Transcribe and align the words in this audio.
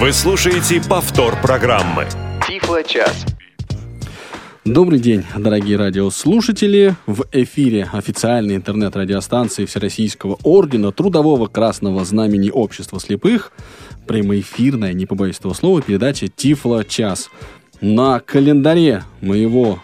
Вы 0.00 0.12
слушаете 0.12 0.82
повтор 0.82 1.40
программы. 1.40 2.06
Тифло-час. 2.48 3.24
Добрый 4.64 4.98
день, 4.98 5.22
дорогие 5.36 5.76
радиослушатели. 5.76 6.96
В 7.06 7.24
эфире 7.30 7.88
официальной 7.92 8.56
интернет-радиостанции 8.56 9.66
Всероссийского 9.66 10.36
ордена 10.42 10.90
Трудового 10.90 11.46
Красного 11.46 12.04
Знамени 12.04 12.50
Общества 12.50 12.98
Слепых 12.98 13.52
прямоэфирная, 14.08 14.92
не 14.94 15.06
побоюсь 15.06 15.38
этого 15.38 15.54
слова, 15.54 15.80
передача 15.80 16.26
Тифло-час. 16.26 17.30
На 17.80 18.18
календаре 18.18 19.04
моего 19.20 19.78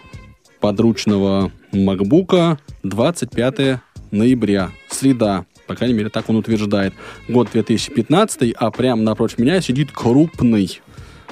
подручного 0.59 1.53
макбука 1.71 2.59
25 2.83 3.79
ноября, 4.11 4.71
среда, 4.89 5.45
по 5.71 5.77
крайней 5.77 5.95
мере, 5.95 6.09
так 6.09 6.29
он 6.29 6.35
утверждает. 6.35 6.93
Год 7.29 7.47
2015, 7.53 8.53
а 8.57 8.71
прямо 8.71 9.01
напротив 9.01 9.37
меня 9.37 9.61
сидит 9.61 9.89
крупный, 9.91 10.81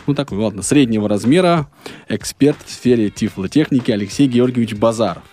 ну 0.08 0.14
такой, 0.14 0.38
ладно, 0.38 0.62
среднего 0.62 1.10
размера 1.10 1.70
эксперт 2.08 2.58
в 2.66 2.72
сфере 2.72 3.10
тифлотехники 3.10 3.92
Алексей 3.92 4.28
Георгиевич 4.28 4.76
Базаров. 4.76 5.24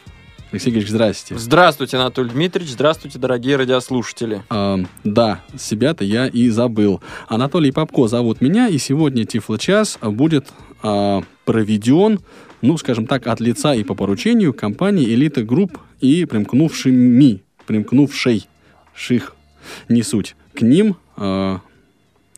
Алексей 0.50 0.70
Георгиевич, 0.70 0.90
здрасте. 0.90 1.38
Здравствуйте, 1.38 1.98
Анатолий 1.98 2.30
Дмитриевич, 2.30 2.72
здравствуйте, 2.72 3.20
дорогие 3.20 3.54
радиослушатели. 3.56 4.42
А, 4.50 4.80
да, 5.04 5.40
себя-то 5.56 6.04
я 6.04 6.26
и 6.26 6.48
забыл. 6.48 7.00
Анатолий 7.28 7.70
Попко 7.70 8.08
зовут 8.08 8.40
меня, 8.40 8.66
и 8.66 8.78
сегодня 8.78 9.24
Тифло-час 9.24 9.98
будет 10.02 10.48
а, 10.82 11.22
проведен, 11.44 12.18
ну, 12.60 12.76
скажем 12.76 13.06
так, 13.06 13.28
от 13.28 13.38
лица 13.38 13.72
и 13.72 13.84
по 13.84 13.94
поручению 13.94 14.52
компании 14.52 15.06
«Элита 15.06 15.44
Групп» 15.44 15.78
и 16.00 16.24
примкнувшими, 16.24 17.42
примкнувшей 17.66 18.48
ших, 18.96 19.36
не 19.88 20.02
суть, 20.02 20.36
к 20.54 20.62
ним 20.62 20.96
э, 21.16 21.58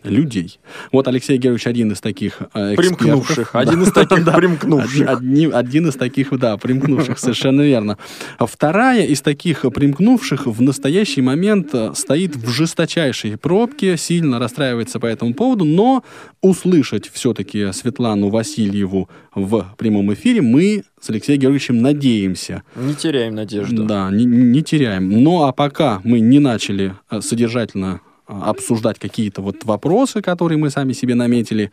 людей. 0.09 0.59
Вот 0.93 1.09
Алексей 1.09 1.37
Георгиевич 1.39 1.67
один 1.67 1.93
из 1.93 2.01
таких 2.01 2.39
э, 2.55 2.75
экспертов. 2.75 2.99
Примкнувших. 2.99 3.51
Да. 3.53 3.59
Один 3.61 3.83
из 3.83 3.93
таких 3.93 4.25
Да. 4.25 4.33
примкнувших. 4.33 5.09
Один, 5.09 5.55
один 5.55 5.89
из 5.89 5.95
таких, 5.95 6.39
да, 6.39 6.57
примкнувших, 6.57 7.19
совершенно 7.19 7.63
верно. 7.63 7.99
Вторая 8.39 9.07
из 9.07 9.21
таких 9.21 9.63
примкнувших 9.63 10.47
в 10.47 10.61
настоящий 10.63 11.23
момент 11.23 11.69
э, 11.73 11.93
стоит 11.95 12.37
в 12.37 12.49
жесточайшей 12.51 13.37
пробке, 13.37 13.97
сильно 13.97 14.39
расстраивается 14.39 14.99
по 15.01 15.07
этому 15.07 15.35
поводу, 15.35 15.65
но 15.65 16.05
услышать 16.41 17.09
все-таки 17.13 17.73
Светлану 17.73 18.29
Васильеву 18.29 19.09
в 19.35 19.75
прямом 19.77 20.13
эфире 20.15 20.43
мы 20.43 20.85
с 21.01 21.11
Алексеем 21.11 21.41
Георгиевичем 21.41 21.81
надеемся. 21.81 22.63
Не 22.77 22.95
теряем 22.95 23.35
надежду. 23.35 23.85
Да, 23.85 24.11
не, 24.11 24.25
не 24.25 24.63
теряем. 24.63 25.09
Ну 25.11 25.45
а 25.45 25.53
пока 25.53 26.01
мы 26.05 26.21
не 26.21 26.39
начали 26.39 26.95
э, 27.11 27.21
содержательно 27.21 28.01
обсуждать 28.29 28.99
какие-то 28.99 29.41
вот 29.43 29.65
вопросы, 29.65 30.21
которые 30.23 30.59
мы 30.59 30.71
сами 30.71 30.93
себе 30.93 31.15
наметили, 31.15 31.73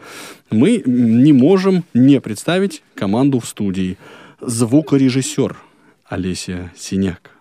мы 0.50 0.82
не 0.86 1.34
можем 1.34 1.84
не 1.94 2.20
представить 2.22 2.82
команду 2.96 3.40
в 3.40 3.46
студии. 3.46 3.98
Звукорежиссер 4.42 5.58
Олеся 6.06 6.72
Синяк, 6.76 7.32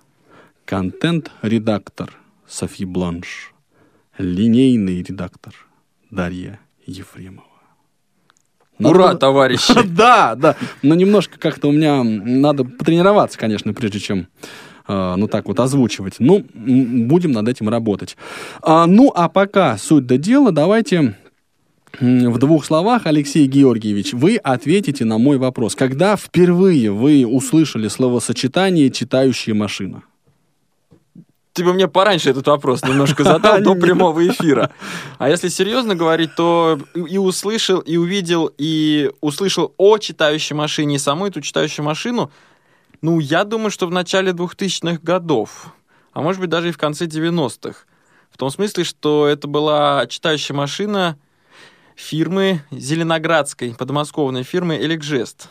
контент-редактор 0.65 2.13
Софи 2.49 2.85
Бланш, 2.85 3.53
линейный 4.19 5.03
редактор 5.03 5.55
Дарья 6.11 6.59
Ефремова. 6.87 7.47
Ура, 8.81 9.09
Надо- 9.09 9.19
товарищи! 9.19 9.73
Да, 9.85 10.35
да. 10.35 10.57
Но 10.83 10.95
немножко 10.95 11.39
как-то 11.39 11.69
у 11.69 11.73
меня 11.73 12.03
надо 12.03 12.65
потренироваться, 12.65 13.39
конечно, 13.39 13.73
прежде 13.73 14.01
чем 14.01 14.27
ну 14.87 15.29
так 15.29 15.47
вот 15.47 15.61
озвучивать. 15.61 16.17
Ну, 16.19 16.45
будем 16.55 17.33
над 17.33 17.49
этим 17.49 17.69
работать. 17.69 18.17
А, 18.63 18.87
ну, 18.87 19.13
а 19.15 19.29
пока 19.29 19.79
суть 19.79 20.07
до 20.07 20.19
дела, 20.19 20.53
давайте 20.53 21.17
в 22.01 22.39
двух 22.39 22.65
словах, 22.65 23.07
Алексей 23.07 23.47
Георгиевич, 23.47 24.15
вы 24.15 24.37
ответите 24.37 25.05
на 25.05 25.19
мой 25.19 25.39
вопрос. 25.39 25.75
Когда 25.75 26.17
впервые 26.17 26.91
вы 26.91 27.25
услышали 27.27 27.89
словосочетание 27.89 28.91
«читающая 28.91 29.55
машина»? 29.55 30.03
Ты 31.53 31.63
бы 31.63 31.73
мне 31.73 31.87
пораньше 31.87 32.31
этот 32.31 32.49
вопрос 32.49 32.83
немножко 32.83 33.23
задал 33.23 33.61
до 33.61 33.75
прямого 33.81 34.27
эфира. 34.27 34.73
А 35.19 35.29
если 35.29 35.47
серьезно 35.47 35.95
говорить, 35.95 36.35
то 36.35 36.81
и 36.97 37.17
услышал, 37.17 37.79
и 37.79 37.97
увидел, 37.97 38.51
и 38.59 39.13
услышал 39.21 39.73
о 39.77 39.99
читающей 39.99 40.57
машине, 40.57 40.97
и 40.97 40.99
саму 40.99 41.29
эту 41.29 41.41
читающую 41.41 41.85
машину, 41.85 42.33
ну, 43.05 43.21
я 43.21 43.45
думаю, 43.45 43.71
что 43.71 43.87
в 43.87 43.91
начале 43.91 44.33
2000-х 44.33 45.01
годов, 45.03 45.75
а 46.15 46.23
может 46.23 46.41
быть 46.41 46.49
даже 46.49 46.71
и 46.71 46.73
в 46.73 46.79
конце 46.79 47.05
90-х. 47.05 47.81
В 48.31 48.39
том 48.39 48.49
смысле, 48.49 48.85
что 48.85 49.27
это 49.27 49.47
была 49.47 50.07
читающая 50.07 50.57
машина 50.57 51.19
фирмы 51.97 52.63
Зеленоградской, 52.71 53.75
подмосковной 53.75 54.43
фирмы 54.43 54.79
«Элекжест». 54.79 55.51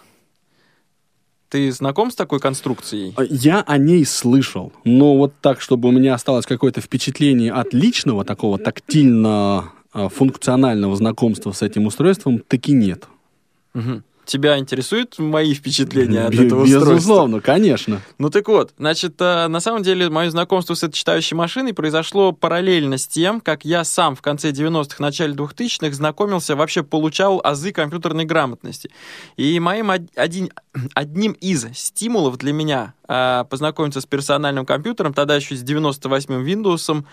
Ты 1.49 1.71
знаком 1.71 2.09
с 2.09 2.15
такой 2.15 2.39
конструкцией? 2.39 3.13
Я 3.29 3.61
о 3.61 3.77
ней 3.77 4.03
слышал, 4.03 4.73
но 4.83 5.15
вот 5.15 5.35
так, 5.39 5.61
чтобы 5.61 5.89
у 5.89 5.91
меня 5.91 6.15
осталось 6.15 6.47
какое-то 6.47 6.81
впечатление 6.81 7.53
от 7.53 7.71
личного, 7.71 8.25
такого 8.25 8.57
тактильно-функционального 8.57 10.95
знакомства 10.95 11.51
с 11.51 11.61
этим 11.61 11.85
устройством, 11.85 12.39
таки 12.39 12.71
нет. 12.71 13.07
Мгм. 13.75 14.03
Тебя 14.25 14.57
интересуют 14.57 15.19
мои 15.19 15.53
впечатления 15.53 16.21
от 16.25 16.33
этого 16.33 16.63
устройства? 16.63 16.93
Безусловно, 16.93 17.41
конечно. 17.41 18.01
Ну 18.17 18.29
так 18.29 18.47
вот, 18.47 18.73
значит, 18.77 19.15
э, 19.19 19.47
на 19.47 19.59
самом 19.59 19.83
деле 19.83 20.09
мое 20.09 20.29
знакомство 20.29 20.75
с 20.75 20.83
этой 20.83 20.93
читающей 20.93 21.35
машиной 21.35 21.73
произошло 21.73 22.31
параллельно 22.31 22.97
с 22.97 23.05
тем, 23.07 23.41
как 23.41 23.65
я 23.65 23.83
сам 23.83 24.15
в 24.15 24.21
конце 24.21 24.51
90-х, 24.51 24.95
начале 24.99 25.33
2000-х 25.33 25.93
знакомился, 25.93 26.55
вообще 26.55 26.83
получал 26.83 27.41
азы 27.43 27.73
компьютерной 27.73 28.23
грамотности. 28.23 28.91
И 29.35 29.59
моим 29.59 29.89
од- 29.89 30.09
один, 30.15 30.51
одним 30.93 31.33
из 31.33 31.67
стимулов 31.73 32.37
для 32.37 32.53
меня 32.53 32.93
э, 33.07 33.43
познакомиться 33.49 33.99
с 33.99 34.05
персональным 34.05 34.65
компьютером, 34.65 35.13
тогда 35.13 35.35
еще 35.35 35.55
с 35.55 35.63
98-м 35.63 36.45
Windows, 36.45 37.03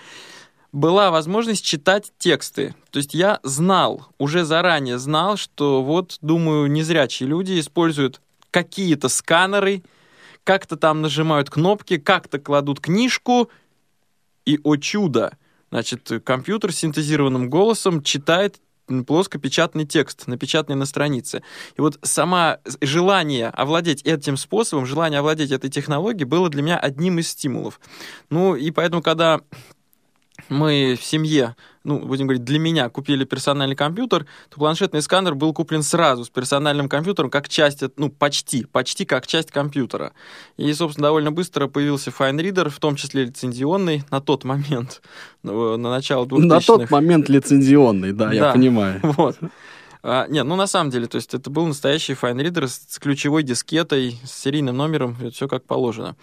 была 0.73 1.11
возможность 1.11 1.65
читать 1.65 2.13
тексты. 2.19 2.75
То 2.91 2.99
есть 2.99 3.15
я 3.15 3.41
знал, 3.43 4.07
уже 4.19 4.45
заранее 4.45 4.99
знал, 4.99 5.37
что 5.37 5.83
вот, 5.83 6.19
думаю, 6.21 6.71
незрячие 6.71 7.29
люди 7.29 7.59
используют 7.59 8.21
какие-то 8.51 9.09
сканеры, 9.09 9.83
как-то 10.45 10.77
там 10.77 11.03
нажимают 11.03 11.51
кнопки, 11.51 11.99
как-то 11.99 12.39
кладут 12.39 12.81
книжку, 12.81 13.51
и, 14.47 14.59
о 14.65 14.77
чудо, 14.77 15.37
значит, 15.71 16.11
компьютер 16.25 16.73
синтезированным 16.73 17.51
голосом 17.51 18.03
читает 18.03 18.61
плоскопечатный 19.07 19.87
текст, 19.87 20.27
напечатанный 20.27 20.77
на 20.77 20.87
странице. 20.87 21.43
И 21.77 21.81
вот 21.81 21.99
сама 22.03 22.59
желание 22.81 23.49
овладеть 23.49 24.03
этим 24.03 24.37
способом, 24.37 24.87
желание 24.87 25.21
овладеть 25.21 25.53
этой 25.53 25.71
технологией 25.71 26.25
было 26.25 26.49
для 26.49 26.63
меня 26.63 26.79
одним 26.79 27.21
из 27.21 27.29
стимулов. 27.29 27.81
Ну, 28.31 28.57
и 28.57 28.73
поэтому, 28.73 29.03
когда 29.03 29.41
мы 30.51 30.99
в 31.01 31.05
семье, 31.05 31.57
ну, 31.85 32.01
будем 32.01 32.27
говорить, 32.27 32.45
для 32.45 32.59
меня 32.59 32.89
купили 32.91 33.25
персональный 33.25 33.77
компьютер, 33.77 34.27
то 34.51 34.57
планшетный 34.59 35.01
сканер 35.01 35.35
был 35.35 35.55
куплен 35.55 35.83
сразу 35.83 36.25
с 36.25 36.29
персональным 36.29 36.89
компьютером 36.89 37.31
как 37.31 37.49
часть, 37.49 37.83
ну, 37.97 38.11
почти, 38.11 38.67
почти 38.67 39.05
как 39.05 39.27
часть 39.27 39.51
компьютера. 39.51 40.13
И, 40.57 40.73
собственно, 40.75 41.09
довольно 41.09 41.33
быстро 41.33 41.69
появился 41.69 42.11
FineReader, 42.11 42.69
в 42.69 42.79
том 42.81 42.97
числе 42.97 43.25
лицензионный, 43.25 44.05
на 44.11 44.21
тот 44.21 44.45
момент, 44.45 45.01
ну, 45.43 45.77
на 45.77 45.91
начало 45.91 46.27
2000-х. 46.27 46.47
На 46.47 46.61
тот 46.61 46.91
момент 46.91 47.29
лицензионный, 47.29 48.13
да, 48.13 48.33
я 48.33 48.41
Да. 48.43 48.53
понимаю. 48.53 49.01
Вот. 49.21 49.39
А, 50.03 50.27
нет, 50.29 50.47
ну 50.47 50.57
на 50.57 50.67
самом 50.67 50.91
деле, 50.91 51.07
то 51.07 51.17
есть 51.17 51.35
это 51.35 51.51
был 51.51 51.67
настоящий 51.67 52.15
с, 52.69 52.87
с 52.89 52.99
ключевой 52.99 53.43
дискетой, 53.43 54.19
с 54.25 54.33
серийным 54.33 54.77
номером, 54.77 55.15
все 55.31 55.47
как 55.47 55.65
положено. 55.65 56.17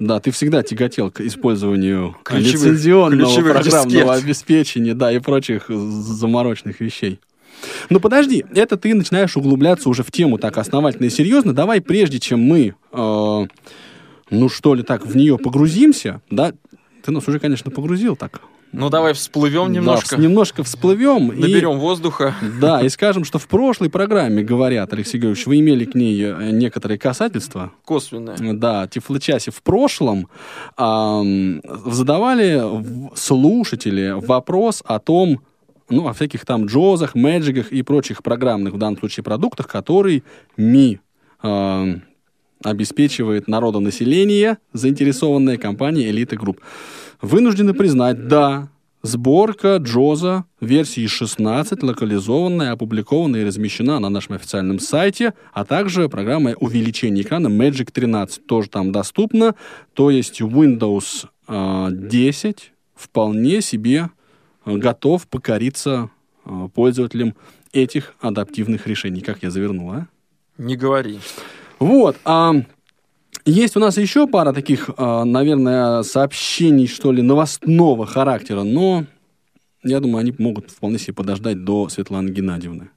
Да, 0.00 0.18
ты 0.18 0.30
всегда 0.30 0.62
тяготел 0.62 1.10
к 1.10 1.20
использованию 1.20 2.16
Ключевых- 2.24 2.42
лицензионного 2.54 3.28
ключевых 3.28 3.52
программного 3.52 4.14
дискет. 4.14 4.24
обеспечения, 4.24 4.94
да, 4.94 5.12
и 5.12 5.18
прочих 5.18 5.66
замороченных 5.68 6.80
вещей. 6.80 7.20
Ну 7.90 8.00
подожди, 8.00 8.44
это 8.54 8.78
ты 8.78 8.94
начинаешь 8.94 9.36
углубляться 9.36 9.90
уже 9.90 10.02
в 10.02 10.10
тему 10.10 10.38
так 10.38 10.56
основательно 10.56 11.04
и 11.06 11.10
серьезно. 11.10 11.52
Давай, 11.52 11.82
прежде 11.82 12.18
чем 12.18 12.40
мы, 12.40 12.74
э, 12.92 13.46
ну 14.30 14.48
что 14.48 14.74
ли, 14.74 14.82
так 14.82 15.04
в 15.04 15.14
нее 15.14 15.36
погрузимся, 15.36 16.22
да, 16.30 16.54
ты 17.04 17.12
нас 17.12 17.28
уже, 17.28 17.38
конечно, 17.38 17.70
погрузил 17.70 18.16
так. 18.16 18.40
Ну 18.72 18.88
давай 18.88 19.14
всплывем 19.14 19.72
немножко, 19.72 20.16
Да, 20.16 20.22
немножко 20.22 20.62
всплывем. 20.62 21.32
и- 21.32 21.40
наберем 21.40 21.78
воздуха. 21.78 22.34
Да, 22.60 22.80
и 22.82 22.88
скажем, 22.88 23.24
что 23.24 23.38
в 23.38 23.48
прошлой 23.48 23.90
программе, 23.90 24.42
говорят, 24.42 24.92
Алексей 24.92 25.18
Георгиевич, 25.18 25.46
вы 25.46 25.58
имели 25.58 25.84
к 25.84 25.94
ней 25.94 26.22
э, 26.22 26.50
некоторые 26.52 26.98
касательства. 26.98 27.72
Косвенное. 27.84 28.36
Да, 28.54 28.86
Тифлочасе 28.86 29.50
в 29.50 29.62
прошлом 29.62 30.28
ам, 30.76 31.60
задавали 31.86 32.62
слушатели 33.16 34.14
вопрос 34.16 34.82
о 34.86 34.98
том, 35.00 35.40
ну, 35.88 36.06
о 36.06 36.12
всяких 36.12 36.44
там 36.46 36.66
джозах, 36.66 37.14
мэджиках 37.16 37.72
и 37.72 37.82
прочих 37.82 38.22
программных, 38.22 38.74
в 38.74 38.78
данном 38.78 38.98
случае, 38.98 39.24
продуктах, 39.24 39.66
которые 39.66 40.22
МИ 40.56 41.00
ам, 41.42 42.02
обеспечивает 42.62 43.48
народонаселение, 43.48 44.58
заинтересованная 44.72 45.56
компания 45.56 46.08
«Элита 46.10 46.36
Групп». 46.36 46.60
Вынуждены 47.20 47.74
признать, 47.74 48.28
да, 48.28 48.68
сборка 49.02 49.76
JAWS 49.76 50.30
а 50.30 50.44
версии 50.60 51.06
16, 51.06 51.82
локализованная, 51.82 52.72
опубликована 52.72 53.36
и 53.36 53.44
размещена 53.44 53.98
на 53.98 54.10
нашем 54.10 54.34
официальном 54.34 54.78
сайте, 54.78 55.32
а 55.54 55.64
также 55.64 56.10
программа 56.10 56.52
увеличения 56.54 57.22
экрана 57.22 57.48
Magic 57.48 57.90
13 57.92 58.46
тоже 58.46 58.68
там 58.68 58.92
доступна. 58.92 59.54
То 59.94 60.10
есть 60.10 60.42
Windows 60.42 61.26
э, 61.48 61.88
10 61.92 62.72
вполне 62.94 63.62
себе 63.62 64.10
э, 64.66 64.76
готов 64.76 65.26
покориться 65.28 66.10
э, 66.44 66.68
пользователям 66.74 67.34
этих 67.72 68.14
адаптивных 68.20 68.86
решений. 68.86 69.22
Как 69.22 69.42
я 69.42 69.50
завернул, 69.50 69.92
а? 69.92 70.08
Не 70.58 70.76
говори. 70.76 71.20
Вот. 71.78 72.18
А, 72.26 72.52
есть 73.44 73.76
у 73.76 73.80
нас 73.80 73.96
еще 73.96 74.26
пара 74.26 74.52
таких, 74.52 74.90
а, 74.96 75.24
наверное, 75.24 76.02
сообщений, 76.02 76.86
что 76.86 77.12
ли, 77.12 77.22
новостного 77.22 78.06
характера, 78.06 78.62
но 78.62 79.04
я 79.82 80.00
думаю, 80.00 80.20
они 80.20 80.34
могут 80.38 80.70
вполне 80.70 80.98
себе 80.98 81.14
подождать 81.14 81.64
до 81.64 81.88
Светланы 81.88 82.30
Геннадьевны. 82.30 82.90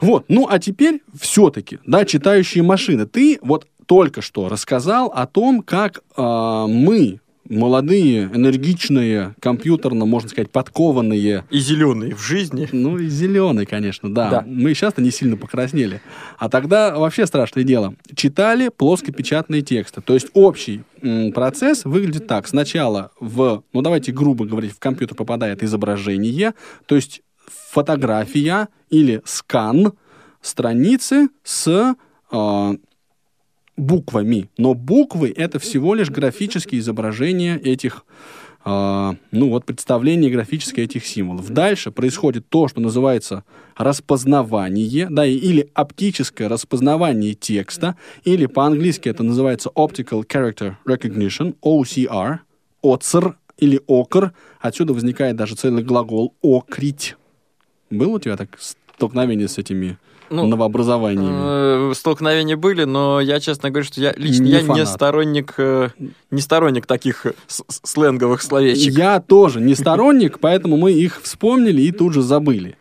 Вот, 0.00 0.26
ну 0.28 0.46
а 0.48 0.58
теперь 0.58 1.02
все-таки, 1.18 1.78
да, 1.86 2.04
читающие 2.04 2.62
машины. 2.62 3.06
Ты 3.06 3.38
вот 3.42 3.66
только 3.86 4.20
что 4.20 4.48
рассказал 4.48 5.08
о 5.08 5.26
том, 5.26 5.62
как 5.62 6.02
э, 6.16 6.22
мы 6.68 7.20
молодые, 7.48 8.24
энергичные, 8.24 9.34
компьютерно, 9.40 10.04
можно 10.04 10.28
сказать, 10.28 10.50
подкованные. 10.50 11.44
И 11.50 11.58
зеленые 11.58 12.14
в 12.14 12.22
жизни. 12.22 12.68
Ну, 12.72 12.98
и 12.98 13.08
зеленые, 13.08 13.66
конечно, 13.66 14.12
да. 14.12 14.30
да. 14.30 14.44
Мы 14.46 14.74
сейчас-то 14.74 15.02
не 15.02 15.10
сильно 15.10 15.36
покраснели. 15.36 16.00
А 16.38 16.48
тогда 16.48 16.96
вообще 16.96 17.26
страшное 17.26 17.64
дело. 17.64 17.94
Читали 18.14 18.70
плоскопечатные 18.74 19.62
тексты. 19.62 20.00
То 20.00 20.14
есть 20.14 20.28
общий 20.34 20.82
процесс 21.34 21.84
выглядит 21.84 22.26
так. 22.26 22.46
Сначала 22.48 23.12
в, 23.20 23.62
ну 23.72 23.82
давайте 23.82 24.12
грубо 24.12 24.44
говорить, 24.44 24.72
в 24.72 24.78
компьютер 24.78 25.16
попадает 25.16 25.62
изображение, 25.62 26.54
то 26.86 26.96
есть 26.96 27.22
фотография 27.70 28.68
или 28.90 29.22
скан 29.24 29.92
страницы 30.40 31.28
с 31.42 31.94
э, 32.30 32.76
буквами. 33.78 34.50
Но 34.58 34.74
буквы— 34.74 35.32
это 35.36 35.58
всего 35.58 35.94
лишь 35.94 36.10
графические 36.10 36.80
изображения 36.80 37.56
этих 37.56 38.04
э, 38.64 39.12
ну 39.30 39.48
вот 39.48 39.64
представление 39.64 40.30
графическое 40.30 40.84
этих 40.84 41.06
символов. 41.06 41.48
Дальше 41.50 41.90
происходит 41.90 42.48
то, 42.48 42.68
что 42.68 42.80
называется 42.80 43.44
распознавание, 43.76 45.06
да, 45.10 45.24
или 45.24 45.70
оптическое 45.74 46.48
распознавание 46.48 47.34
текста, 47.34 47.96
или 48.24 48.46
по-английски 48.46 49.08
это 49.08 49.22
называется 49.22 49.70
Optical 49.74 50.26
Character 50.26 50.74
Recognition, 50.86 51.56
OCR, 51.62 52.38
OCR 52.82 53.34
или 53.56 53.80
OCR. 53.86 54.32
Отсюда 54.60 54.92
возникает 54.92 55.36
даже 55.36 55.54
целый 55.54 55.82
глагол 55.82 56.34
«окрить». 56.42 57.16
Было 57.90 58.16
у 58.16 58.18
тебя 58.18 58.36
так 58.36 58.58
столкновение 58.58 59.48
с 59.48 59.56
этими 59.56 59.96
ну, 60.30 60.46
новообразованиями? 60.46 61.90
Э, 61.90 61.94
столкновения 61.94 62.56
были, 62.56 62.84
но 62.84 63.20
я 63.20 63.40
честно 63.40 63.70
говорю, 63.70 63.86
что 63.86 64.00
я 64.00 64.12
лично 64.16 64.44
не 64.44 64.50
я 64.50 64.62
не 64.62 64.86
сторонник, 64.86 65.54
э, 65.58 65.90
не 66.30 66.40
сторонник 66.40 66.86
таких 66.86 67.26
сленговых 67.46 68.42
словечек. 68.42 68.92
Я 68.92 69.20
тоже 69.20 69.60
не 69.60 69.74
сторонник, 69.74 70.38
поэтому 70.40 70.76
мы 70.76 70.92
их 70.92 71.20
вспомнили 71.22 71.82
и 71.82 71.92
тут 71.92 72.14
же 72.14 72.22
забыли. 72.22 72.76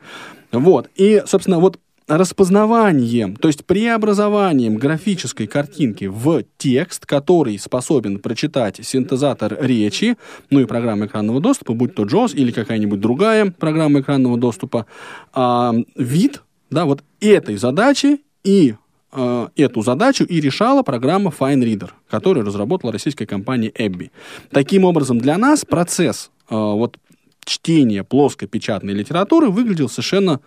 Вот. 0.51 0.89
И, 0.95 1.23
собственно, 1.25 1.59
вот 1.59 1.79
распознаванием, 2.07 3.35
то 3.35 3.49
есть 3.49 3.65
преобразованием 3.65 4.77
графической 4.77 5.45
картинки 5.45 6.05
в 6.05 6.43
текст, 6.57 7.05
который 7.05 7.59
способен 7.59 8.19
прочитать 8.19 8.79
синтезатор 8.81 9.57
речи, 9.59 10.17
ну 10.49 10.61
и 10.61 10.65
программа 10.65 11.07
экранного 11.07 11.41
доступа, 11.41 11.73
будь 11.73 11.95
то 11.95 12.03
JAWS 12.03 12.33
или 12.33 12.51
какая-нибудь 12.51 13.01
другая 13.01 13.51
программа 13.51 13.99
экранного 13.99 14.37
доступа, 14.37 14.85
а, 15.33 15.73
вид 15.95 16.41
да, 16.69 16.85
вот 16.85 17.03
этой 17.19 17.57
задачи 17.57 18.21
и 18.43 18.75
э, 19.11 19.47
эту 19.55 19.81
задачу 19.81 20.23
и 20.23 20.39
решала 20.39 20.83
программа 20.83 21.31
FineReader, 21.37 21.91
которую 22.09 22.45
разработала 22.45 22.91
российская 22.91 23.25
компания 23.25 23.69
Ebby. 23.69 24.11
Таким 24.51 24.83
образом, 24.83 25.19
для 25.19 25.37
нас 25.37 25.65
процесс 25.65 26.31
э, 26.49 26.55
вот 26.55 26.97
чтения 27.43 28.03
плоскопечатной 28.03 28.93
литературы 28.93 29.49
выглядел 29.49 29.89
совершенно 29.89 30.41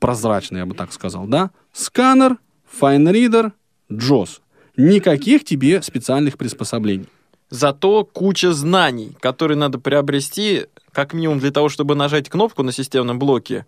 прозрачно, 0.00 0.58
я 0.58 0.66
бы 0.66 0.74
так 0.74 0.92
сказал, 0.92 1.26
да? 1.26 1.50
Сканер, 1.72 2.38
FineReader, 2.80 3.52
JOS. 3.90 4.40
Никаких 4.76 5.44
тебе 5.44 5.82
специальных 5.82 6.36
приспособлений. 6.38 7.06
Зато 7.50 8.04
куча 8.04 8.52
знаний, 8.52 9.16
которые 9.20 9.56
надо 9.56 9.78
приобрести, 9.78 10.66
как 10.92 11.12
минимум 11.12 11.38
для 11.38 11.52
того, 11.52 11.68
чтобы 11.68 11.94
нажать 11.94 12.28
кнопку 12.28 12.62
на 12.62 12.72
системном 12.72 13.18
блоке, 13.18 13.66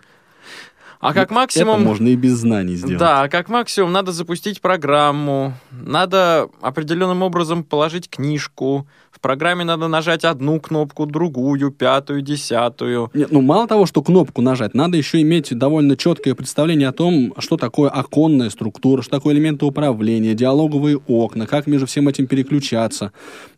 а 1.00 1.12
как 1.12 1.30
максимум... 1.30 1.80
Это 1.80 1.88
можно 1.88 2.08
и 2.08 2.16
без 2.16 2.32
знаний 2.32 2.76
сделать. 2.76 2.98
Да, 2.98 3.28
как 3.28 3.48
максимум 3.48 3.92
надо 3.92 4.12
запустить 4.12 4.60
программу, 4.60 5.54
надо 5.70 6.48
определенным 6.60 7.22
образом 7.22 7.64
положить 7.64 8.08
книжку, 8.08 8.86
в 9.10 9.20
программе 9.20 9.64
надо 9.64 9.88
нажать 9.88 10.24
одну 10.24 10.60
кнопку, 10.60 11.06
другую, 11.06 11.70
пятую, 11.70 12.20
десятую. 12.20 13.10
Нет, 13.14 13.32
ну 13.32 13.40
мало 13.40 13.66
того, 13.66 13.86
что 13.86 14.02
кнопку 14.02 14.42
нажать, 14.42 14.74
надо 14.74 14.98
еще 14.98 15.22
иметь 15.22 15.56
довольно 15.56 15.96
четкое 15.96 16.34
представление 16.34 16.88
о 16.88 16.92
том, 16.92 17.32
что 17.38 17.56
такое 17.56 17.88
оконная 17.88 18.50
структура, 18.50 19.00
что 19.00 19.12
такое 19.12 19.34
элементы 19.34 19.64
управления, 19.64 20.34
диалоговые 20.34 20.98
окна, 21.06 21.46
как 21.46 21.66
между 21.66 21.86
всем 21.86 22.08
этим 22.08 22.26
переключаться. 22.26 23.12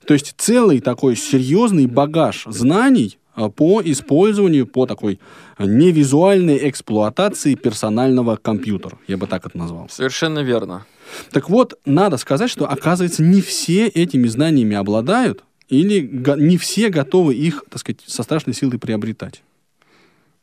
То 0.07 0.15
есть 0.15 0.35
целый 0.39 0.81
такой 0.81 1.17
серьезный 1.17 1.87
багаж 1.87 2.45
знаний, 2.47 3.19
по 3.55 3.81
использованию, 3.85 4.67
по 4.67 4.87
такой 4.87 5.21
невизуальной 5.59 6.69
эксплуатации 6.69 7.55
персонального 7.55 8.37
компьютера. 8.37 8.99
Я 9.07 9.17
бы 9.17 9.27
так 9.27 9.47
это 9.47 9.57
назвал. 9.57 9.89
Совершенно 9.89 10.41
верно. 10.41 10.87
Так 11.31 11.49
вот, 11.49 11.79
надо 11.85 12.17
сказать, 12.17 12.51
что, 12.51 12.67
оказывается, 12.67 13.23
не 13.23 13.41
все 13.41 13.87
этими 13.87 14.27
знаниями 14.27 14.77
обладают, 14.77 15.45
или 15.69 16.01
не 16.39 16.57
все 16.57 16.89
готовы 16.89 17.35
их, 17.35 17.65
так 17.71 17.81
сказать, 17.81 18.01
со 18.07 18.23
страшной 18.23 18.55
силой 18.55 18.79
приобретать. 18.79 19.43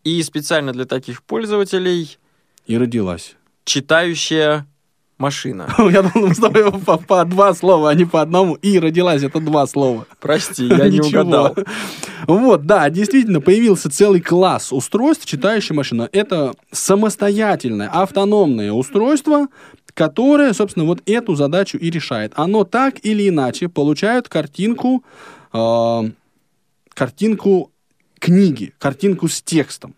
И 0.03 0.21
специально 0.23 0.71
для 0.71 0.85
таких 0.85 1.23
пользователей... 1.23 2.17
И 2.67 2.77
родилась. 2.77 3.35
Читающая 3.63 4.67
машина. 5.17 5.73
Я 5.91 6.01
думал, 6.01 6.33
с 6.33 6.37
тобой 6.37 6.71
по, 6.71 6.97
по 6.97 7.25
два 7.25 7.53
слова, 7.53 7.89
а 7.89 7.93
не 7.93 8.05
по 8.05 8.21
одному. 8.21 8.55
И 8.55 8.79
родилась 8.79 9.23
это 9.23 9.39
два 9.39 9.65
слова. 9.67 10.05
Прости, 10.19 10.65
я 10.65 10.89
не 10.89 10.99
угадал. 10.99 11.55
Вот, 12.27 12.65
да, 12.65 12.89
действительно, 12.89 13.41
появился 13.41 13.89
целый 13.89 14.21
класс 14.21 14.73
устройств, 14.73 15.25
читающая 15.25 15.75
машина. 15.75 16.09
Это 16.11 16.53
самостоятельное, 16.71 17.89
автономное 17.89 18.71
устройство, 18.71 19.47
которое, 19.93 20.53
собственно, 20.53 20.85
вот 20.85 21.01
эту 21.05 21.35
задачу 21.35 21.77
и 21.77 21.89
решает. 21.89 22.33
Оно 22.35 22.63
так 22.63 22.95
или 23.03 23.29
иначе 23.29 23.69
получает 23.69 24.27
картинку, 24.27 25.03
э, 25.53 26.01
картинку 26.93 27.71
книги, 28.19 28.73
картинку 28.79 29.27
с 29.27 29.41
текстом. 29.41 29.95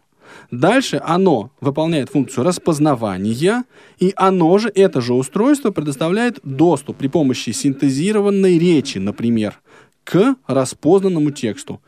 Дальше 0.51 1.01
оно 1.03 1.51
выполняет 1.59 2.09
функцию 2.09 2.45
распознавания, 2.45 3.65
и 3.99 4.13
оно 4.15 4.57
же, 4.57 4.71
это 4.73 5.01
же 5.01 5.13
устройство, 5.13 5.71
предоставляет 5.71 6.39
доступ 6.43 6.97
при 6.97 7.07
помощи 7.07 7.49
синтезированной 7.49 8.57
речи, 8.57 8.97
например, 8.97 9.59
к 10.03 10.35
распознанному 10.47 11.31
тексту. 11.31 11.81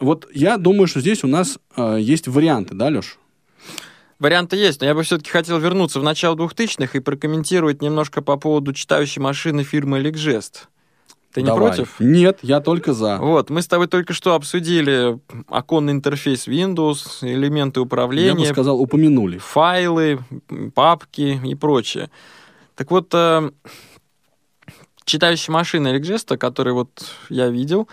Вот 0.00 0.28
я 0.32 0.58
думаю, 0.58 0.88
что 0.88 1.00
здесь 1.00 1.22
у 1.22 1.28
нас 1.28 1.58
э, 1.76 1.98
есть 2.00 2.28
варианты, 2.28 2.74
да, 2.74 2.88
Леш? 2.88 3.18
Варианты 4.18 4.56
есть, 4.56 4.80
но 4.80 4.86
я 4.86 4.94
бы 4.94 5.04
все-таки 5.04 5.30
хотел 5.30 5.58
вернуться 5.58 6.00
в 6.00 6.02
начало 6.02 6.34
2000-х 6.34 6.98
и 6.98 7.00
прокомментировать 7.00 7.82
немножко 7.82 8.22
по 8.22 8.36
поводу 8.36 8.72
читающей 8.72 9.22
машины 9.22 9.62
фирмы 9.62 10.00
Ликжест. 10.00 10.68
Ты 11.32 11.42
не 11.42 11.46
Давай. 11.46 11.68
против? 11.68 11.96
Нет, 12.00 12.38
я 12.42 12.60
только 12.60 12.94
за. 12.94 13.18
Вот, 13.18 13.50
мы 13.50 13.60
с 13.60 13.66
тобой 13.66 13.86
только 13.86 14.14
что 14.14 14.34
обсудили 14.34 15.18
оконный 15.48 15.92
интерфейс 15.92 16.48
Windows, 16.48 17.18
элементы 17.20 17.80
управления. 17.80 18.28
Я 18.28 18.34
бы 18.34 18.46
сказал, 18.46 18.80
упомянули. 18.80 19.38
Файлы, 19.38 20.20
папки 20.74 21.40
и 21.44 21.54
прочее. 21.54 22.10
Так 22.74 22.90
вот, 22.90 23.10
э, 23.12 23.50
читающая 25.04 25.52
машина 25.52 25.88
Эликжеста, 25.88 26.38
который 26.38 26.72
вот 26.72 26.88
я 27.28 27.48
видел, 27.48 27.88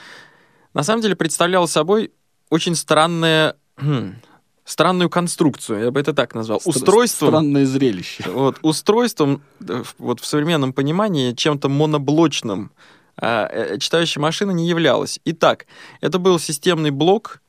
на 0.74 0.84
самом 0.84 1.02
деле 1.02 1.16
представляла 1.16 1.66
собой 1.66 2.12
очень 2.50 2.76
странное 2.76 3.56
хм, 3.78 4.16
странную 4.66 5.10
конструкцию, 5.10 5.86
я 5.86 5.92
бы 5.92 6.00
это 6.00 6.14
так 6.14 6.36
назвал. 6.36 6.60
Стр- 6.60 6.70
устройством... 6.70 7.30
Странное 7.30 7.66
зрелище. 7.66 8.26
Вот, 8.30 8.58
устройством, 8.64 9.42
э, 9.68 9.84
вот 10.00 10.20
в 10.20 10.26
современном 10.26 10.74
понимании, 10.74 11.34
чем-то 11.34 11.70
моноблочным, 11.70 12.72
а, 13.18 13.48
э, 13.48 13.78
читающая 13.78 14.22
машина 14.22 14.52
не 14.52 14.68
являлась. 14.68 15.20
Итак, 15.26 15.66
это 16.02 16.20
был 16.20 16.40
системный 16.40 16.92
блок 16.92 17.42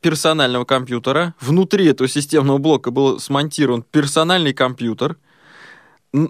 персонального 0.00 0.64
компьютера. 0.64 1.34
Внутри 1.40 1.86
этого 1.86 2.08
системного 2.08 2.58
блока 2.58 2.90
был 2.90 3.20
смонтирован 3.20 3.82
персональный 3.82 4.52
компьютер. 4.52 5.16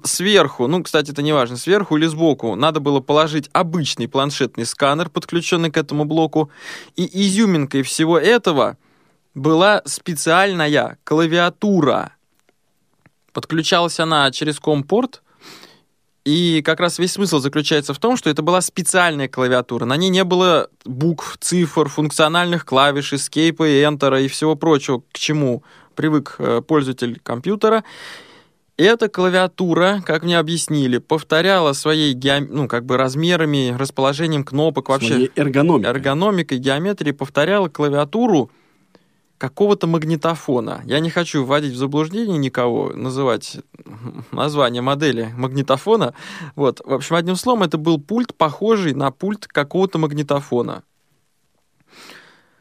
сверху, 0.04 0.66
ну, 0.66 0.82
кстати, 0.82 1.10
это 1.10 1.22
не 1.22 1.32
важно, 1.32 1.56
сверху 1.56 1.96
или 1.96 2.06
сбоку, 2.06 2.54
надо 2.54 2.80
было 2.80 3.00
положить 3.00 3.48
обычный 3.52 4.08
планшетный 4.08 4.66
сканер, 4.66 5.08
подключенный 5.08 5.70
к 5.70 5.78
этому 5.78 6.04
блоку, 6.04 6.50
и 6.96 7.08
изюминкой 7.22 7.82
всего 7.82 8.18
этого 8.18 8.76
была 9.34 9.80
специальная 9.86 10.98
клавиатура. 11.04 12.12
Подключалась 13.32 14.00
она 14.00 14.30
через 14.32 14.58
компорт, 14.58 15.22
и 16.24 16.62
как 16.62 16.80
раз 16.80 16.98
весь 16.98 17.12
смысл 17.12 17.38
заключается 17.38 17.94
в 17.94 17.98
том, 17.98 18.16
что 18.16 18.28
это 18.28 18.42
была 18.42 18.60
специальная 18.60 19.28
клавиатура. 19.28 19.86
На 19.86 19.96
ней 19.96 20.10
не 20.10 20.24
было 20.24 20.68
букв, 20.84 21.38
цифр, 21.40 21.88
функциональных 21.88 22.66
клавиш, 22.66 23.12
escape 23.14 23.66
и 23.66 23.82
enter 23.82 24.22
и 24.22 24.28
всего 24.28 24.54
прочего, 24.54 25.02
к 25.12 25.18
чему 25.18 25.62
привык 25.94 26.36
э, 26.38 26.60
пользователь 26.66 27.20
компьютера. 27.22 27.84
Эта 28.76 29.08
клавиатура, 29.08 30.02
как 30.06 30.22
мне 30.22 30.38
объяснили, 30.38 30.98
повторяла 30.98 31.74
своей 31.74 32.14
геом... 32.14 32.48
ну, 32.50 32.68
как 32.68 32.86
бы 32.86 32.96
размерами, 32.96 33.76
расположением 33.78 34.42
кнопок, 34.42 34.88
вообще 34.88 35.08
Своей 35.08 35.30
эргономикой. 35.36 35.90
эргономикой, 35.90 36.58
геометрией 36.58 37.14
повторяла 37.14 37.68
клавиатуру 37.68 38.50
какого-то 39.40 39.86
магнитофона. 39.86 40.82
Я 40.84 41.00
не 41.00 41.08
хочу 41.08 41.44
вводить 41.44 41.72
в 41.72 41.76
заблуждение 41.78 42.36
никого, 42.36 42.92
называть 42.94 43.56
название 44.32 44.82
модели 44.82 45.32
магнитофона. 45.34 46.12
Вот. 46.56 46.82
В 46.84 46.92
общем, 46.92 47.16
одним 47.16 47.36
словом, 47.36 47.62
это 47.62 47.78
был 47.78 47.98
пульт, 47.98 48.34
похожий 48.34 48.92
на 48.92 49.10
пульт 49.10 49.46
какого-то 49.46 49.98
магнитофона. 49.98 50.82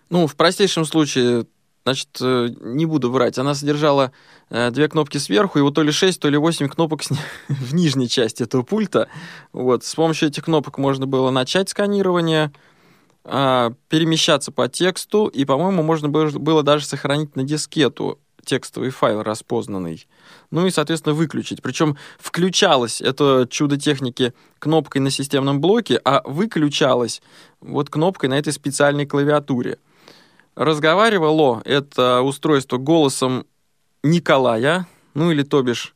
Ну, 0.09 0.25
в 0.25 0.37
простейшем 0.37 0.85
случае, 0.85 1.47
значит, 1.83 2.17
э, 2.21 2.47
не 2.61 2.85
буду 2.85 3.11
врать, 3.11 3.37
она 3.37 3.55
содержала 3.55 4.13
э, 4.49 4.71
две 4.71 4.87
кнопки 4.87 5.17
сверху, 5.17 5.59
и 5.59 5.61
вот 5.61 5.75
то 5.75 5.83
ли 5.83 5.91
6, 5.91 6.17
то 6.17 6.29
ли 6.29 6.37
8 6.37 6.69
кнопок 6.69 7.01
в 7.49 7.75
нижней 7.75 8.07
части 8.07 8.43
этого 8.43 8.63
пульта. 8.63 9.09
Вот. 9.51 9.83
С 9.83 9.95
помощью 9.95 10.29
этих 10.29 10.45
кнопок 10.45 10.77
можно 10.77 11.07
было 11.07 11.29
начать 11.29 11.67
сканирование, 11.67 12.53
а, 13.23 13.73
перемещаться 13.89 14.51
по 14.51 14.67
тексту, 14.67 15.27
и, 15.27 15.45
по-моему, 15.45 15.83
можно 15.83 16.09
было 16.09 16.63
даже 16.63 16.85
сохранить 16.85 17.35
на 17.35 17.43
дискету 17.43 18.19
текстовый 18.45 18.89
файл 18.89 19.21
распознанный. 19.21 20.07
Ну 20.49 20.65
и, 20.65 20.71
соответственно, 20.71 21.13
выключить. 21.13 21.61
Причем 21.61 21.97
включалось 22.17 23.01
это 23.01 23.47
чудо 23.49 23.77
техники 23.77 24.33
кнопкой 24.57 25.01
на 25.01 25.11
системном 25.11 25.61
блоке, 25.61 25.99
а 26.03 26.21
выключалось 26.25 27.21
вот 27.61 27.89
кнопкой 27.89 28.29
на 28.29 28.39
этой 28.39 28.53
специальной 28.53 29.05
клавиатуре. 29.05 29.77
Разговаривало 30.55 31.61
это 31.63 32.21
устройство 32.21 32.77
голосом 32.77 33.45
Николая, 34.03 34.87
ну 35.13 35.31
или 35.31 35.43
то 35.43 35.61
бишь 35.61 35.93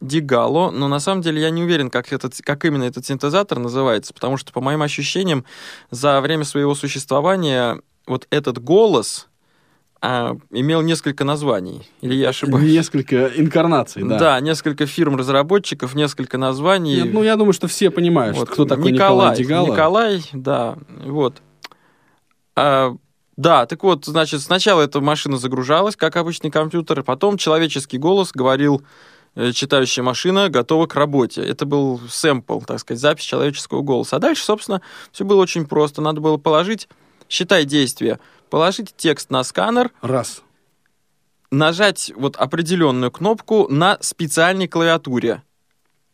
Дигало, 0.00 0.70
но 0.70 0.88
на 0.88 1.00
самом 1.00 1.22
деле 1.22 1.40
я 1.40 1.50
не 1.50 1.62
уверен, 1.62 1.90
как, 1.90 2.12
этот, 2.12 2.34
как 2.42 2.64
именно 2.64 2.84
этот 2.84 3.04
синтезатор 3.04 3.58
называется, 3.58 4.14
потому 4.14 4.36
что, 4.36 4.52
по 4.52 4.60
моим 4.60 4.82
ощущениям, 4.82 5.44
за 5.90 6.20
время 6.20 6.44
своего 6.44 6.74
существования 6.74 7.80
вот 8.06 8.26
этот 8.30 8.62
голос 8.62 9.28
а, 10.00 10.36
имел 10.50 10.82
несколько 10.82 11.24
названий. 11.24 11.88
Или 12.00 12.14
я 12.14 12.30
ошибаюсь? 12.30 12.72
Несколько 12.72 13.26
инкарнаций, 13.36 14.02
да. 14.02 14.18
Да, 14.18 14.40
несколько 14.40 14.86
фирм-разработчиков, 14.86 15.94
несколько 15.94 16.38
названий. 16.38 17.02
Нет, 17.02 17.14
ну, 17.14 17.22
я 17.22 17.36
думаю, 17.36 17.52
что 17.52 17.68
все 17.68 17.90
понимают, 17.90 18.36
Вот, 18.36 18.50
кто 18.50 18.64
такой 18.64 18.92
Николай, 18.92 19.30
Николай, 19.30 19.36
Дигало. 19.36 19.66
Николай, 19.66 20.22
да, 20.32 20.76
вот. 21.04 21.42
А, 22.56 22.96
да, 23.36 23.66
так 23.66 23.82
вот, 23.82 24.04
значит, 24.04 24.40
сначала 24.40 24.82
эта 24.82 25.00
машина 25.00 25.36
загружалась, 25.36 25.96
как 25.96 26.16
обычный 26.16 26.50
компьютер, 26.50 27.02
потом 27.02 27.36
человеческий 27.36 27.98
голос 27.98 28.32
говорил, 28.32 28.82
читающая 29.34 30.02
машина 30.02 30.48
готова 30.48 30.86
к 30.86 30.94
работе. 30.94 31.42
Это 31.42 31.64
был 31.66 32.00
сэмпл, 32.08 32.60
так 32.60 32.80
сказать, 32.80 33.00
запись 33.00 33.24
человеческого 33.24 33.82
голоса. 33.82 34.16
А 34.16 34.18
дальше, 34.18 34.44
собственно, 34.44 34.82
все 35.10 35.24
было 35.24 35.40
очень 35.40 35.66
просто. 35.66 36.02
Надо 36.02 36.20
было 36.20 36.36
положить, 36.36 36.88
считай 37.28 37.64
действие, 37.64 38.18
положить 38.50 38.94
текст 38.96 39.30
на 39.30 39.42
сканер, 39.44 39.90
Раз. 40.02 40.42
нажать 41.50 42.12
вот 42.16 42.36
определенную 42.36 43.10
кнопку 43.10 43.66
на 43.70 43.98
специальной 44.00 44.68
клавиатуре. 44.68 45.42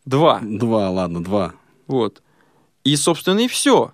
Два. 0.05 0.39
Два, 0.43 0.91
ладно, 0.91 1.23
два. 1.23 1.55
Вот. 1.87 2.23
И, 2.85 2.97
собственно, 2.97 3.41
и 3.41 3.49
все. 3.49 3.93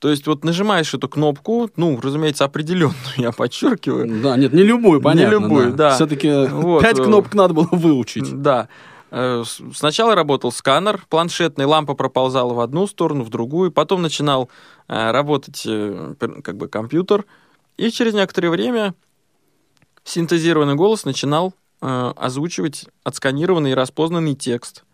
То 0.00 0.08
есть 0.08 0.26
вот 0.26 0.44
нажимаешь 0.44 0.94
эту 0.94 1.10
кнопку, 1.10 1.70
ну, 1.76 2.00
разумеется, 2.00 2.44
определенную, 2.44 2.96
я 3.18 3.32
подчеркиваю. 3.32 4.22
Да, 4.22 4.36
нет, 4.36 4.52
не 4.54 4.62
любую, 4.62 5.02
понятно. 5.02 5.30
любую, 5.30 5.72
да. 5.74 5.94
Все-таки 5.94 6.46
Вот, 6.46 6.82
пять 6.82 6.98
э, 6.98 7.04
кнопок 7.04 7.34
надо 7.34 7.52
было 7.52 7.68
выучить. 7.70 8.40
Да. 8.40 8.68
Э, 9.10 9.44
Сначала 9.74 10.14
работал 10.14 10.52
сканер 10.52 11.04
планшетный, 11.10 11.66
лампа 11.66 11.94
проползала 11.94 12.54
в 12.54 12.60
одну 12.60 12.86
сторону, 12.86 13.24
в 13.24 13.28
другую, 13.28 13.70
потом 13.70 14.00
начинал 14.00 14.48
э, 14.88 15.10
работать 15.10 15.62
как 16.18 16.56
бы 16.56 16.68
компьютер, 16.68 17.26
и 17.76 17.90
через 17.90 18.14
некоторое 18.14 18.48
время 18.48 18.94
синтезированный 20.04 20.76
голос 20.76 21.04
начинал 21.04 21.52
озвучивать 21.82 22.86
отсканированный 23.04 23.70
и 23.70 23.74
распознанный 23.74 24.34
текст. 24.34 24.84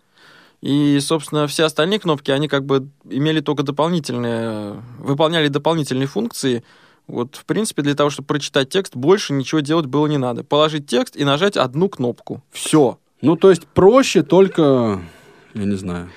И, 0.63 0.99
собственно, 1.01 1.47
все 1.47 1.65
остальные 1.65 2.01
кнопки, 2.01 2.31
они 2.31 2.49
как 2.49 2.65
бы 2.65 2.89
имели 3.09 3.41
только 3.41 3.63
дополнительные, 3.63 4.83
выполняли 4.99 5.49
дополнительные 5.49 6.07
функции. 6.07 6.65
Вот, 7.07 7.37
в 7.37 7.45
принципе, 7.45 7.83
для 7.83 7.95
того, 7.95 8.11
чтобы 8.11 8.27
прочитать 8.27 8.69
текст, 8.69 8.97
больше 8.97 9.33
ничего 9.33 9.61
делать 9.61 9.87
было 9.87 10.07
не 10.07 10.19
надо. 10.19 10.43
Положить 10.43 10.87
текст 10.87 11.17
и 11.17 11.25
нажать 11.25 11.57
одну 11.57 11.89
кнопку. 11.89 12.43
Все. 12.51 12.99
Ну, 13.23 13.37
то 13.37 13.51
есть 13.51 13.67
проще 13.67 14.23
только, 14.23 15.01
я 15.55 15.65
не 15.65 15.77
знаю, 15.77 16.11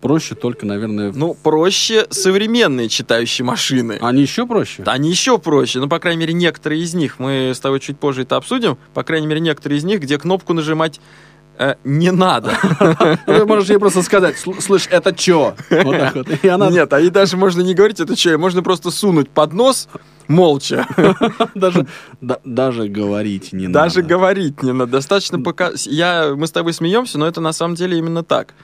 проще 0.00 0.34
только, 0.34 0.66
наверное... 0.66 1.12
Ну, 1.12 1.34
проще 1.34 2.06
современные 2.10 2.88
читающие 2.88 3.44
машины. 3.44 3.98
Они 4.00 4.22
еще 4.22 4.46
проще? 4.46 4.82
Они 4.86 5.10
еще 5.10 5.38
проще, 5.38 5.80
ну, 5.80 5.88
по 5.88 5.98
крайней 5.98 6.20
мере, 6.20 6.32
некоторые 6.34 6.82
из 6.82 6.94
них. 6.94 7.18
Мы 7.18 7.52
с 7.54 7.60
тобой 7.60 7.80
чуть 7.80 7.98
позже 7.98 8.22
это 8.22 8.36
обсудим. 8.36 8.78
По 8.94 9.02
крайней 9.02 9.26
мере, 9.26 9.40
некоторые 9.40 9.78
из 9.78 9.84
них, 9.84 10.00
где 10.00 10.18
кнопку 10.18 10.52
нажимать 10.52 11.00
э, 11.60 11.74
не 11.84 12.10
надо. 12.10 12.52
Ты 13.26 13.44
можешь 13.44 13.68
ей 13.68 13.78
просто 13.78 14.02
сказать, 14.02 14.36
«Сл- 14.44 14.60
слышь, 14.60 14.88
это 14.90 15.12
чё? 15.12 15.54
Вот 15.70 15.98
так 15.98 16.14
вот. 16.16 16.28
И 16.42 16.48
она 16.48 16.70
Нет, 16.70 16.92
а 16.92 17.00
и 17.00 17.10
даже 17.10 17.36
можно 17.36 17.60
не 17.62 17.74
говорить 17.74 18.00
это 18.00 18.16
что, 18.16 18.36
можно 18.38 18.62
просто 18.62 18.90
сунуть 18.90 19.28
под 19.30 19.52
нос 19.52 19.88
молча. 20.28 20.86
даже, 21.54 21.86
да- 22.20 22.40
даже 22.44 22.88
говорить 22.88 23.52
не 23.52 23.68
Даже 23.68 23.96
надо. 24.02 24.08
говорить 24.08 24.62
не 24.62 24.72
надо. 24.72 24.92
Достаточно 24.92 25.40
пока... 25.40 25.70
Я, 25.86 26.34
мы 26.36 26.46
с 26.46 26.50
тобой 26.52 26.72
смеемся, 26.72 27.18
но 27.18 27.26
это 27.26 27.40
на 27.40 27.52
самом 27.52 27.74
деле 27.74 27.98
именно 27.98 28.22
так. 28.22 28.54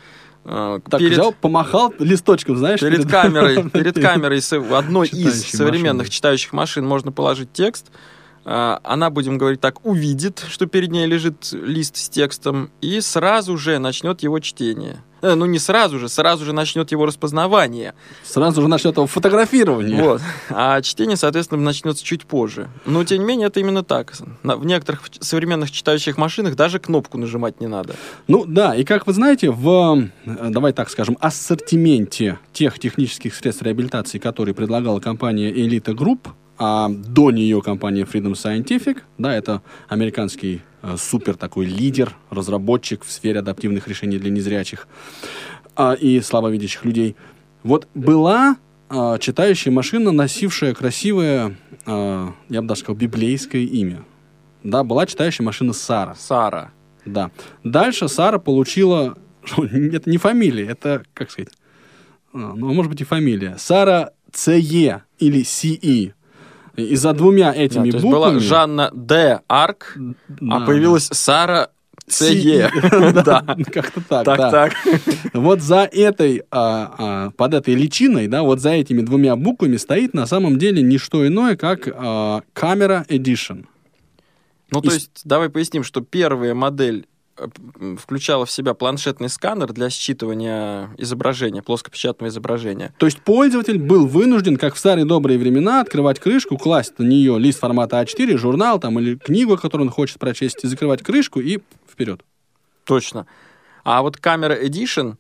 Э, 0.45 0.79
Так, 0.89 1.01
перед- 1.01 1.13
взял, 1.15 1.33
помахал 1.33 1.93
листочком, 1.99 2.57
знаешь? 2.57 2.79
Перед 2.81 3.11
камерой, 3.11 3.69
перед 3.71 4.01
камерой 4.01 4.41
одной 4.73 5.09
из 5.09 5.45
современных 5.51 6.07
машины. 6.07 6.11
читающих 6.15 6.53
машин 6.53 6.87
можно 6.87 7.11
положить 7.13 7.53
текст. 7.53 7.87
А, 8.49 8.79
Она, 8.85 9.11
будем 9.11 9.39
говорить 9.39 9.61
так, 9.61 9.85
увидит, 9.85 10.45
что 10.49 10.67
перед 10.67 10.93
ней 10.93 11.05
лежит 11.07 11.53
лист 11.53 11.97
с 11.97 12.09
текстом, 12.09 12.71
и 12.81 13.01
сразу 13.01 13.57
же 13.59 13.79
начнет 13.81 14.23
его 14.23 14.39
чтение. 14.39 15.03
Э, 15.21 15.35
Ну, 15.35 15.47
не 15.47 15.59
сразу 15.59 15.99
же, 15.99 16.09
сразу 16.09 16.45
же 16.45 16.53
начнет 16.53 16.93
его 16.93 17.07
распознавание. 17.07 17.95
Сразу 18.23 18.63
же 18.63 18.69
начнет 18.69 18.97
его 18.97 19.09
фотографирование. 19.09 20.01
Вот. 20.01 20.21
А 20.49 20.81
чтение, 20.81 21.17
соответственно, 21.17 21.61
начнется 21.61 22.05
чуть 22.05 22.25
позже. 22.25 22.69
Но, 22.85 23.03
тем 23.03 23.19
не 23.19 23.25
менее, 23.25 23.49
это 23.49 23.59
именно 23.59 23.83
так. 23.83 24.13
В 24.45 24.65
некоторых 24.65 25.03
современных 25.19 25.73
читающих 25.73 26.17
машинах 26.17 26.55
даже 26.55 26.79
кнопку 26.79 27.19
нажимать 27.19 27.61
не 27.61 27.67
надо. 27.67 27.97
Ну 28.29 28.45
да, 28.47 28.77
и 28.77 28.85
как 28.85 29.09
вы 29.09 29.13
знаете, 29.13 29.51
в, 29.51 30.09
э, 30.25 30.49
давай 30.51 30.73
так 30.73 30.89
скажем, 30.89 31.19
ассортименте 31.21 32.39
тех 32.53 32.79
технических 32.79 33.35
средств 33.35 33.63
реабилитации, 33.65 34.19
которые 34.19 34.55
предлагала 34.55 35.01
компания 35.01 35.51
Elite 35.51 35.95
Group, 35.97 36.29
а 36.59 36.89
до 36.89 37.31
нее 37.31 37.61
компания 37.63 38.05
Freedom 38.05 38.33
Scientific, 38.33 38.99
да, 39.19 39.35
это 39.35 39.63
американский 39.89 40.63
э, 40.83 40.97
супер 40.99 41.37
такой 41.37 41.67
лидер, 41.67 42.17
разработчик 42.31 43.05
в 43.05 43.11
сфере 43.11 43.41
адаптивных 43.41 43.89
решений 43.89 44.19
для 44.19 44.31
незрячих 44.31 44.89
а, 45.75 45.93
и 45.93 46.21
слабовидящих 46.21 46.85
людей. 46.85 47.17
Вот 47.63 47.89
была 47.95 48.57
а, 48.89 49.19
читающая 49.19 49.73
машина, 49.73 50.13
носившая 50.13 50.75
красивое, 50.75 51.57
а, 51.85 52.33
я 52.49 52.63
бы 52.63 52.69
даже 52.69 52.81
сказал, 52.81 52.97
библейское 52.97 53.63
имя. 53.63 54.05
Да, 54.63 54.83
была 54.83 55.07
читающая 55.07 55.45
машина 55.45 55.73
Сара. 55.73 56.15
Сара. 56.15 56.73
Да. 57.05 57.31
Дальше 57.65 58.09
Сара 58.09 58.39
получила... 58.39 59.17
Это 59.57 60.11
не 60.11 60.19
фамилия, 60.19 60.67
это, 60.67 61.05
как 61.15 61.31
сказать... 61.31 61.53
Ну, 62.33 62.75
может 62.75 62.91
быть 62.91 63.01
и 63.01 63.05
фамилия. 63.05 63.57
Сара 63.59 64.11
ЦЕ 64.31 65.03
или 65.19 65.43
СИИ. 65.43 66.15
И 66.77 66.97
за 66.97 67.13
двумя 67.13 67.53
Да, 67.53 67.59
этими 67.59 67.87
есть 67.87 68.01
буквами... 68.01 68.33
была 68.35 68.41
Жанна 68.41 68.91
Д. 68.95 69.41
Арк, 69.49 69.97
Да, 70.29 70.57
а 70.57 70.67
появилась 70.67 71.09
Сара. 71.13 71.71
Ц.Е. 72.09 72.71
Да. 73.25 73.43
Как-то 73.73 74.01
так, 74.09 74.25
Так, 74.25 74.39
да. 74.39 74.51
так. 74.51 74.75
Вот 75.35 75.61
за 75.61 75.89
этой, 75.91 76.45
а, 76.53 76.95
а, 76.99 77.31
под 77.33 77.55
этой 77.55 77.75
личиной, 77.75 78.29
да, 78.29 78.43
вот 78.43 78.61
за 78.61 78.71
этими 78.71 79.03
двумя 79.03 79.35
буквами 79.35 79.77
стоит 79.77 80.15
на 80.15 80.27
самом 80.27 80.57
деле 80.57 80.83
не 80.83 80.99
что 80.99 81.27
иное, 81.27 81.57
как 81.57 81.89
а, 81.93 82.43
камера 82.53 83.05
Edition. 83.09 83.67
Ну, 84.71 84.81
то 84.83 84.91
И 84.91 84.95
есть, 84.95 85.23
давай 85.25 85.49
поясним, 85.49 85.83
что 85.83 86.01
первая 86.01 86.55
модель 86.55 87.07
включала 87.99 88.47
в 88.47 88.51
себя 88.51 88.75
планшетный 88.75 89.29
сканер 89.29 89.73
для 89.73 89.89
считывания 89.89 90.89
изображения, 90.97 91.63
плоскопечатного 91.63 92.31
изображения. 92.31 92.95
То 92.99 93.07
есть 93.07 93.21
пользователь 93.21 93.79
был 93.79 94.07
вынужден, 94.07 94.57
как 94.57 94.75
в 94.75 94.79
старые 94.79 95.05
добрые 95.05 95.39
времена, 95.39 95.81
открывать 95.81 96.19
крышку, 96.21 96.57
класть 96.57 96.99
на 96.99 97.05
нее 97.05 97.39
лист 97.39 97.61
формата 97.61 98.01
А4, 98.01 98.37
журнал 98.37 98.81
там 98.81 98.99
или 98.99 99.17
книгу, 99.17 99.57
которую 99.57 99.89
он 99.89 99.93
хочет 99.93 100.19
прочесть, 100.19 100.65
и 100.65 100.67
закрывать 100.67 101.03
крышку 101.03 101.41
и 101.41 101.61
вперед. 101.91 102.23
Точно. 102.85 103.27
А 103.85 104.03
вот 104.03 104.17
камера 104.17 104.55
Edition, 104.55 105.17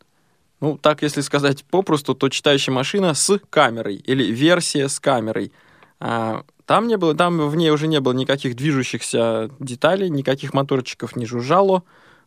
ну, 0.61 0.79
так 0.79 1.03
если 1.03 1.21
сказать 1.21 1.65
попросту, 1.65 2.15
то 2.15 2.29
читающая 2.29 2.73
машина 2.73 3.15
с 3.15 3.39
камерой 3.51 3.97
или 3.97 4.25
версия 4.25 4.89
с 4.89 4.99
камерой. 4.99 5.53
А, 6.01 6.45
там 6.65 6.89
не 6.89 6.97
было, 6.97 7.15
там 7.15 7.49
в 7.49 7.57
ней 7.57 7.71
уже 7.71 7.87
не 7.87 8.01
было 8.01 8.13
никаких 8.13 8.57
движущихся 8.57 9.51
деталей, 9.61 10.11
никаких 10.11 10.53
моторчиков 10.53 11.15
не 11.17 11.27
жужжало. 11.27 11.85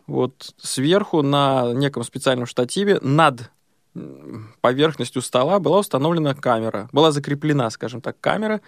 Вот 0.09 0.55
сверху 0.57 1.21
на 1.21 1.71
неком 1.73 2.03
специальном 2.03 2.47
штативе 2.47 2.97
над 3.01 3.51
поверхностью 4.61 5.21
стола 5.21 5.59
была 5.59 5.79
установлена 5.79 6.33
камера. 6.33 6.89
Была 6.91 7.11
закреплена, 7.11 7.69
скажем 7.69 8.01
так, 8.01 8.19
камера. 8.19 8.61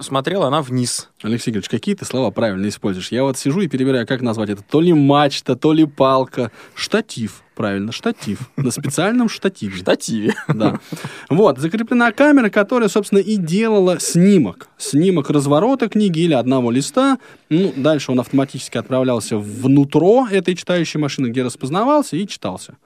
Смотрела 0.00 0.46
она 0.46 0.62
вниз. 0.62 1.10
Алексей 1.22 1.50
Игоревич, 1.50 1.68
какие 1.68 1.94
ты 1.94 2.06
слова 2.06 2.30
правильно 2.30 2.66
используешь? 2.66 3.12
Я 3.12 3.24
вот 3.24 3.36
сижу 3.36 3.60
и 3.60 3.68
перебираю, 3.68 4.06
как 4.06 4.22
назвать 4.22 4.48
это. 4.48 4.62
То 4.62 4.80
ли 4.80 4.94
мачта, 4.94 5.54
то 5.54 5.74
ли 5.74 5.84
палка. 5.84 6.50
Штатив, 6.74 7.42
правильно, 7.54 7.92
штатив. 7.92 8.38
На 8.56 8.70
специальном 8.70 9.28
штативе. 9.28 9.76
Штативе. 9.76 10.34
Да. 10.48 10.80
Вот, 11.28 11.58
закреплена 11.58 12.12
камера, 12.12 12.48
которая, 12.48 12.88
собственно, 12.88 13.18
и 13.18 13.36
делала 13.36 14.00
снимок. 14.00 14.68
Снимок 14.78 15.28
разворота 15.28 15.90
книги 15.90 16.20
или 16.20 16.32
одного 16.32 16.70
листа. 16.70 17.18
Ну, 17.50 17.74
дальше 17.76 18.12
он 18.12 18.20
автоматически 18.20 18.78
отправлялся 18.78 19.36
внутрь 19.36 20.34
этой 20.34 20.54
читающей 20.54 20.98
машины, 20.98 21.26
где 21.26 21.42
распознавался 21.42 22.16
и 22.16 22.26
читался. 22.26 22.78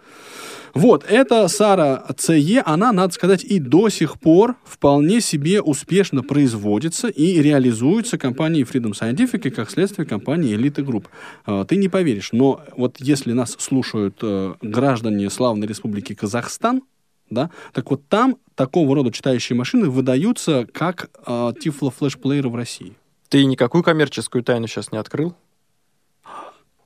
Вот, 0.74 1.04
эта 1.08 1.46
Сара 1.48 2.04
CE, 2.16 2.62
она, 2.64 2.92
надо 2.92 3.12
сказать, 3.12 3.44
и 3.44 3.58
до 3.58 3.88
сих 3.88 4.18
пор 4.18 4.56
вполне 4.64 5.20
себе 5.20 5.60
успешно 5.60 6.22
производится 6.22 7.08
и 7.08 7.40
реализуется 7.40 8.18
компанией 8.18 8.64
Freedom 8.64 8.92
Scientific 8.92 9.46
и, 9.46 9.50
как 9.50 9.70
следствие, 9.70 10.06
компанией 10.06 10.56
Elite 10.56 10.84
Group. 10.84 11.06
А, 11.46 11.64
Ты 11.64 11.76
не 11.76 11.88
поверишь, 11.88 12.30
но 12.32 12.62
вот 12.76 12.96
если 12.98 13.32
нас 13.32 13.56
слушают 13.58 14.18
э, 14.22 14.54
граждане 14.62 15.30
славной 15.30 15.66
республики 15.66 16.14
Казахстан, 16.14 16.82
да, 17.30 17.50
так 17.72 17.90
вот 17.90 18.06
там 18.08 18.36
такого 18.54 18.94
рода 18.94 19.12
читающие 19.12 19.56
машины 19.56 19.88
выдаются 19.88 20.66
как 20.72 21.10
э, 21.26 21.52
тифло-флешплееры 21.60 22.48
в 22.48 22.56
России. 22.56 22.94
Ты 23.28 23.44
никакую 23.44 23.84
коммерческую 23.84 24.42
тайну 24.42 24.66
сейчас 24.66 24.90
не 24.90 24.98
открыл? 24.98 25.34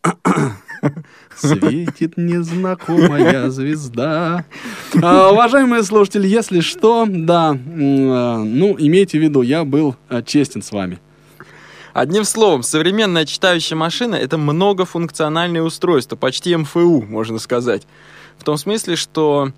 Светит 1.36 2.16
незнакомая 2.16 3.50
звезда. 3.50 4.44
А, 5.02 5.30
уважаемые 5.30 5.82
слушатели, 5.82 6.26
если 6.26 6.60
что, 6.60 7.06
да, 7.08 7.54
э, 7.54 7.56
ну, 7.56 8.76
имейте 8.78 9.18
в 9.18 9.22
виду, 9.22 9.42
я 9.42 9.64
был 9.64 9.96
э, 10.08 10.22
честен 10.24 10.62
с 10.62 10.72
вами. 10.72 10.98
Одним 11.92 12.24
словом, 12.24 12.62
современная 12.64 13.24
читающая 13.24 13.76
машина— 13.76 14.14
это 14.16 14.36
многофункциональное 14.36 15.62
устройство, 15.62 16.16
почти 16.16 16.56
МФУ, 16.56 17.02
можно 17.02 17.38
сказать. 17.38 17.86
В 18.36 18.42
том 18.42 18.56
смысле, 18.56 18.96
что 18.96 19.52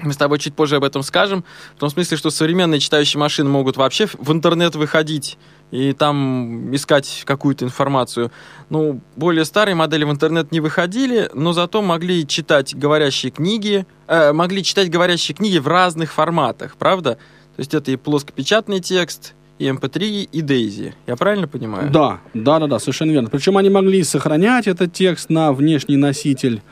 мы 0.00 0.12
с 0.12 0.16
тобой 0.16 0.38
чуть 0.38 0.54
позже 0.54 0.76
об 0.76 0.84
этом 0.84 1.02
скажем. 1.02 1.44
В 1.76 1.80
том 1.80 1.90
смысле, 1.90 2.16
что 2.16 2.30
современные 2.30 2.80
читающие 2.80 3.18
машины 3.20 3.48
могут 3.50 3.76
вообще 3.76 4.06
в- 4.06 4.32
интернет 4.32 4.74
выходить 4.76 5.38
и 5.70 5.92
там 5.92 6.74
искать 6.74 7.22
какую-то 7.26 7.64
информацию. 7.64 8.30
Ну, 8.70 9.00
более 9.16 9.44
старые 9.44 9.74
модели 9.74 10.04
в 10.04 10.10
интернет 10.10 10.50
не 10.52 10.60
выходили, 10.60 11.28
но 11.34 11.52
зато 11.52 11.82
могли 11.82 12.26
читать 12.26 12.74
говорящие 12.74 13.30
книги, 13.32 13.86
э, 14.06 14.32
могли 14.32 14.62
читать 14.62 14.90
говорящие 14.90 15.34
книги 15.34 15.58
в 15.58 15.66
разных 15.68 16.12
форматах, 16.12 16.76
правда? 16.76 17.14
То 17.56 17.60
есть 17.60 17.74
это 17.74 17.90
и 17.90 17.96
плоскопечатный 17.96 18.80
текст, 18.80 19.34
и 19.58 19.64
MP3, 19.66 20.22
и 20.30 20.40
Daisy. 20.40 20.94
Я 21.08 21.16
правильно 21.16 21.48
понимаю? 21.48 21.90
Да, 21.90 22.20
да, 22.32 22.60
да, 22.60 22.66
да, 22.68 22.78
совершенно 22.78 23.10
верно. 23.10 23.28
Причем 23.28 23.56
они 23.56 23.68
могли 23.70 24.04
сохранять 24.04 24.68
этот 24.68 24.92
текст 24.92 25.28
на 25.30 25.52
внешний 25.52 25.96
носитель, 25.96 26.62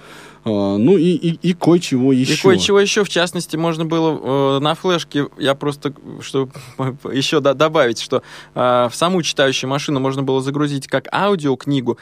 ну 0.47 0.97
и, 0.97 1.11
и, 1.11 1.51
и 1.51 1.55
кое-чего 1.55 2.13
еще. 2.13 2.35
И 2.35 2.37
кое-чего 2.37 2.79
еще, 2.79 3.03
в 3.03 3.09
частности, 3.09 3.57
можно 3.57 3.85
было 3.85 4.57
э, 4.57 4.59
на 4.61 4.75
флешке, 4.75 5.27
я 5.39 5.55
просто, 5.55 5.93
чтобы 6.21 6.53
еще 7.13 7.41
до- 7.41 7.55
добавить, 7.55 8.01
что 8.01 8.23
э, 8.55 8.89
в 8.91 8.95
саму 8.95 9.23
читающую 9.23 9.69
машину 9.69 9.99
можно 9.99 10.23
было 10.23 10.41
загрузить 10.41 10.87
как 10.87 11.13
аудиокнигу, 11.13 11.99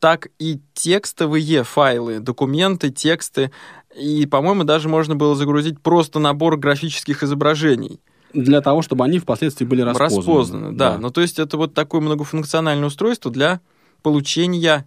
так 0.00 0.28
и 0.38 0.60
текстовые 0.74 1.62
файлы, 1.62 2.18
документы, 2.18 2.90
тексты. 2.90 3.52
И, 3.96 4.26
по-моему, 4.26 4.64
даже 4.64 4.88
можно 4.88 5.14
было 5.14 5.36
загрузить 5.36 5.80
просто 5.80 6.18
набор 6.18 6.56
графических 6.56 7.22
изображений. 7.22 8.00
Для 8.32 8.60
того, 8.60 8.82
чтобы 8.82 9.04
они 9.04 9.20
впоследствии 9.20 9.64
были 9.64 9.82
распознаны. 9.82 10.18
Распознаны, 10.18 10.72
да. 10.72 10.98
Ну, 10.98 11.10
то 11.10 11.20
есть 11.20 11.38
это 11.38 11.56
вот 11.56 11.74
такое 11.74 12.00
многофункциональное 12.00 12.88
устройство 12.88 13.30
для 13.30 13.60
получения 14.02 14.84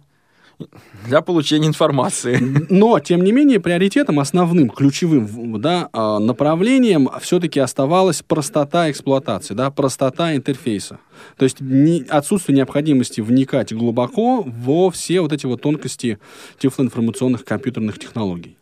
для 1.06 1.20
получения 1.20 1.68
информации. 1.68 2.38
Но, 2.70 2.98
тем 3.00 3.22
не 3.22 3.32
менее, 3.32 3.60
приоритетом, 3.60 4.20
основным, 4.20 4.70
ключевым 4.70 5.60
да, 5.60 5.88
а, 5.92 6.18
направлением 6.18 7.08
все-таки 7.20 7.60
оставалась 7.60 8.22
простота 8.22 8.90
эксплуатации, 8.90 9.54
да, 9.54 9.70
простота 9.70 10.34
интерфейса. 10.34 10.98
То 11.36 11.44
есть 11.44 11.60
не- 11.60 12.04
отсутствие 12.08 12.56
необходимости 12.56 13.20
вникать 13.20 13.72
глубоко 13.72 14.42
во 14.42 14.90
все 14.90 15.20
вот 15.20 15.32
эти 15.32 15.46
вот 15.46 15.62
тонкости 15.62 16.18
тифлоинформационных 16.58 17.44
компьютерных 17.44 17.98
технологий. 17.98 18.56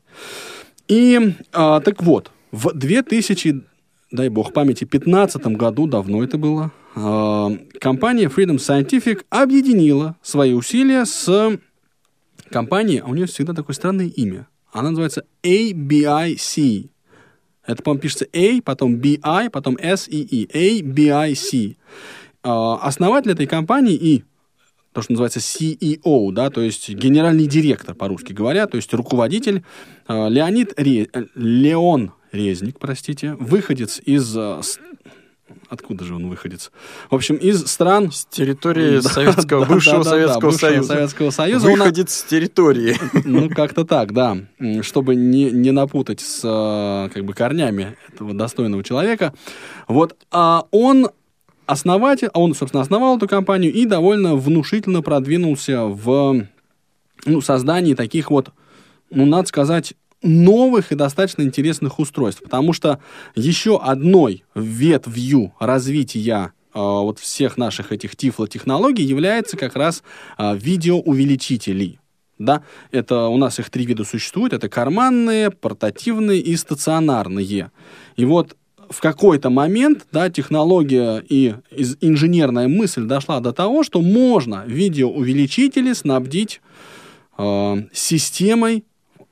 И, 0.89 1.35
а, 1.53 1.81
так 1.81 2.03
вот, 2.03 2.31
в 2.53 2.73
2000, 2.73 3.63
дай 4.13 4.29
бог 4.29 4.53
памяти, 4.53 4.85
2015 4.85 5.57
году, 5.57 5.87
давно 5.87 6.23
это 6.23 6.39
было, 6.39 6.71
а, 6.95 7.51
компания 7.81 8.29
Freedom 8.29 8.57
Scientific 8.57 9.23
объединила 9.31 10.17
свои 10.23 10.53
усилия 10.53 11.05
с 11.05 11.59
компании, 12.51 13.03
а 13.05 13.09
у 13.09 13.15
нее 13.15 13.27
всегда 13.27 13.53
такое 13.53 13.75
странное 13.75 14.07
имя. 14.07 14.49
Она 14.73 14.91
называется 14.91 15.25
ABIC. 15.43 16.91
Это, 17.67 17.83
по-моему, 17.83 18.01
пишется 18.01 18.27
A, 18.33 18.61
потом 18.63 18.97
BI, 18.97 19.51
потом 19.51 19.77
SEE. 19.77 20.47
ABIC. 20.51 21.77
А, 22.43 22.77
Основатель 22.77 23.33
этой 23.33 23.47
компании 23.47 23.95
и 23.95 24.25
то, 24.93 25.03
что 25.03 25.13
называется 25.13 25.41
CEO, 25.41 26.33
да, 26.33 26.49
то 26.49 26.63
есть 26.63 26.89
генеральный 26.89 27.47
директор, 27.47 27.95
по-русски 27.95 28.33
говоря, 28.33 28.67
то 28.67 28.77
есть 28.77 28.93
руководитель 28.95 29.63
а, 30.07 30.29
Леонид 30.29 30.73
Ре- 30.79 31.11
Леон 31.35 32.13
Резник, 32.33 32.79
простите, 32.79 33.35
выходец 33.35 34.01
из... 34.05 34.35
Откуда 35.69 36.05
же 36.05 36.15
он 36.15 36.29
выходец? 36.29 36.71
В 37.11 37.15
общем, 37.15 37.37
из 37.37 37.67
стран... 37.67 38.13
С 38.13 38.25
территории 38.27 39.01
Да, 39.01 39.09
Советского, 39.09 39.67
да, 39.67 39.73
бывшего 39.75 40.05
да, 40.05 40.11
Советского 40.11 40.41
бывшего 40.51 40.71
Союза. 40.71 40.89
Советского 40.95 41.31
Союза. 41.31 41.67
Он 41.69 41.79
Выходит 41.79 42.11
с 42.11 42.23
территории. 42.23 42.97
ну, 43.25 43.49
как-то 43.51 43.85
так, 43.85 44.13
да. 44.13 44.39
Чтобы 44.83 45.17
не, 45.17 45.51
не 45.51 45.73
напутать 45.73 46.21
с 46.21 46.41
э, 46.45 47.13
как 47.13 47.25
бы 47.25 47.35
корнями 47.35 47.97
этого 48.13 48.33
достойного 48.35 48.85
человека. 48.85 49.35
Вот, 49.89 50.17
а 50.31 50.67
он 50.71 51.09
основатель, 51.67 52.29
а 52.33 52.41
он, 52.41 52.55
собственно, 52.55 52.83
основал 52.83 53.17
эту 53.17 53.29
компанию 53.29 53.73
и 53.73 53.87
довольно 53.87 54.37
внушительно 54.37 55.03
продвинулся 55.03 55.83
в 55.85 56.47
ну, 57.25 57.41
создании 57.41 57.95
таких 57.95 58.31
вот, 58.31 58.51
ну, 59.11 59.27
надо 59.27 59.49
сказать, 59.49 59.95
новых 60.23 60.93
и 60.93 60.95
достаточно 60.95 61.43
интересных 61.43 61.99
устройств. 61.99 62.43
Потому 62.43 62.73
что 62.73 63.01
еще 63.35 63.79
одной 63.79 64.45
ветвью 64.55 65.53
развития 65.59 66.53
э, 66.75 66.79
вот 66.79 67.19
всех 67.19 67.57
наших 67.57 67.93
этих 67.93 68.17
тифлотехнологий 68.17 69.05
является 69.05 69.57
как 69.57 69.77
раз 69.77 70.03
э, 70.39 70.57
видеоувеличители. 70.57 71.99
Да, 72.39 72.63
это 72.91 73.29
у 73.29 73.39
нас 73.39 73.59
их 73.59 73.71
три 73.71 73.87
вида 73.87 74.05
существует. 74.05 74.53
Это 74.53 74.69
карманные, 74.69 75.51
портативные 75.51 76.41
и 76.41 76.55
стационарные. 76.57 77.71
И 78.17 78.25
вот 78.25 78.57
в 78.91 79.01
какой-то 79.01 79.51
момент, 79.51 80.07
да, 80.13 80.31
технология 80.31 81.23
и 81.27 81.55
инженерная 82.01 82.69
мысль 82.69 83.05
дошла 83.05 83.41
до 83.41 83.53
того, 83.53 83.83
что 83.83 84.01
можно 84.01 84.65
видеоувеличители 84.67 85.93
снабдить 85.93 86.61
э, 87.39 87.77
системой 87.93 88.85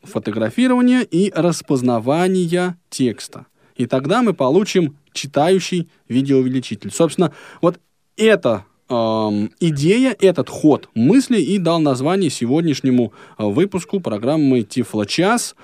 фотографирования 0.05 1.03
и 1.03 1.33
распознавания 1.35 2.79
текста. 2.91 3.47
И 3.77 3.87
тогда 3.87 4.23
мы 4.23 4.35
получим 4.35 4.97
читающий 5.13 5.89
видеоувеличитель. 6.09 6.91
Собственно, 6.91 7.33
вот 7.61 7.81
эта 8.17 8.65
эм, 8.89 9.53
идея, 9.61 10.17
этот 10.21 10.49
ход 10.49 10.89
мысли 10.95 11.41
и 11.41 11.59
дал 11.59 11.81
название 11.81 12.31
сегодняшнему 12.31 13.13
э, 13.39 13.45
выпуску 13.45 14.01
программы 14.01 14.63
Тифло 14.63 15.07
Час. 15.07 15.57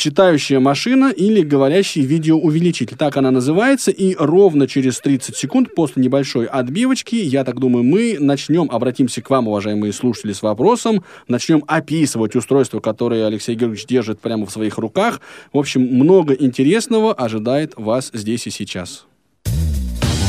Читающая 0.00 0.60
машина 0.60 1.12
или 1.14 1.42
говорящий 1.42 2.00
видеоувеличитель. 2.00 2.96
Так 2.96 3.18
она 3.18 3.30
называется. 3.30 3.90
И 3.90 4.16
ровно 4.18 4.66
через 4.66 4.98
30 4.98 5.36
секунд 5.36 5.74
после 5.74 6.02
небольшой 6.02 6.46
отбивочки, 6.46 7.16
я 7.16 7.44
так 7.44 7.60
думаю, 7.60 7.84
мы 7.84 8.16
начнем, 8.18 8.70
обратимся 8.70 9.20
к 9.20 9.28
вам, 9.28 9.48
уважаемые 9.48 9.92
слушатели, 9.92 10.32
с 10.32 10.40
вопросом, 10.40 11.04
начнем 11.28 11.64
описывать 11.66 12.34
устройство, 12.34 12.80
которое 12.80 13.26
Алексей 13.26 13.54
Георгиевич 13.54 13.84
держит 13.84 14.20
прямо 14.20 14.46
в 14.46 14.50
своих 14.50 14.78
руках. 14.78 15.20
В 15.52 15.58
общем, 15.58 15.82
много 15.82 16.32
интересного 16.32 17.12
ожидает 17.12 17.74
вас 17.76 18.10
здесь 18.14 18.46
и 18.46 18.50
сейчас. 18.50 19.04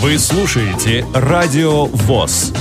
Вы 0.01 0.17
слушаете 0.17 1.05
Радио 1.13 1.85
ВОЗ. 1.85 2.53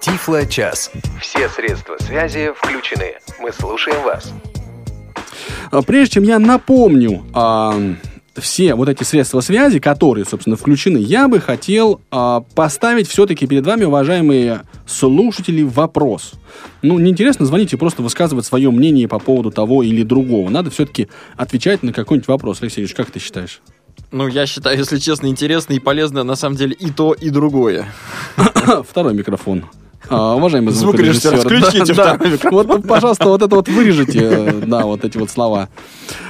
Тифло-час. 0.00 0.92
Все 1.20 1.48
средства 1.48 1.96
связи 1.98 2.52
включены. 2.54 3.16
Мы 3.40 3.50
слушаем 3.50 4.00
вас. 4.04 4.32
А, 5.70 5.82
Прежде 5.82 6.14
чем 6.14 6.24
я 6.24 6.38
напомню 6.38 7.24
а, 7.32 7.74
все 8.36 8.74
вот 8.74 8.88
эти 8.88 9.02
средства 9.02 9.40
связи, 9.40 9.78
которые, 9.78 10.24
собственно, 10.24 10.56
включены, 10.56 10.98
я 10.98 11.28
бы 11.28 11.40
хотел 11.40 12.00
а, 12.10 12.40
поставить 12.54 13.08
все-таки 13.08 13.46
перед 13.46 13.66
вами, 13.66 13.84
уважаемые 13.84 14.62
слушатели, 14.86 15.62
вопрос. 15.62 16.32
Ну, 16.82 16.98
неинтересно 16.98 17.46
звоните, 17.46 17.76
просто 17.76 18.02
высказывать 18.02 18.46
свое 18.46 18.70
мнение 18.70 19.08
по 19.08 19.18
поводу 19.18 19.50
того 19.50 19.82
или 19.82 20.02
другого. 20.02 20.48
Надо 20.50 20.70
все-таки 20.70 21.08
отвечать 21.36 21.82
на 21.82 21.92
какой-нибудь 21.92 22.28
вопрос. 22.28 22.58
Алексей 22.62 22.80
Ильич, 22.80 22.94
как 22.94 23.10
ты 23.10 23.18
считаешь? 23.18 23.60
Ну, 24.12 24.28
я 24.28 24.46
считаю, 24.46 24.78
если 24.78 24.98
честно, 24.98 25.26
интересно 25.26 25.74
и 25.74 25.80
полезно, 25.80 26.22
на 26.22 26.36
самом 26.36 26.56
деле, 26.56 26.74
и 26.74 26.90
то, 26.90 27.12
и 27.12 27.30
другое. 27.30 27.86
Второй 28.88 29.14
микрофон. 29.14 29.64
А, 30.08 30.36
уважаемый 30.36 30.72
Звукорежиссер, 30.72 31.40
звукорежиссер. 31.40 31.70
включите 31.70 31.94
да, 31.94 32.16
да. 32.16 32.50
Вот, 32.50 32.86
пожалуйста, 32.86 33.28
вот 33.28 33.42
это 33.42 33.54
вот 33.54 33.68
вырежите, 33.68 34.20
э, 34.22 34.62
да, 34.66 34.84
вот 34.84 35.04
эти 35.04 35.16
вот 35.18 35.30
слова. 35.30 35.68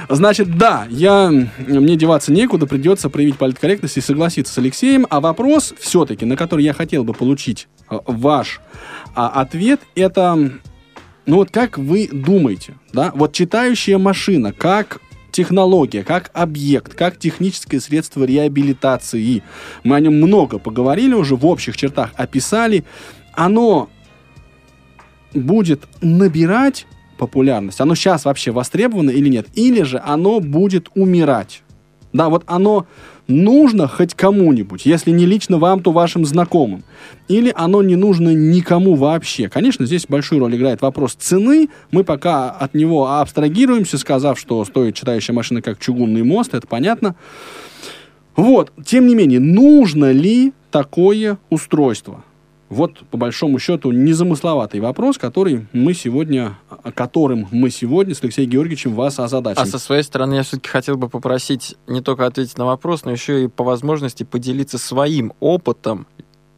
Значит, 0.09 0.57
да, 0.57 0.87
я, 0.89 1.31
мне 1.59 1.95
деваться 1.95 2.31
некуда, 2.31 2.65
придется 2.65 3.09
проявить 3.09 3.37
политкорректность 3.37 3.97
и 3.97 4.01
согласиться 4.01 4.53
с 4.53 4.57
Алексеем. 4.57 5.05
А 5.09 5.19
вопрос, 5.19 5.73
все-таки, 5.79 6.25
на 6.25 6.35
который 6.35 6.63
я 6.63 6.73
хотел 6.73 7.03
бы 7.03 7.13
получить 7.13 7.67
э, 7.89 7.99
ваш 8.05 8.61
а, 9.15 9.29
ответ, 9.29 9.81
это, 9.95 10.35
ну 11.25 11.35
вот 11.35 11.51
как 11.51 11.77
вы 11.77 12.09
думаете, 12.11 12.75
да, 12.93 13.11
вот 13.13 13.33
читающая 13.33 13.97
машина, 13.97 14.53
как 14.53 15.01
технология, 15.37 16.03
как 16.03 16.31
объект, 16.33 16.95
как 16.95 17.19
техническое 17.19 17.79
средство 17.79 18.23
реабилитации. 18.23 19.43
Мы 19.83 19.95
о 19.95 19.99
нем 19.99 20.15
много 20.15 20.57
поговорили 20.57 21.13
уже, 21.13 21.35
в 21.35 21.45
общих 21.45 21.77
чертах 21.77 22.09
описали. 22.15 22.85
Оно 23.37 23.87
будет 25.35 25.83
набирать 26.01 26.87
популярность, 27.19 27.79
оно 27.79 27.93
сейчас 27.93 28.25
вообще 28.25 28.49
востребовано 28.49 29.11
или 29.11 29.29
нет, 29.29 29.45
или 29.53 29.83
же 29.83 30.01
оно 30.03 30.39
будет 30.39 30.89
умирать. 30.95 31.61
Да, 32.13 32.29
вот 32.29 32.43
оно 32.47 32.87
нужно 33.27 33.87
хоть 33.87 34.15
кому-нибудь, 34.15 34.87
если 34.87 35.11
не 35.11 35.27
лично 35.27 35.59
вам, 35.59 35.83
то 35.83 35.91
вашим 35.91 36.25
знакомым. 36.25 36.83
Или 37.27 37.53
оно 37.55 37.83
не 37.83 37.95
нужно 37.95 38.33
никому 38.33 38.95
вообще. 38.95 39.49
Конечно, 39.49 39.85
здесь 39.85 40.07
большую 40.07 40.39
роль 40.39 40.55
играет 40.55 40.81
вопрос 40.81 41.13
цены. 41.13 41.69
Мы 41.91 42.03
пока 42.03 42.49
от 42.49 42.73
него 42.73 43.07
абстрагируемся, 43.19 43.99
сказав, 43.99 44.39
что 44.39 44.65
стоит 44.65 44.95
читающая 44.95 45.35
машина 45.35 45.61
как 45.61 45.77
чугунный 45.77 46.23
мост, 46.23 46.55
это 46.55 46.65
понятно. 46.65 47.15
Вот, 48.35 48.71
тем 48.83 49.05
не 49.05 49.13
менее, 49.13 49.39
нужно 49.39 50.11
ли 50.11 50.53
такое 50.71 51.37
устройство? 51.51 52.23
Вот, 52.69 52.99
по 53.09 53.17
большому 53.17 53.59
счету, 53.59 53.91
незамысловатый 53.91 54.81
вопрос, 54.81 55.17
который 55.17 55.67
мы 55.71 55.93
сегодня, 55.93 56.57
которым 56.95 57.47
мы 57.51 57.69
сегодня 57.69 58.13
с 58.13 58.21
Алексеем 58.21 58.49
Георгиевичем 58.49 58.93
вас 58.93 59.19
озадачим. 59.19 59.61
А 59.61 59.65
со 59.65 59.79
своей 59.79 60.03
стороны 60.03 60.33
я 60.35 60.43
все-таки 60.43 60.69
хотел 60.69 60.97
бы 60.97 61.07
попросить 61.07 61.75
не 61.87 62.01
только 62.01 62.25
ответить 62.25 62.57
на 62.57 62.65
вопрос, 62.65 63.05
но 63.05 63.11
еще 63.11 63.45
и 63.45 63.47
по 63.47 63.63
возможности 63.63 64.23
поделиться 64.23 64.77
своим 64.77 65.31
опытом, 65.39 66.07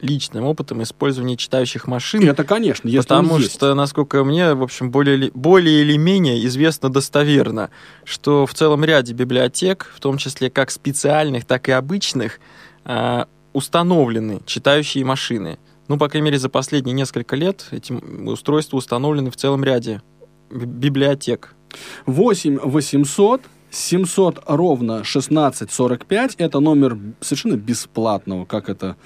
личным 0.00 0.44
опытом 0.44 0.82
использования 0.82 1.36
читающих 1.36 1.86
машин. 1.86 2.26
Это, 2.28 2.42
конечно, 2.42 2.88
если 2.88 3.06
Потому 3.06 3.34
он 3.34 3.40
есть. 3.42 3.52
что, 3.54 3.74
насколько 3.74 4.24
мне, 4.24 4.54
в 4.54 4.62
общем, 4.64 4.90
более, 4.90 5.14
или- 5.16 5.30
более 5.34 5.82
или 5.82 5.96
менее 5.96 6.44
известно 6.46 6.88
достоверно, 6.90 7.70
что 8.04 8.46
в 8.46 8.54
целом 8.54 8.82
ряде 8.84 9.12
библиотек, 9.12 9.92
в 9.94 10.00
том 10.00 10.16
числе 10.16 10.50
как 10.50 10.70
специальных, 10.72 11.44
так 11.44 11.68
и 11.68 11.72
обычных, 11.72 12.40
а, 12.84 13.28
установлены 13.52 14.40
читающие 14.46 15.04
машины. 15.04 15.58
Ну, 15.90 15.98
по 15.98 16.08
крайней 16.08 16.26
мере, 16.26 16.38
за 16.38 16.48
последние 16.48 16.94
несколько 16.94 17.34
лет 17.34 17.66
эти 17.72 17.92
устройства 17.92 18.76
установлены 18.76 19.32
в 19.32 19.34
целом 19.34 19.64
ряде 19.64 20.02
би- 20.48 20.64
библиотек. 20.64 21.56
8 22.06 22.60
800 22.62 23.40
700 23.70 24.40
ровно 24.46 25.02
1645. 25.02 26.36
Это 26.36 26.60
номер 26.60 26.96
совершенно 27.20 27.56
бесплатного, 27.56 28.44
как 28.44 28.68
это 28.68 28.98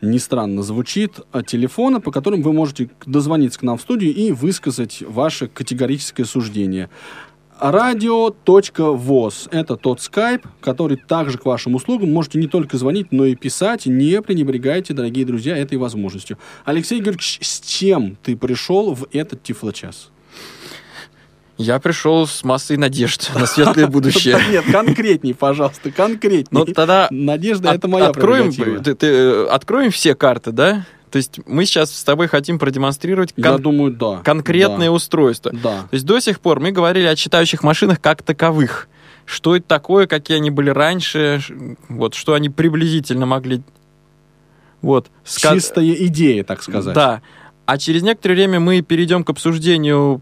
ни 0.00 0.18
странно 0.18 0.64
звучит, 0.64 1.20
а, 1.30 1.44
телефона, 1.44 2.00
по 2.00 2.10
которым 2.10 2.42
вы 2.42 2.52
можете 2.52 2.90
дозвониться 3.06 3.60
к 3.60 3.62
нам 3.62 3.78
в 3.78 3.82
студию 3.82 4.12
и 4.12 4.32
высказать 4.32 5.02
ваше 5.06 5.46
категорическое 5.46 6.26
суждение. 6.26 6.90
Радио.воз– 7.58 9.48
это 9.50 9.76
тот 9.76 10.02
скайп, 10.02 10.46
который 10.60 10.98
также 10.98 11.38
к 11.38 11.46
вашим 11.46 11.74
услугам 11.74 12.12
можете 12.12 12.38
не 12.38 12.48
только 12.48 12.76
звонить, 12.76 13.12
но 13.12 13.24
и 13.24 13.34
писать. 13.34 13.86
Не 13.86 14.20
пренебрегайте, 14.20 14.92
дорогие 14.92 15.24
друзья, 15.24 15.56
этой 15.56 15.78
возможностью. 15.78 16.38
Алексей 16.66 17.00
Георгиевич, 17.00 17.38
с 17.40 17.60
чем 17.60 18.16
ты 18.22 18.36
пришел 18.36 18.94
в 18.94 19.06
этот 19.12 19.42
тифлочас? 19.42 20.10
Я 21.56 21.78
пришел 21.78 22.26
с 22.26 22.44
массой 22.44 22.76
надежд 22.76 23.30
на 23.34 23.46
светлое 23.46 23.86
будущее. 23.88 24.38
Нет, 24.50 24.64
конкретней, 24.70 25.34
пожалуйста, 25.34 25.90
конкретней. 25.90 26.46
Ну, 26.50 26.66
тогда 26.66 27.08
Надежда 27.10 27.72
это 27.72 27.88
моя 27.88 28.08
откроем, 28.08 28.50
э, 28.50 29.46
откроем 29.50 29.90
все 29.90 30.14
карты, 30.14 30.52
да? 30.52 30.84
То 31.16 31.18
есть 31.18 31.40
мы 31.46 31.64
сейчас 31.64 31.96
с 31.96 32.04
тобой 32.04 32.26
хотим 32.26 32.58
продемонстрировать 32.58 33.32
Я 33.38 33.52
кон- 33.52 33.62
думаю, 33.62 33.90
да. 33.90 34.18
конкретное 34.22 34.90
устройство. 34.90 35.50
Да. 35.50 35.58
да. 35.62 35.80
То 35.84 35.94
есть 35.94 36.04
до 36.04 36.20
сих 36.20 36.40
пор 36.40 36.60
мы 36.60 36.72
говорили 36.72 37.06
о 37.06 37.16
читающих 37.16 37.62
машинах 37.62 38.02
как 38.02 38.22
таковых. 38.22 38.86
Что 39.24 39.56
это 39.56 39.66
такое, 39.66 40.06
какие 40.06 40.36
они 40.36 40.50
были 40.50 40.68
раньше, 40.68 41.40
вот, 41.88 42.12
что 42.12 42.34
они 42.34 42.50
приблизительно 42.50 43.24
могли... 43.24 43.62
Вот. 44.82 45.06
ска- 45.24 45.54
Чистая 45.54 45.90
идея, 46.04 46.44
так 46.44 46.62
сказать. 46.62 46.94
Да. 46.94 47.22
А 47.64 47.78
через 47.78 48.02
некоторое 48.02 48.34
время 48.34 48.60
мы 48.60 48.82
перейдем 48.82 49.24
к 49.24 49.30
обсуждению 49.30 50.20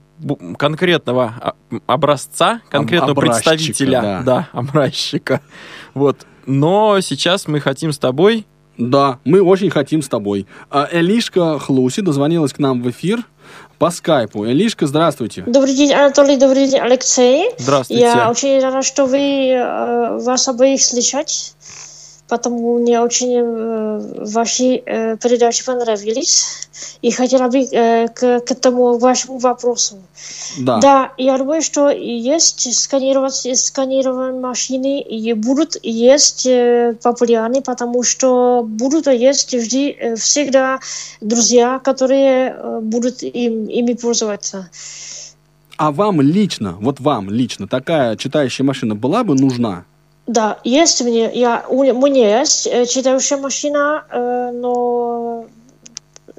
конкретного 0.59 1.57
образца, 1.88 2.61
конкретного 2.70 3.11
образчика, 3.20 3.50
представителя, 3.50 4.00
да. 4.00 4.22
да, 4.22 4.48
образчика. 4.61 5.40
Вот. 5.92 6.24
Но 6.46 7.00
сейчас 7.00 7.48
мы 7.48 7.59
хотим 7.59 7.90
с 7.92 7.98
тобой 7.98 8.46
Да, 8.76 9.18
мы 9.24 9.42
очень 9.42 9.70
хотим 9.70 10.02
с 10.02 10.08
тобой. 10.08 10.46
А, 10.70 10.88
Элишка 10.90 11.58
Хлуси 11.58 12.00
дозвонилась 12.00 12.52
к 12.52 12.58
нам 12.58 12.82
в 12.82 12.90
эфир 12.90 13.24
по 13.78 13.90
скайпу. 13.90 14.46
Элишка, 14.46 14.87
здравствуйте. 14.87 15.44
Добрый 15.46 15.74
день, 15.74 15.92
Анатолий, 15.92 16.37
добрый 16.37 16.68
день, 16.68 16.80
Алексей. 16.80 17.50
Здравствуйте. 17.58 18.02
Я 18.02 18.30
очень 18.30 18.60
рада, 18.60 18.82
что 18.82 19.06
вы 19.06 19.50
э, 19.50 20.18
вас 20.18 20.48
обоих 20.48 20.82
слышать, 20.82 21.54
потому 22.28 22.78
мне 22.78 23.00
очень 23.00 23.34
э, 23.37 24.24
ваши 24.32 24.82
э, 24.84 25.16
передачи 25.16 25.64
понравились. 25.64 26.68
И 27.02 27.10
хотела 27.10 27.48
бы 27.48 27.58
э, 27.58 28.08
к, 28.08 28.40
к 28.40 28.50
этому 28.50 28.98
вашему 28.98 29.38
вопросу. 29.38 29.96
Да. 30.58 30.78
Да, 30.78 31.12
я 31.18 31.38
думаю, 31.38 31.62
что 31.62 31.90
есть 31.90 32.74
сканировать, 32.74 33.46
сканированные 33.58 34.40
машины 34.40 35.00
и 35.00 35.32
будут 35.34 35.76
есть 35.82 36.48
популярны, 37.02 37.62
потому 37.62 38.02
что 38.02 38.64
будут 38.66 39.06
есть 39.06 39.54
вжди- 39.54 40.14
всегда 40.16 40.80
друзья, 41.20 41.78
которые 41.78 42.80
будут 42.80 43.22
им, 43.22 43.66
ими 43.66 43.92
пользоваться. 43.92 44.70
А 45.76 45.90
вам 45.90 46.20
лично, 46.20 46.76
вот 46.80 47.00
вам 47.00 47.30
лично, 47.30 47.66
такая 47.66 48.16
читающая 48.16 48.64
машина 48.64 48.94
была 48.94 49.24
бы 49.24 49.34
нужна? 49.34 49.84
Да, 50.26 50.58
есть 50.64 51.02
мне, 51.02 51.30
я, 51.34 51.64
у, 51.68 51.84
мне 51.84 52.38
есть 52.40 52.66
э, 52.66 52.87
читающая 52.87 53.37
машина, 53.37 54.04
э, 54.10 54.50
но 54.54 55.44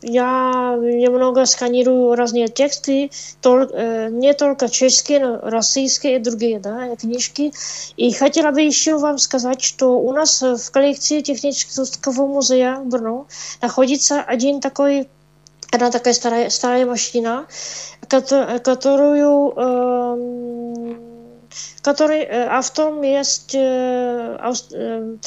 я 0.02 0.76
немного 0.82 1.46
сканирую 1.46 2.16
разные 2.16 2.48
тексты, 2.48 3.12
тол- 3.44 3.70
э, 3.72 4.10
не 4.10 4.34
только 4.34 4.70
чешские, 4.70 5.20
но 5.20 5.40
российские 5.42 6.16
и 6.16 6.20
другие 6.20 6.60
да, 6.60 6.88
э, 6.88 6.96
книжки. 6.96 7.54
И 7.96 8.12
хотела 8.12 8.52
бы 8.52 8.62
еще 8.62 8.98
вам 8.98 9.20
сказать, 9.20 9.62
что 9.62 10.00
у 10.00 10.12
нас 10.14 10.42
э, 10.42 10.56
в 10.56 10.72
коллекции 10.72 11.22
Технического 11.22 12.26
музея 12.26 12.80
Брно 12.84 13.28
находится 13.62 14.22
один 14.22 14.62
такой 14.62 15.08
одна 15.72 15.92
такая 15.92 16.14
старая, 16.14 16.50
старая 16.50 16.86
машина, 16.86 17.46
кото- 18.08 18.60
которую 18.64 19.52
эм, 19.56 20.65
который 21.86 22.22
есть 23.04 23.54
э, 23.54 24.38
аус- 24.42 24.74
э, 24.74 25.18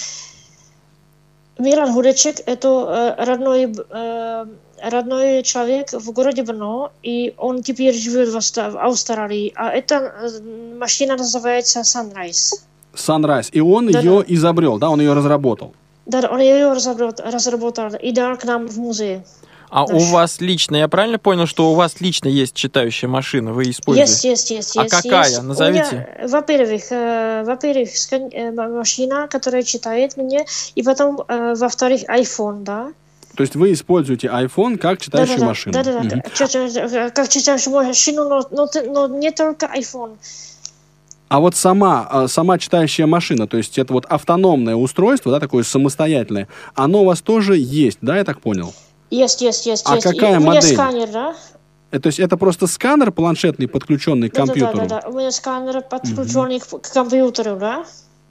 Миран 1.58 1.92
Худечек– 1.92 2.36
это 2.46 2.68
э, 3.18 3.24
родной, 3.24 3.72
э, 3.90 4.46
родной 4.82 5.42
человек 5.42 5.92
в 5.92 6.12
городе 6.12 6.42
Брно, 6.42 6.90
и 7.02 7.34
он 7.36 7.62
теперь 7.62 7.94
живет 7.94 8.28
в, 8.28 8.36
Австралии. 8.76 9.52
А 9.54 9.70
эта 9.70 9.94
э, 9.94 10.74
машина 10.78 11.16
называется 11.16 11.80
Sunrise. 11.80 12.54
Sunrise. 12.94 13.48
И 13.52 13.60
он 13.60 13.86
Да-да. 13.86 14.00
ее 14.00 14.24
изобрел, 14.26 14.78
да, 14.78 14.90
он 14.90 15.00
ее 15.00 15.14
разработал. 15.14 15.72
Да, 16.06 16.28
он 16.30 16.40
ее 16.40 16.72
разработал, 16.72 17.30
разработал 17.30 17.88
и 18.06 18.12
дал 18.12 18.36
к 18.36 18.44
нам 18.44 18.66
в 18.66 18.78
музей. 18.78 19.20
А 19.70 19.85
у 19.85 19.98
вас 19.98 20.40
лично, 20.40 20.76
я 20.76 20.88
правильно 20.88 21.18
понял, 21.18 21.46
что 21.46 21.70
у 21.70 21.74
вас 21.74 22.00
лично 22.00 22.28
есть 22.28 22.54
читающая 22.54 23.09
машина, 23.09 23.52
вы 23.52 23.70
используете? 23.70 24.11
Есть, 24.11 24.24
есть, 24.24 24.50
есть. 24.50 24.76
А 24.78 24.83
есть, 24.85 24.94
какая? 24.94 25.28
есть. 25.28 25.42
Назовите. 25.42 25.85
меня, 26.18 26.28
во-первых, 26.28 26.83
э, 26.90 27.42
во-первых, 27.46 27.88
скан- 27.96 28.31
э, 28.33 28.50
машина, 28.52 29.28
которая 29.31 29.62
читает 29.62 30.16
мне, 30.16 30.46
и 30.74 30.83
потом, 30.83 31.22
э, 31.28 31.54
во-вторых, 31.59 32.02
iPhone, 32.09 32.62
да. 32.62 32.92
То 33.37 33.42
есть 33.42 33.54
вы 33.57 33.72
используете 33.72 34.28
iPhone 34.28 34.78
как 34.78 35.00
читающую 35.00 35.37
Да-да-да, 35.38 35.48
машину. 35.48 35.72
Да-да-да, 35.74 36.00
Мгм. 36.00 36.22
как 36.22 36.33
читающую- 36.35 37.12
как 37.12 37.28
читающую 37.28 37.74
машину, 37.74 38.28
но, 38.28 38.48
но, 38.50 38.68
но 38.87 39.07
не 39.18 39.31
только 39.31 39.66
iPhone. 39.66 40.16
А 41.28 41.40
вот 41.40 41.54
сама, 41.54 42.09
а, 42.11 42.26
сама 42.26 42.59
читающая 42.59 43.07
машина, 43.07 43.46
то 43.46 43.59
есть 43.59 43.76
это 43.78 43.92
вот 43.92 44.07
автономное 44.07 44.74
устройство, 44.76 45.31
да, 45.31 45.40
такое 45.40 45.62
самостоятельное, 45.62 46.48
оно 46.74 47.02
у 47.02 47.04
вас 47.04 47.20
тоже 47.20 47.59
есть, 47.59 47.98
да, 48.00 48.16
я 48.16 48.24
так 48.24 48.40
понял? 48.40 48.72
Есть, 49.10 49.40
есть, 49.40 49.66
есть, 49.66 49.84
А 49.86 49.94
есть. 49.94 50.06
И 50.06 50.10
какая 50.10 50.36
у 50.38 50.40
меня 50.40 50.54
модель? 50.54 50.74
сканер, 50.74 51.08
да? 51.08 51.34
Э, 51.90 51.98
То 51.98 52.08
есть 52.08 52.18
это 52.18 52.36
просто 52.36 52.66
сканер 52.66 53.10
планшетный, 53.12 53.68
подключенный 53.68 54.28
к 54.28 54.34
Да, 54.34 54.40
да, 54.40 54.46
да, 54.46 54.52
компьютеру? 54.52 54.88
да, 54.88 55.00
да. 55.00 55.08
У 55.08 55.18
меня 55.18 55.30
сканер 55.30 55.80
подключенный 55.82 56.60
к, 56.60 56.66
к 56.66 56.92
компьютеру, 56.92 57.56
да? 57.56 57.84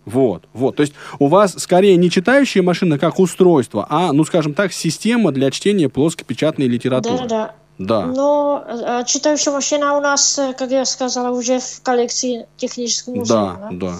Вот, 0.06 0.46
вот. 0.54 0.78
То 0.78 0.82
есть 0.82 0.94
у 1.20 1.28
вас 1.28 1.54
скорее 1.58 1.98
не 1.98 2.10
читающая 2.10 2.62
машина 2.64 2.98
как 2.98 3.20
устройство, 3.20 3.86
а, 3.90 4.14
ну, 4.14 4.24
скажем 4.24 4.54
так, 4.54 4.72
система 4.72 5.32
для 5.34 5.52
чтения 5.52 5.90
плоскопечатной 5.90 6.68
литературы. 6.68 7.18
Да, 7.18 7.24
да, 7.24 7.28
да. 7.48 7.56
Да. 7.78 8.08
Но 8.08 8.64
э, 8.68 9.04
читающая 9.06 9.52
машина 9.52 9.98
у 9.98 10.02
нас, 10.02 10.40
э, 10.40 10.54
как 10.58 10.72
я 10.72 10.84
сказала, 10.86 11.36
уже 11.36 11.60
в 11.60 11.82
коллекции 11.84 12.48
технического 12.58 13.16
музея. 13.16 13.58
Да, 13.60 13.70
да. 13.72 13.94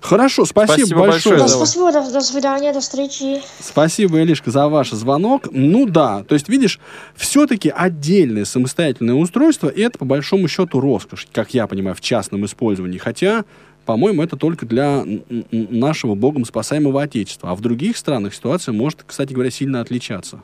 Хорошо, 0.00 0.44
спасибо, 0.46 0.86
Спасибо 0.86 1.00
большое. 1.00 1.38
большое 1.38 1.38
Да, 1.38 1.48
спасибо, 1.48 1.92
до, 1.92 2.10
до 2.10 2.20
свидания, 2.20 2.72
до 2.72 2.80
встречи. 2.80 3.42
Спасибо, 3.60 4.20
Илишка, 4.20 4.50
за 4.50 4.68
ваш 4.68 4.90
звонок. 4.90 5.48
Ну 5.52 5.86
да, 5.86 6.24
то 6.24 6.34
есть, 6.34 6.48
видишь, 6.48 6.80
все-таки 7.14 7.68
отдельное 7.68 8.46
самостоятельное 8.46 9.14
устройство, 9.14 9.68
и 9.68 9.82
это, 9.82 9.98
по 9.98 10.04
большому 10.04 10.48
счету, 10.48 10.80
роскошь, 10.80 11.28
как 11.30 11.52
я 11.54 11.66
понимаю, 11.66 11.94
в 11.94 12.00
частном 12.00 12.46
использовании. 12.46 12.98
Хотя, 12.98 13.44
по-моему, 13.84 14.22
это 14.22 14.36
только 14.36 14.66
для 14.66 15.04
нашего 15.50 16.14
богом 16.14 16.44
спасаемого 16.44 17.02
Отечества. 17.02 17.50
А 17.50 17.54
в 17.54 17.60
других 17.60 17.96
странах 17.98 18.34
ситуация 18.34 18.72
может, 18.72 19.04
кстати 19.06 19.34
говоря, 19.34 19.50
сильно 19.50 19.82
отличаться 19.82 20.40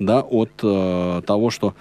да, 0.00 0.22
от 0.22 0.50
э, 0.62 1.22
того, 1.24 1.50
что 1.50 1.74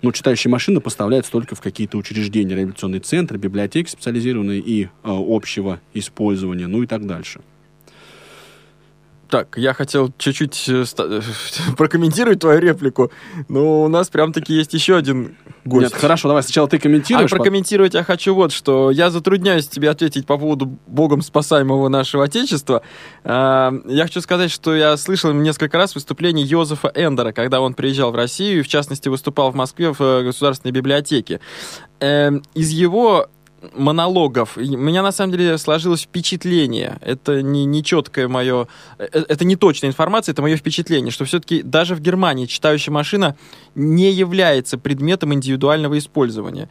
ну, 0.00 0.12
читающие 0.12 0.50
машины 0.50 0.80
поставляются 0.80 1.32
только 1.32 1.54
в 1.54 1.60
какие-то 1.60 1.98
учреждения, 1.98 2.54
реабилитационные 2.54 3.00
центры, 3.00 3.38
библиотеки 3.38 3.90
специализированные 3.90 4.60
и 4.60 4.84
э, 4.84 4.88
общего 5.02 5.80
использования, 5.92 6.66
ну 6.66 6.82
и 6.82 6.86
так 6.86 7.06
дальше. 7.06 7.40
Так, 9.30 9.56
я 9.56 9.72
хотел 9.74 10.12
чуть-чуть 10.18 10.64
э, 10.68 10.84
прокомментировать 11.76 12.40
твою 12.40 12.60
реплику, 12.60 13.10
но 13.48 13.82
у 13.82 13.88
нас 13.88 14.08
прям-таки 14.08 14.52
есть 14.54 14.74
еще 14.74 14.96
один 14.96 15.36
гость. 15.64 15.92
Нет, 15.92 15.94
хорошо, 16.00 16.28
давай 16.28 16.42
сначала 16.42 16.68
ты 16.68 16.76
А 16.76 16.80
комментируешь. 16.80 17.30
потом- 17.30 17.38
прокомментировать 17.44 17.94
я 17.94 18.04
хочу 18.04 18.34
вот, 18.34 18.52
что 18.52 18.90
я 18.90 19.10
затрудняюсь 19.10 19.66
тебе 19.68 19.90
ответить 19.90 20.26
по 20.26 20.36
поводу 20.38 20.78
богом 20.86 21.22
спасаемого 21.22 21.88
нашего 21.88 22.24
Отечества. 22.24 22.82
А, 23.24 23.72
Я 23.86 24.04
хочу 24.04 24.20
сказать, 24.20 24.50
что 24.50 24.74
я 24.74 24.96
слышал 24.96 25.32
несколько 25.32 25.78
раз 25.78 25.94
выступление 25.94 26.44
Йозефа 26.46 26.92
Эндера, 26.94 27.32
когда 27.32 27.60
он 27.60 27.74
приезжал 27.74 28.12
в 28.12 28.16
Россию 28.16 28.60
и, 28.60 28.62
в 28.62 28.68
частности, 28.68 29.08
выступал 29.08 29.50
в 29.50 29.54
Москве 29.54 29.92
в 29.92 30.00
э, 30.00 30.22
Государственной 30.24 30.72
библиотеке. 30.72 31.40
Эм, 32.00 32.42
Из 32.54 32.70
его 32.70 33.28
монологов. 33.72 34.56
У 34.56 34.60
меня 34.60 35.02
на 35.02 35.12
самом 35.12 35.32
деле 35.32 35.58
сложилось 35.58 36.02
впечатление. 36.02 36.98
Это 37.00 37.42
не, 37.42 37.64
не 37.64 37.82
четкое 37.82 38.28
мое... 38.28 38.68
э, 38.98 39.06
Это 39.28 39.44
не 39.44 39.56
точная 39.56 39.90
информация, 39.90 40.32
это 40.32 40.42
мое 40.42 40.56
впечатление, 40.56 41.10
что 41.10 41.24
все-таки 41.24 41.62
даже 41.62 41.94
в 41.94 42.00
Германии 42.00 42.46
читающая 42.46 42.92
машина 42.92 43.36
не 43.74 44.12
является 44.12 44.78
предметом 44.78 45.34
индивидуального 45.34 45.98
использования. 45.98 46.68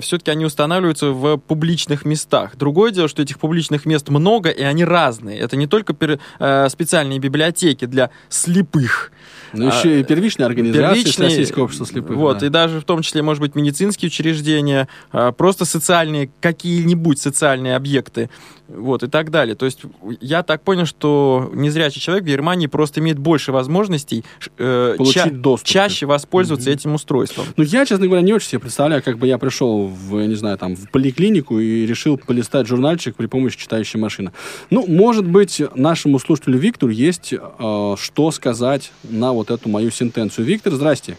Все-таки 0.00 0.30
они 0.30 0.44
устанавливаются 0.44 1.10
в 1.10 1.38
публичных 1.38 2.04
местах. 2.04 2.56
Другое 2.56 2.90
дело, 2.92 3.08
что 3.08 3.22
этих 3.22 3.38
публичных 3.38 3.86
мест 3.86 4.08
много, 4.08 4.50
и 4.50 4.62
они 4.62 4.84
разные. 4.84 5.38
Это 5.38 5.56
не 5.56 5.66
только 5.66 5.94
э, 6.38 6.68
специальные 6.68 7.18
библиотеки 7.18 7.86
для 7.86 8.10
слепых, 8.28 9.12
Ну, 9.54 9.66
еще 9.66 10.00
и 10.00 10.04
первичная 10.04 10.46
организация 10.46 10.88
а, 10.88 10.94
Первичные, 10.94 11.28
Российского 11.28 11.64
общества 11.64 11.86
слепых. 11.86 12.16
Вот, 12.16 12.38
да. 12.38 12.46
и 12.46 12.48
даже 12.48 12.80
в 12.80 12.84
том 12.84 13.02
числе, 13.02 13.22
может 13.22 13.40
быть, 13.40 13.54
медицинские 13.54 14.08
учреждения, 14.08 14.88
а, 15.12 15.32
просто 15.32 15.64
социальные, 15.64 16.30
какие-нибудь 16.40 17.18
социальные 17.18 17.76
объекты, 17.76 18.30
вот, 18.68 19.02
и 19.02 19.08
так 19.08 19.30
далее. 19.30 19.54
То 19.54 19.66
есть 19.66 19.82
я 20.20 20.42
так 20.42 20.62
понял, 20.62 20.86
что 20.86 21.50
незрячий 21.54 22.00
человек 22.00 22.24
в 22.24 22.28
Германии 22.28 22.66
просто 22.66 23.00
имеет 23.00 23.18
больше 23.18 23.52
возможностей 23.52 24.24
э, 24.58 24.94
Получить 24.96 25.22
ча- 25.24 25.30
доступ. 25.30 25.68
чаще 25.68 26.06
воспользоваться 26.06 26.70
этим 26.70 26.94
устройством. 26.94 27.46
Ну, 27.56 27.64
я, 27.64 27.84
честно 27.84 28.06
говоря, 28.06 28.22
не 28.22 28.32
очень 28.32 28.48
себе 28.48 28.60
представляю, 28.60 29.02
как 29.02 29.18
бы 29.18 29.26
я 29.26 29.38
пришел 29.38 29.86
в, 29.86 30.18
я 30.18 30.26
не 30.26 30.34
знаю, 30.34 30.56
там, 30.58 30.76
в 30.76 30.90
поликлинику 30.90 31.58
и 31.58 31.86
решил 31.86 32.16
полистать 32.18 32.66
журнальчик 32.66 33.16
при 33.16 33.26
помощи 33.26 33.58
читающей 33.58 34.00
машины. 34.00 34.32
Ну, 34.70 34.86
может 34.86 35.26
быть, 35.26 35.60
нашему 35.74 36.18
слушателю 36.18 36.58
Виктору 36.58 36.90
есть 36.92 37.32
э, 37.32 37.94
что 37.98 38.30
сказать 38.30 38.92
на 39.02 39.32
вот 39.32 39.50
эту 39.50 39.68
мою 39.68 39.90
сентенцию. 39.90 40.46
Виктор, 40.46 40.72
здрасте. 40.72 41.16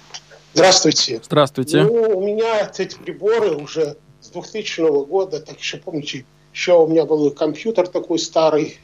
Здравствуйте. 0.54 1.22
Здравствуйте. 1.24 1.84
Ну, 1.84 2.18
у 2.18 2.26
меня 2.26 2.72
эти 2.78 2.98
приборы 2.98 3.52
уже 3.56 3.98
с 4.22 4.30
2000 4.30 5.06
года, 5.08 5.40
так 5.42 5.60
еще 5.60 5.78
помните, 5.78 6.26
еще 6.56 6.82
у 6.82 6.88
меня 6.88 7.06
был 7.06 7.30
компьютер 7.32 7.86
такой 7.86 8.18
старый, 8.18 8.80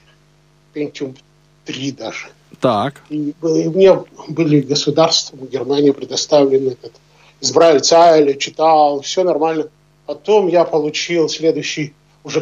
Pentium 0.74 1.18
3 1.66 1.92
даже. 1.94 2.28
Так, 2.60 3.02
И, 3.10 3.34
и 3.42 3.70
мне 3.70 4.04
были 4.28 4.60
государством 4.60 5.48
Германии 5.48 5.92
предоставлены 5.92 6.72
этот 6.72 6.92
Избраль 7.40 7.80
Цайле, 7.80 8.38
читал, 8.38 9.02
все 9.02 9.24
нормально. 9.24 9.70
Потом 10.06 10.50
я 10.50 10.66
получил 10.66 11.30
следующий 11.30 11.94
уже 12.26 12.42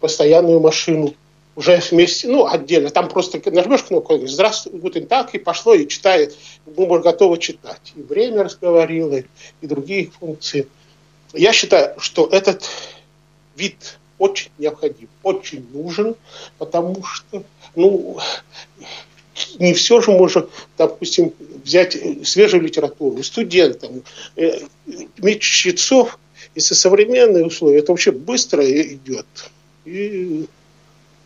постоянную 0.00 0.58
машину, 0.58 1.14
уже 1.54 1.80
вместе, 1.90 2.26
ну, 2.26 2.44
отдельно. 2.46 2.90
Там 2.90 3.08
просто 3.08 3.40
нажмешь 3.52 3.84
кнопку, 3.84 4.26
здравствуй, 4.26 4.80
гутен 4.80 5.06
так, 5.06 5.34
и 5.36 5.38
пошло, 5.38 5.74
и 5.74 5.86
читает. 5.86 6.36
Мы 6.66 6.86
уже 6.86 7.00
готовы 7.00 7.38
читать. 7.38 7.92
И 7.94 8.02
время 8.02 8.42
разговорил, 8.42 9.14
и, 9.14 9.22
и 9.60 9.66
другие 9.68 10.10
функции. 10.10 10.66
Я 11.32 11.52
считаю, 11.52 11.98
что 12.00 12.26
этот 12.26 12.68
вид 13.56 13.98
очень 14.18 14.50
необходим, 14.58 15.08
очень 15.22 15.66
нужен, 15.72 16.14
потому 16.58 17.02
что, 17.04 17.42
ну, 17.74 18.18
не 19.58 19.74
все 19.74 20.00
же 20.00 20.12
можно, 20.12 20.46
допустим, 20.78 21.32
взять 21.64 21.96
э, 21.96 22.24
свежую 22.24 22.62
литературу 22.62 23.22
студентам, 23.22 24.02
э, 24.36 24.60
чтецов, 25.40 26.18
если 26.54 26.74
современные 26.74 27.46
условия, 27.46 27.78
это 27.78 27.92
вообще 27.92 28.12
быстро 28.12 28.64
идет. 28.64 29.26
И 29.84 30.46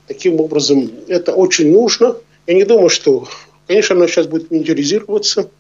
таким 0.07 0.41
образом 0.41 0.91
это 1.07 1.35
очень 1.35 1.71
нужно. 1.71 2.17
Я 2.47 2.55
не 2.55 2.65
думаю, 2.65 2.89
что, 2.89 3.29
конечно, 3.67 3.95
оно 3.95 4.07
сейчас 4.07 4.27
будет 4.27 4.51
минимизироваться. 4.51 5.51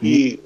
И 0.00 0.40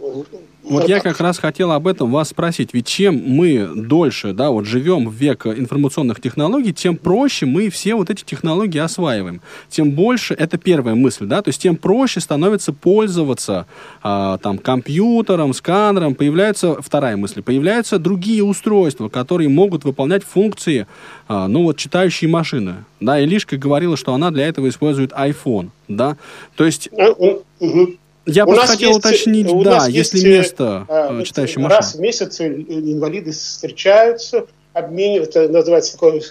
Вот 0.63 0.89
я 0.89 1.01
как 1.01 1.21
раз 1.21 1.39
хотел 1.39 1.73
об 1.73 1.89
этом 1.89 2.11
вас 2.11 2.29
спросить. 2.29 2.73
Ведь 2.73 2.87
чем 2.87 3.21
мы 3.27 3.69
дольше, 3.75 4.33
да, 4.33 4.51
вот 4.51 4.65
живем 4.65 5.09
в 5.09 5.13
век 5.13 5.47
информационных 5.47 6.21
технологий, 6.21 6.73
тем 6.73 6.97
проще 6.97 7.47
мы 7.47 7.69
все 7.69 7.97
вот 7.97 8.11
эти 8.11 8.23
технологии 8.23 8.79
осваиваем. 8.79 9.41
Тем 9.69 9.91
больше, 9.91 10.35
это 10.35 10.59
первая 10.59 10.95
мысль, 10.95 11.27
да, 11.27 11.43
то 11.43 11.49
есть 11.49 11.61
тем 11.61 11.77
проще 11.77 12.21
становится 12.21 12.73
пользоваться 12.73 13.67
а, 14.03 14.39
там 14.39 14.57
компьютером, 14.59 15.53
сканером. 15.53 16.15
Появляется 16.15 16.81
вторая 16.81 17.17
мысль, 17.17 17.43
появляются 17.43 17.99
другие 17.99 18.45
устройства, 18.45 19.09
которые 19.09 19.49
могут 19.49 19.85
выполнять 19.85 20.23
функции, 20.23 20.87
а, 21.27 21.49
ну 21.49 21.65
вот 21.65 21.77
читающие 21.77 22.31
машины. 22.31 22.85
Да, 23.01 23.19
и 23.19 23.27
Лишка 23.27 23.57
говорила, 23.57 23.97
что 23.97 24.15
она 24.15 24.31
для 24.31 24.47
этого 24.47 24.69
использует 24.69 25.11
iPhone, 25.11 25.71
да. 25.89 26.17
То 26.57 26.65
есть 26.65 26.89
А. 26.97 27.99
я 28.27 28.47
нас 28.47 28.71
хотел 28.71 28.91
есть, 28.91 29.01
уточнить, 29.01 29.47
да, 29.65 29.87
если 29.87 30.19
есть, 30.19 30.27
э, 30.27 30.29
место 30.29 30.87
а, 30.89 31.21
э, 31.21 31.25
читающей 31.25 31.63
Раз 31.63 31.87
машины. 31.87 31.99
в 31.99 32.03
месяц 32.03 32.41
инвалиды 32.41 33.33
встречаются, 33.33 34.47
обмениваются, 34.73 35.41
это 35.41 35.53
называется 35.53 35.93
такое, 35.93 36.23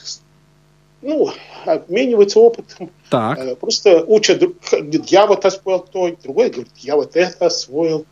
ну, 1.02 1.32
обмениваются 1.66 2.40
опытом, 2.40 2.90
Так, 3.10 3.40
Э, 3.40 3.56
просто 3.56 4.04
учат, 4.06 4.42
я 5.10 5.26
вот 5.28 5.46
освоил 5.46 5.80
то, 5.80 6.16
другой 6.24 6.50
говорит, 6.50 6.72
я 6.78 6.96
вот 6.96 7.16
это 7.16 7.48
освоил. 7.48 8.06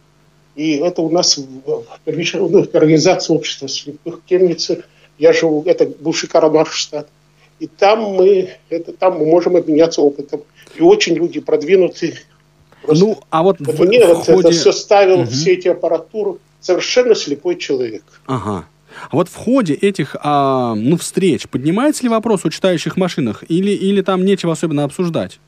И 0.55 0.77
это 0.77 1.01
у 1.01 1.09
нас 1.09 1.37
в, 1.37 1.43
в 1.65 2.75
организации 2.75 3.33
общества 3.33 3.69
слепых 3.69 4.21
Кемницы. 4.25 4.83
Я 5.17 5.31
живу, 5.31 5.63
это 5.65 5.85
бывший 5.85 6.27
Карабахштадт. 6.27 7.07
И 7.59 7.67
там 7.67 8.01
мы, 8.01 8.49
это, 8.69 8.91
там 8.93 9.19
мы 9.19 9.25
можем 9.25 9.55
обменяться 9.55 10.01
опытом. 10.01 10.41
И 10.75 10.81
очень 10.81 11.15
люди 11.15 11.39
продвинутые, 11.39 12.15
Просто 12.81 13.05
Ну, 13.05 13.19
а 13.29 13.43
вот 13.43 13.57
вот 13.59 13.75
в, 13.75 13.79
мне 13.85 14.05
в 14.05 14.27
вот 14.27 14.45
это 14.45 14.51
все 14.51 14.71
ставил, 14.71 15.17
Мгм. 15.19 15.27
все 15.27 15.53
эти 15.53 15.67
аппаратуры, 15.67 16.35
совершенно 16.61 17.15
слепой 17.15 17.55
человек. 17.57 18.03
Ага. 18.25 18.65
А 19.11 19.15
вот 19.15 19.29
в 19.29 19.35
ходе 19.35 19.73
этих 19.75 20.15
а, 20.21 20.73
ну, 20.75 20.97
встреч 20.97 21.47
поднимается 21.47 22.03
ли 22.03 22.09
вопрос 22.09 22.43
о 22.45 22.49
читающих 22.49 22.97
машинах? 22.97 23.43
Или, 23.47 23.71
или 23.71 24.01
там 24.01 24.25
нечего 24.25 24.53
особенно 24.53 24.83
обсуждать? 24.83 25.39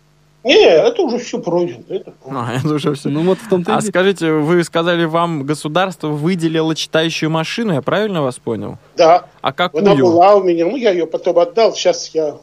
Не, 0.43 0.63
это 0.65 1.01
уже 1.03 1.19
все 1.19 1.37
пройдено. 1.39 1.81
это 1.89 2.11
пройдено. 2.11 2.45
А, 2.47 2.53
это 2.55 2.73
уже 2.73 2.93
все. 2.95 3.09
Ну 3.09 3.21
вот 3.21 3.37
в 3.39 3.47
том-то 3.49 3.75
А 3.75 3.81
скажите, 3.81 4.31
вы 4.31 4.63
сказали, 4.63 5.05
вам 5.05 5.43
государство 5.43 6.07
выделило 6.07 6.75
читающую 6.75 7.29
машину, 7.29 7.73
я 7.73 7.81
правильно 7.81 8.21
вас 8.23 8.39
понял? 8.39 8.77
Да, 8.97 9.25
А 9.41 9.51
какую? 9.53 9.83
она 9.85 9.95
была 9.95 10.35
у 10.35 10.43
меня, 10.43 10.65
ну 10.65 10.75
я 10.77 10.91
ее 10.91 11.05
потом 11.05 11.37
отдал, 11.39 11.73
сейчас 11.75 12.09
я 12.13 12.37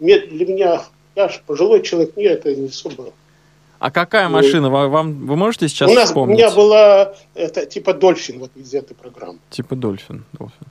для 0.00 0.46
меня, 0.46 0.82
я 1.16 1.28
же 1.28 1.40
пожилой 1.46 1.82
человек, 1.82 2.16
мне 2.16 2.26
это 2.26 2.54
не 2.54 2.68
особо. 2.68 3.12
А 3.78 3.90
какая 3.90 4.28
Ну, 4.28 4.34
машина? 4.36 4.70
Вы, 4.70 4.88
вам, 4.88 5.26
вы 5.26 5.36
можете 5.36 5.68
сейчас 5.68 5.90
у 5.90 5.94
нас, 5.94 6.04
у 6.04 6.06
вспомнить? 6.06 6.38
меня 6.38 6.50
была, 6.50 7.12
это 7.34 7.66
типа 7.66 7.92
Дольфин 7.92 8.38
вот 8.38 8.50
из 8.56 8.72
этой 8.72 8.94
программы. 8.94 9.38
Типа 9.50 9.76
Дольфин. 9.76 10.24
Дольфин. 10.32 10.66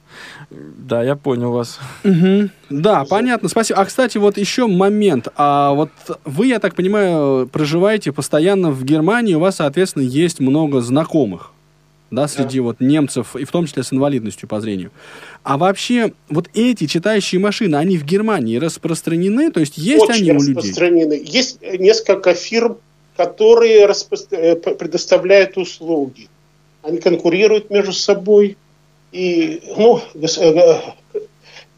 Да, 0.49 1.03
я 1.03 1.15
понял 1.15 1.51
вас. 1.51 1.79
Мгм. 2.03 2.49
Да, 2.71 3.05
понятно, 3.05 3.47
спасибо. 3.47 3.79
А, 3.79 3.86
кстати, 3.86 4.17
вот 4.17 4.38
еще 4.38 4.65
момент. 4.65 5.27
А 5.36 5.73
вот 5.73 5.89
вы, 6.23 6.47
я 6.47 6.58
так 6.60 6.73
понимаю, 6.73 7.47
проживаете 7.47 8.12
постоянно 8.12 8.71
в 8.71 8.84
Германии, 8.84 9.36
у 9.36 9.39
вас, 9.39 9.58
соответственно, 9.58 10.03
есть 10.03 10.39
много 10.39 10.81
знакомых, 10.81 11.51
да, 12.15 12.28
среди 12.28 12.60
вот 12.60 12.80
немцев, 12.80 13.36
и 13.36 13.43
в 13.43 13.51
том 13.51 13.67
числе 13.67 13.84
с 13.84 13.93
инвалидностью 13.93 14.47
по 14.49 14.60
зрению. 14.62 14.91
А 15.43 15.58
вообще, 15.58 16.13
вот 16.30 16.49
эти 16.54 16.88
читающие 16.88 17.39
машины, 17.39 17.75
они 17.75 17.97
в 17.97 18.06
Германии 18.06 18.58
распространены? 18.58 19.51
То 19.51 19.60
есть 19.60 19.78
есть 19.78 20.04
Очень 20.04 20.32
они 20.32 20.32
у 20.32 20.41
людей? 20.41 20.56
распространены. 20.56 21.21
Есть 21.23 21.62
несколько 21.62 22.34
фирм, 22.34 22.78
которые 23.15 23.86
распро- 23.86 24.28
э, 24.32 24.56
предоставляют 24.56 25.58
услуги. 25.58 26.28
Они 26.82 26.97
конкурируют 26.97 27.69
между 27.69 27.93
собой. 27.93 28.58
И, 29.12 29.62
ну, 29.78 30.01
э, 30.15 30.25
э, 30.38 31.19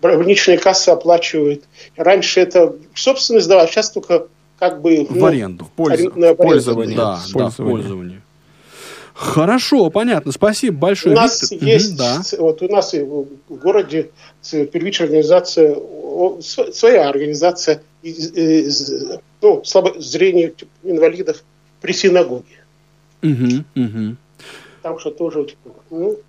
больничные 0.01 0.57
кассы 0.57 0.89
оплачивают. 0.89 1.63
Раньше 1.95 2.39
это 2.39 2.75
собственность 2.95 3.45
сдавали, 3.45 3.67
сейчас 3.67 3.91
только 3.91 4.27
как 4.59 4.81
бы... 4.81 5.05
В 5.05 5.15
ну, 5.15 5.25
аренду. 5.25 5.65
В 5.65 5.71
пользу- 5.71 5.93
арендное 5.93 6.33
в 6.33 6.37
пользование. 6.37 6.97
Да, 6.97 7.19
да, 7.33 7.49
в 7.49 7.55
пользование. 7.57 8.21
Хорошо, 9.17 9.89
понятно. 9.89 10.31
Спасибо 10.31 10.75
У 10.75 10.79
большое. 10.79 11.15
нас 11.15 11.49
Виктор. 11.51 11.67
есть, 11.67 11.89
Мгм, 11.89 11.97
да. 11.97 12.21
вот 12.37 12.61
у 12.61 12.67
нас 12.71 12.93
в 12.93 13.25
городе 13.55 14.11
первичная 14.51 15.07
организация, 15.07 15.75
своя 16.71 17.09
организация 17.09 17.81
из- 18.03 18.31
из, 18.35 18.93
ну, 19.41 19.63
слабо, 19.65 19.95
зрения 19.99 20.49
типа, 20.49 20.69
инвалидов 20.83 21.43
при 21.81 21.93
синагоге. 21.93 22.45
Мгм, 23.23 23.65
мгм. 23.73 24.17
Там 24.83 24.99
что 24.99 25.09
тоже, 25.09 25.45
типа, 25.45 25.71
ну, 25.89 26.19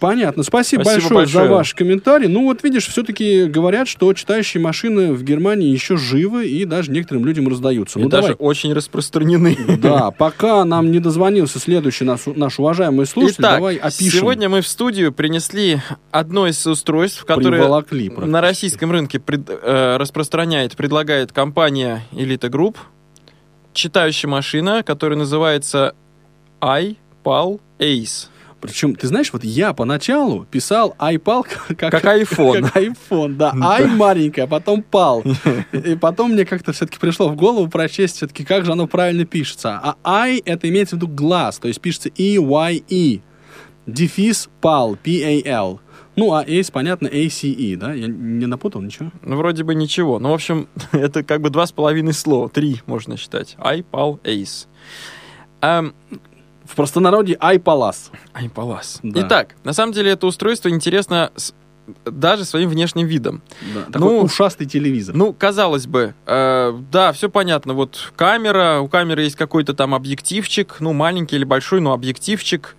Понятно. 0.00 0.42
Спасибо, 0.42 0.82
Спасибо 0.82 1.02
большое, 1.02 1.20
большое. 1.20 1.46
за 1.46 1.52
ваш 1.54 1.74
комментарий. 1.74 2.28
Ну, 2.28 2.44
вот 2.44 2.62
видишь, 2.62 2.86
все-таки 2.88 3.44
говорят, 3.44 3.88
что 3.88 4.12
читающие 4.12 4.60
машины 4.60 5.12
в 5.12 5.22
Германии 5.22 5.68
еще 5.68 5.96
живы 5.96 6.46
и 6.46 6.64
даже 6.64 6.90
некоторым 6.90 7.24
людям 7.24 7.48
раздаются. 7.48 7.98
И 7.98 8.02
ну, 8.02 8.08
даже 8.08 8.28
давай. 8.28 8.36
очень 8.38 8.72
распространены. 8.72 9.56
Да, 9.78 10.10
пока 10.18 10.64
нам 10.64 10.90
не 10.90 10.98
дозвонился 10.98 11.58
следующий 11.58 12.04
наш, 12.04 12.26
наш 12.26 12.58
уважаемый 12.58 13.06
слушатель, 13.06 13.42
Итак, 13.42 13.56
давай 13.56 13.76
опишем. 13.76 14.20
сегодня 14.20 14.48
мы 14.48 14.60
в 14.60 14.68
студию 14.68 15.12
принесли 15.12 15.80
одно 16.10 16.46
из 16.48 16.66
устройств, 16.66 17.24
которое 17.24 17.64
на 18.26 18.40
российском 18.40 18.90
рынке 18.90 19.20
пред- 19.20 19.48
э, 19.48 19.96
распространяет, 19.96 20.76
предлагает 20.76 21.32
компания 21.32 22.04
Elite 22.12 22.50
Group. 22.50 22.76
Читающая 23.72 24.28
машина, 24.28 24.82
которая 24.84 25.18
называется 25.18 25.94
iPal 26.60 27.60
Ace. 27.78 28.28
Причем, 28.64 28.94
ты 28.94 29.08
знаешь, 29.08 29.30
вот 29.30 29.44
я 29.44 29.74
поначалу 29.74 30.46
писал 30.46 30.96
iPal 30.98 31.44
как, 31.76 31.90
Как 31.90 32.02
iPhone. 32.02 32.62
Как 32.62 32.76
iPhone, 32.82 33.34
да. 33.34 33.52
i 33.60 33.84
маленькая, 33.84 34.44
а 34.44 34.46
потом 34.46 34.82
пал. 34.82 35.22
И 35.72 35.96
потом 35.96 36.32
мне 36.32 36.46
как-то 36.46 36.72
все-таки 36.72 36.98
пришло 36.98 37.28
в 37.28 37.36
голову 37.36 37.68
прочесть 37.68 38.16
все-таки, 38.16 38.42
как 38.42 38.64
же 38.64 38.72
оно 38.72 38.86
правильно 38.86 39.26
пишется. 39.26 39.78
А 39.82 39.96
i 40.02 40.38
это 40.46 40.66
имеется 40.70 40.96
в 40.96 40.98
виду 40.98 41.08
глаз, 41.08 41.58
то 41.58 41.68
есть 41.68 41.78
пишется 41.82 42.08
E-Y-E. 42.16 43.20
Дефис 43.86 44.48
пал, 44.62 44.96
P-A-L. 44.96 45.80
Ну, 46.16 46.32
а 46.32 46.42
Ace, 46.42 46.72
понятно, 46.72 47.08
A-C-E, 47.08 47.76
да? 47.76 47.92
Я 47.92 48.06
не 48.06 48.46
напутал 48.46 48.80
ничего? 48.80 49.10
Ну, 49.20 49.36
вроде 49.36 49.62
бы 49.64 49.74
ничего. 49.74 50.18
Ну, 50.18 50.30
в 50.30 50.34
общем, 50.34 50.68
это 50.92 51.22
как 51.22 51.42
бы 51.42 51.50
два 51.50 51.66
с 51.66 51.72
половиной 51.72 52.14
слова. 52.14 52.48
Три 52.48 52.80
можно 52.86 53.18
считать. 53.18 53.56
iPal 53.58 54.22
Ace. 54.22 54.68
Эм, 55.60 55.94
В 56.64 56.74
простонародье 56.76 57.36
iPalas. 57.36 58.10
iPalas. 58.34 58.98
Да. 59.02 59.20
Итак, 59.22 59.54
на 59.64 59.72
самом 59.72 59.92
деле 59.92 60.12
это 60.12 60.26
устройство 60.26 60.68
интересно 60.70 61.30
с- 61.36 61.52
даже 62.06 62.46
своим 62.46 62.70
внешним 62.70 63.06
видом. 63.06 63.42
Да, 63.74 63.82
такой 63.92 64.00
Ну, 64.00 64.20
ушастый 64.22 64.66
телевизор. 64.66 65.14
Ну, 65.14 65.34
казалось 65.34 65.86
бы, 65.86 66.14
э, 66.24 66.78
да, 66.90 67.12
все 67.12 67.28
понятно. 67.28 67.74
Вот 67.74 68.12
камера, 68.16 68.80
у 68.80 68.88
камеры 68.88 69.22
есть 69.24 69.36
какой-то 69.36 69.74
там 69.74 69.94
объективчик, 69.94 70.76
ну, 70.80 70.94
маленький 70.94 71.36
или 71.36 71.44
большой, 71.44 71.80
но 71.82 71.92
объективчик. 71.92 72.76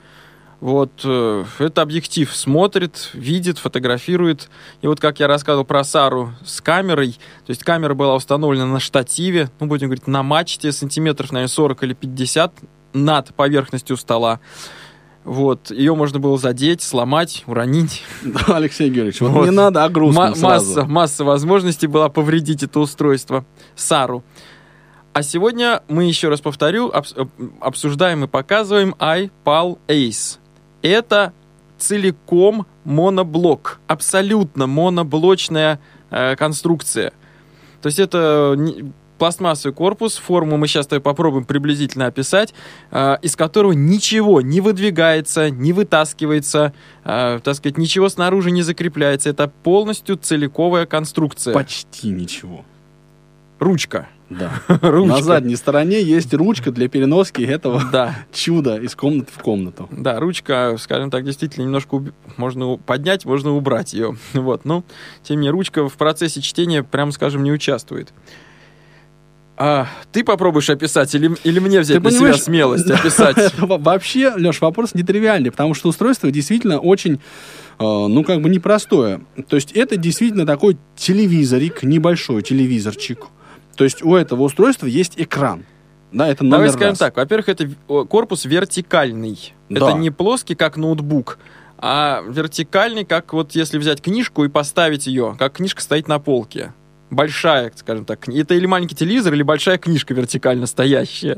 Вот 0.61 1.01
э, 1.03 1.43
это 1.59 1.83
объектив 1.83 2.33
смотрит, 2.35 3.11
видит, 3.13 3.59
фотографирует. 3.59 4.49
И 4.81 4.87
вот 4.87 4.99
как 4.99 5.19
я 5.19 5.27
рассказывал 5.27 5.65
про 5.65 5.83
Сару 5.83 6.33
с 6.43 6.59
камерой, 6.61 7.11
то 7.45 7.51
есть 7.51 7.63
камера 7.63 7.93
была 7.93 8.15
установлена 8.15 8.65
на 8.65 8.79
штативе, 8.79 9.51
ну, 9.59 9.67
будем 9.67 9.89
говорить, 9.89 10.07
на 10.07 10.23
мачте 10.23 10.71
сантиметров, 10.71 11.31
наверное, 11.31 11.51
40 11.53 11.83
или 11.83 11.93
50 11.93 12.53
над 12.95 13.33
поверхностью 13.35 13.97
стола. 13.97 14.39
Вот, 15.23 15.71
ее 15.71 15.95
можно 15.95 16.19
было 16.19 16.37
задеть, 16.37 16.81
сломать, 16.81 17.43
уронить. 17.47 18.03
Да, 18.23 18.57
Алексей 18.57 18.89
Георгиевич, 18.89 19.21
вот, 19.21 19.31
Вот. 19.31 19.45
не 19.45 19.51
надо 19.51 19.83
о 19.83 19.89
грустном 19.89 20.29
Ма- 20.29 20.35
сразу. 20.35 20.75
масса, 20.75 20.85
масса 20.85 21.23
возможностей 21.25 21.87
была 21.87 22.09
повредить 22.09 22.61
это 22.63 22.79
устройство 22.79 23.43
Сару. 23.75 24.23
А 25.13 25.23
сегодня 25.23 25.81
мы, 25.87 26.03
еще 26.03 26.29
раз 26.29 26.41
повторю, 26.41 26.91
э, 26.91 27.01
обсуждаем 27.61 28.25
и 28.25 28.27
показываем 28.27 28.95
iPal 28.99 29.79
Ace. 29.87 30.37
Это 30.83 31.33
целиком 31.79 32.67
моноблок, 32.83 33.79
абсолютно 33.87 34.67
моноблочная 34.67 35.79
э, 36.11 36.35
конструкция. 36.35 37.13
То 37.81 37.87
есть 37.87 37.97
это 37.99 38.55
пластмассовый 39.17 39.73
корпус, 39.73 40.17
форму 40.17 40.57
мы 40.57 40.67
сейчас 40.67 40.87
попробуем 40.87 41.45
приблизительно 41.45 42.07
описать, 42.07 42.53
э, 42.91 43.17
из 43.21 43.35
которого 43.35 43.71
ничего 43.73 44.41
не 44.41 44.61
выдвигается, 44.61 45.49
не 45.49 45.73
вытаскивается, 45.73 46.73
э, 47.03 47.39
так 47.43 47.55
сказать, 47.55 47.77
ничего 47.77 48.09
снаружи 48.09 48.51
не 48.51 48.61
закрепляется. 48.61 49.29
Это 49.29 49.47
полностью 49.63 50.17
целиковая 50.17 50.85
конструкция. 50.85 51.53
Почти 51.53 52.09
ничего. 52.09 52.65
Ручка. 53.59 54.07
Да. 54.29 54.51
Ручка. 54.81 55.15
На 55.17 55.21
задней 55.21 55.55
стороне 55.55 56.01
есть 56.01 56.33
ручка 56.33 56.71
для 56.71 56.89
переноски 56.89 57.43
этого 57.43 57.83
Да, 57.91 58.15
чуда 58.33 58.77
из 58.77 58.95
комнаты 58.95 59.31
в 59.31 59.37
комнату. 59.41 59.87
да, 59.91 60.19
ручка, 60.19 60.75
скажем 60.79 61.11
так, 61.11 61.23
действительно 61.23 61.63
немножко 61.63 61.95
уби- 61.95 62.11
можно 62.35 62.75
поднять, 62.77 63.23
можно 63.25 63.51
убрать 63.55 63.93
ее. 63.93 64.17
Вот, 64.33 64.65
ну, 64.65 64.83
тем 65.23 65.35
не 65.35 65.41
менее, 65.41 65.51
ручка 65.51 65.87
в 65.87 65.93
процессе 65.93 66.41
чтения, 66.41 66.81
прямо 66.83 67.11
скажем, 67.11 67.43
не 67.43 67.51
участвует. 67.51 68.13
А 69.57 69.87
ты 70.11 70.23
попробуешь 70.23 70.69
описать 70.69 71.13
или, 71.15 71.33
или 71.43 71.59
мне 71.59 71.79
взять 71.79 71.97
Ты 71.97 72.03
на 72.03 72.11
себя 72.11 72.33
смелость 72.33 72.89
описать? 72.89 73.37
это 73.37 73.65
Вообще, 73.65 74.33
Леш, 74.35 74.59
вопрос 74.59 74.93
нетривиальный, 74.93 75.51
потому 75.51 75.73
что 75.73 75.89
устройство 75.89 76.29
действительно 76.29 76.79
очень, 76.79 77.13
э, 77.13 77.17
ну, 77.79 78.23
как 78.25 78.41
бы 78.41 78.49
непростое. 78.49 79.21
То 79.47 79.55
есть 79.55 79.71
это 79.71 79.95
действительно 79.95 80.45
такой 80.45 80.77
телевизорик, 80.97 81.83
небольшой 81.83 82.41
телевизорчик. 82.41 83.27
То 83.77 83.85
есть 83.85 84.03
у 84.03 84.15
этого 84.15 84.43
устройства 84.43 84.87
есть 84.87 85.13
экран. 85.15 85.65
Да, 86.11 86.27
это 86.27 86.43
номер 86.43 86.57
Давай 86.57 86.69
скажем 86.69 86.89
раз. 86.89 86.97
так. 86.97 87.17
Во-первых, 87.17 87.49
это 87.49 87.69
корпус 88.05 88.45
вертикальный. 88.45 89.53
Да. 89.69 89.89
Это 89.89 89.97
не 89.97 90.11
плоский, 90.11 90.55
как 90.55 90.77
ноутбук, 90.77 91.39
а 91.77 92.23
вертикальный, 92.27 93.05
как 93.05 93.33
вот 93.33 93.53
если 93.53 93.77
взять 93.77 94.01
книжку 94.01 94.45
и 94.45 94.49
поставить 94.49 95.07
ее, 95.07 95.35
как 95.37 95.53
книжка 95.53 95.81
стоит 95.81 96.07
на 96.07 96.19
полке. 96.19 96.73
Большая, 97.09 97.71
скажем 97.75 98.05
так. 98.05 98.27
Это 98.27 98.55
или 98.55 98.65
маленький 98.65 98.95
телевизор, 98.95 99.33
или 99.33 99.43
большая 99.43 99.77
книжка 99.77 100.13
вертикально 100.13 100.65
стоящая. 100.65 101.37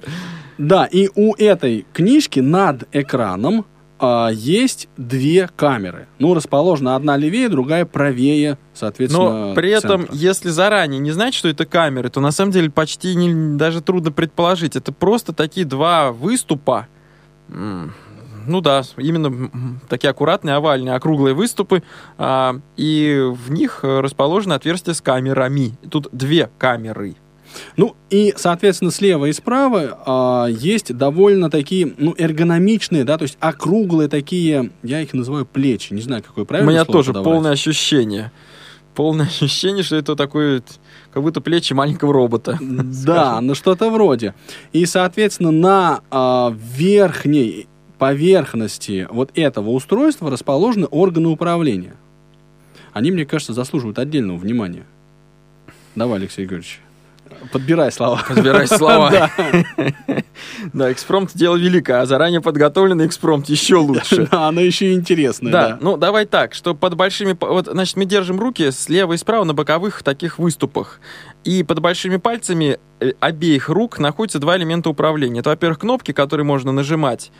Да, 0.58 0.86
и 0.86 1.10
у 1.16 1.36
этой 1.36 1.86
книжки 1.94 2.40
над 2.40 2.88
экраном 2.92 3.66
а, 4.00 4.30
есть 4.32 4.88
две 4.98 5.50
камеры. 5.56 6.08
Ну, 6.20 6.34
расположена 6.34 6.96
одна 6.96 7.18
левее, 7.18 7.50
другая 7.50 7.86
правее, 7.86 8.58
соответственно, 8.74 9.50
Но 9.50 9.56
при 9.56 9.72
этом, 9.72 10.02
центра. 10.02 10.16
если 10.16 10.50
заранее 10.50 11.00
не 11.00 11.12
знать, 11.12 11.34
что 11.34 11.48
это 11.48 11.66
камеры, 11.66 12.10
то 12.10 12.20
на 12.20 12.32
самом 12.32 12.52
деле 12.52 12.70
почти 12.70 13.16
не, 13.16 13.58
даже 13.58 13.82
трудно 13.82 14.12
предположить. 14.12 14.76
Это 14.76 14.92
просто 14.92 15.34
такие 15.34 15.66
два 15.66 16.12
выступа. 16.12 16.88
Ну 18.48 18.62
да, 18.62 18.84
именно 18.98 19.52
такие 19.90 20.10
аккуратные, 20.10 20.56
овальные, 20.56 20.96
округлые 20.96 21.34
выступы. 21.34 21.84
а, 22.18 22.60
и 22.76 23.22
в 23.30 23.52
них 23.52 23.82
э, 23.84 24.00
расположено 24.00 24.56
отверстие 24.56 24.94
с 24.94 25.02
камерами. 25.02 25.74
Тут 25.90 26.08
две 26.12 26.50
камеры. 26.58 27.16
Ну, 27.76 27.96
и, 28.10 28.34
соответственно, 28.38 28.92
слева 28.92 29.26
и 29.26 29.34
справа 29.34 29.98
а, 30.06 30.46
есть 30.48 30.96
довольно 30.96 31.50
такие, 31.50 31.94
ну, 31.98 32.14
эргономичные, 32.18 33.04
да, 33.04 33.18
то 33.18 33.24
есть 33.24 33.38
округлые 33.40 34.10
такие, 34.10 34.72
я 34.84 35.02
их 35.02 35.14
называю 35.14 35.46
плечи, 35.46 35.94
не 35.94 36.02
знаю, 36.02 36.24
какое 36.24 36.44
У 36.44 36.48
правильное 36.48 36.74
меня 36.74 36.86
тоже 36.86 37.12
подобрать. 37.14 37.34
полное 37.34 37.52
ощущение. 37.52 38.32
Полное 38.96 39.28
ощущение, 39.28 39.84
что 39.84 39.96
это 39.96 40.16
такое, 40.16 40.64
как 41.14 41.24
будто 41.24 41.40
плечи 41.40 41.74
маленького 41.74 42.14
робота. 42.14 42.58
Да, 42.60 43.40
ну 43.42 43.54
что-то 43.56 43.90
вроде. 43.90 44.34
И, 44.74 44.86
соответственно, 44.86 45.52
на 45.52 46.02
а, 46.10 46.54
верхней 46.76 47.68
поверхности 47.98 49.08
вот 49.10 49.32
этого 49.36 49.70
устройства 49.70 50.30
расположены 50.30 50.88
органы 50.88 51.30
управления. 51.30 51.96
Они, 52.94 53.12
мне 53.12 53.26
кажется, 53.26 53.54
заслуживают 53.54 54.00
отдельного 54.00 54.38
внимания. 54.38 54.86
Давай, 55.96 56.20
Алексей 56.20 56.46
Георгиевич, 56.46 56.82
подбирай 57.52 57.92
слова. 57.92 58.24
Подбирай 58.28 58.68
слова. 58.68 59.30
Да. 60.74 60.92
Экспромт 60.92 61.32
дело 61.34 61.56
великое, 61.56 62.02
а 62.02 62.06
заранее 62.06 62.42
подготовленный 62.42 63.08
экспромт 63.08 63.50
еще 63.50 63.76
лучше. 63.78 64.28
Оно 64.32 64.62
еще 64.62 64.92
и 64.92 64.94
интересное, 64.94 65.52
Да, 65.52 65.78
ну 65.82 65.98
давай 65.98 66.26
так, 66.26 66.54
что 66.54 66.76
под 66.76 66.96
большими... 66.96 67.36
Вот, 67.40 67.68
значит, 67.68 67.96
мы 67.98 68.06
держим 68.06 68.40
руки 68.40 68.72
слева 68.72 69.14
и 69.14 69.18
справа 69.18 69.44
на 69.46 69.54
боковых 69.54 70.04
таких 70.04 70.38
выступах. 70.40 71.00
И 71.44 71.64
под 71.64 71.80
большими 71.80 72.18
пальцами 72.18 72.78
э, 73.00 73.14
обеих 73.20 73.70
рук 73.70 74.00
находятся 74.00 74.40
два 74.40 74.58
элемента 74.58 74.90
управления. 74.90 75.40
Это, 75.40 75.50
во-первых, 75.50 75.80
кнопки, 75.80 76.12
которые 76.12 76.46
можно 76.46 76.72
нажимать. 76.72 77.32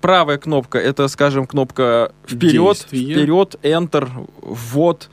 Правая 0.00 0.38
кнопка— 0.38 0.78
это, 0.80 1.08
скажем, 1.08 1.46
кнопка 1.46 2.12
вперед, 2.26 2.78
вперед, 2.78 3.56
Enter, 3.62 4.08
ввод. 4.40 5.10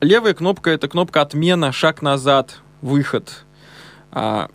Левая 0.00 0.34
кнопка— 0.34 0.70
это 0.72 0.88
кнопка 0.88 1.22
отмена, 1.22 1.72
шаг 1.72 2.02
назад, 2.02 2.60
выход. 2.82 3.45
А, 4.12 4.48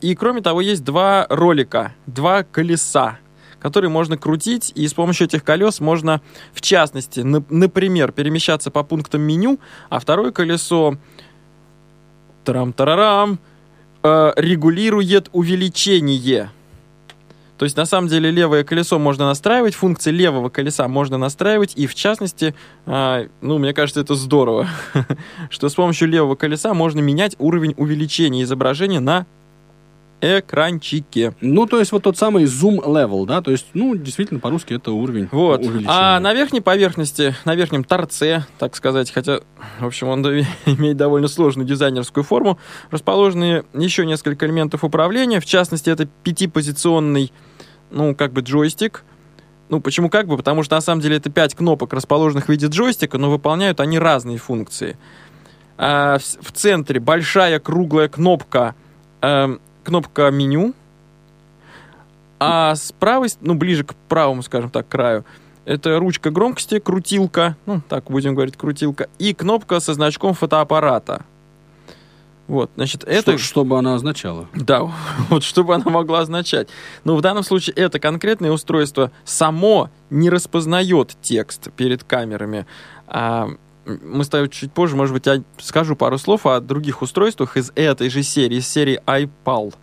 и, 0.00 0.14
кроме 0.14 0.40
того, 0.40 0.60
есть 0.60 0.84
два 0.84 1.26
ролика, 1.28 1.92
два 2.06 2.42
колеса, 2.44 3.18
которые 3.60 3.90
можно 3.90 4.16
крутить, 4.16 4.72
и 4.74 4.86
с 4.86 4.94
помощью 4.94 5.26
этих 5.26 5.42
колес 5.42 5.80
можно, 5.80 6.20
в 6.52 6.60
частности, 6.60 7.20
на- 7.20 7.44
например, 7.48 8.12
перемещаться 8.12 8.70
по 8.70 8.82
пунктам 8.84 9.22
меню, 9.22 9.58
а 9.90 9.98
второе 9.98 10.30
колесо 10.30 10.96
тарам-тарарам, 12.44 13.38
э, 14.02 14.32
регулирует 14.36 15.28
увеличение. 15.32 16.50
То 17.58 17.64
есть, 17.64 17.76
на 17.76 17.86
самом 17.86 18.08
деле, 18.08 18.30
левое 18.30 18.62
колесо 18.62 18.98
можно 19.00 19.26
настраивать, 19.26 19.74
функции 19.74 20.12
левого 20.12 20.48
колеса 20.48 20.86
можно 20.86 21.18
настраивать, 21.18 21.72
и, 21.74 21.88
в 21.88 21.94
частности, 21.94 22.54
а, 22.86 23.26
ну, 23.40 23.58
мне 23.58 23.74
кажется, 23.74 24.00
это 24.00 24.14
здорово, 24.14 24.68
что 25.50 25.68
с 25.68 25.74
помощью 25.74 26.08
левого 26.08 26.36
колеса 26.36 26.72
можно 26.72 27.00
менять 27.00 27.34
уровень 27.38 27.74
увеличения 27.76 28.44
изображения 28.44 29.00
на 29.00 29.26
экранчике. 30.20 31.34
Ну, 31.40 31.66
то 31.66 31.78
есть 31.78 31.92
вот 31.92 32.02
тот 32.02 32.18
самый 32.18 32.44
zoom 32.44 32.84
level, 32.84 33.26
да, 33.26 33.40
то 33.40 33.50
есть, 33.50 33.66
ну, 33.74 33.94
действительно, 33.94 34.40
по-русски 34.40 34.74
это 34.74 34.92
уровень 34.92 35.28
Вот. 35.30 35.62
А 35.86 36.18
на 36.20 36.34
верхней 36.34 36.60
поверхности, 36.60 37.34
на 37.44 37.54
верхнем 37.54 37.84
торце, 37.84 38.44
так 38.58 38.74
сказать, 38.76 39.10
хотя, 39.10 39.40
в 39.78 39.86
общем, 39.86 40.08
он 40.08 40.26
имеет 40.66 40.96
довольно 40.96 41.28
сложную 41.28 41.66
дизайнерскую 41.66 42.24
форму, 42.24 42.58
расположены 42.90 43.64
еще 43.74 44.06
несколько 44.06 44.46
элементов 44.46 44.84
управления. 44.84 45.40
В 45.40 45.46
частности, 45.46 45.90
это 45.90 46.06
пятипозиционный, 46.06 47.32
ну, 47.90 48.14
как 48.14 48.32
бы 48.32 48.40
джойстик. 48.40 49.04
Ну, 49.68 49.80
почему 49.80 50.08
как 50.08 50.26
бы? 50.26 50.36
Потому 50.36 50.62
что, 50.62 50.76
на 50.76 50.80
самом 50.80 51.02
деле, 51.02 51.16
это 51.16 51.30
пять 51.30 51.54
кнопок, 51.54 51.92
расположенных 51.92 52.46
в 52.46 52.48
виде 52.48 52.66
джойстика, 52.66 53.18
но 53.18 53.30
выполняют 53.30 53.80
они 53.80 53.98
разные 53.98 54.38
функции. 54.38 54.96
А, 55.76 56.18
в 56.18 56.52
центре 56.52 56.98
большая 56.98 57.60
круглая 57.60 58.08
кнопка, 58.08 58.74
эм, 59.20 59.60
кнопка 59.88 60.30
меню, 60.30 60.74
а 62.38 62.74
с 62.74 62.92
правой, 62.92 63.30
ну, 63.40 63.54
ближе 63.54 63.84
к 63.84 63.94
правому, 64.08 64.42
скажем 64.42 64.68
так, 64.68 64.86
краю, 64.86 65.24
это 65.64 65.98
ручка 65.98 66.30
громкости, 66.30 66.78
крутилка, 66.78 67.56
ну, 67.64 67.80
так 67.88 68.04
будем 68.04 68.34
говорить, 68.34 68.58
крутилка, 68.58 69.08
и 69.18 69.32
кнопка 69.32 69.80
со 69.80 69.94
значком 69.94 70.34
фотоаппарата. 70.34 71.24
Вот, 72.48 72.70
значит, 72.76 73.02
это... 73.04 73.38
Что, 73.38 73.46
что 73.46 73.64
бы 73.64 73.78
она 73.78 73.94
означала? 73.94 74.46
Да, 74.54 74.82
вот 75.30 75.42
что 75.42 75.64
бы 75.64 75.74
она 75.74 75.90
могла 75.90 76.20
означать. 76.20 76.68
Но 77.04 77.16
в 77.16 77.22
данном 77.22 77.42
случае 77.42 77.74
это 77.74 77.98
конкретное 77.98 78.50
устройство 78.50 79.10
само 79.24 79.88
не 80.10 80.28
распознает 80.28 81.16
текст 81.22 81.72
перед 81.72 82.04
камерами. 82.04 82.66
А, 83.06 83.48
мы 83.88 84.24
с 84.24 84.28
тобой 84.28 84.48
чуть 84.48 84.72
позже, 84.72 84.96
может 84.96 85.14
быть, 85.14 85.26
я 85.26 85.42
скажу 85.58 85.96
пару 85.96 86.18
слов 86.18 86.46
о 86.46 86.60
других 86.60 87.02
устройствах 87.02 87.56
из 87.56 87.72
этой 87.74 88.10
же 88.10 88.22
серии, 88.22 88.58
из 88.58 88.68
серии 88.68 89.00
iPal. 89.06 89.74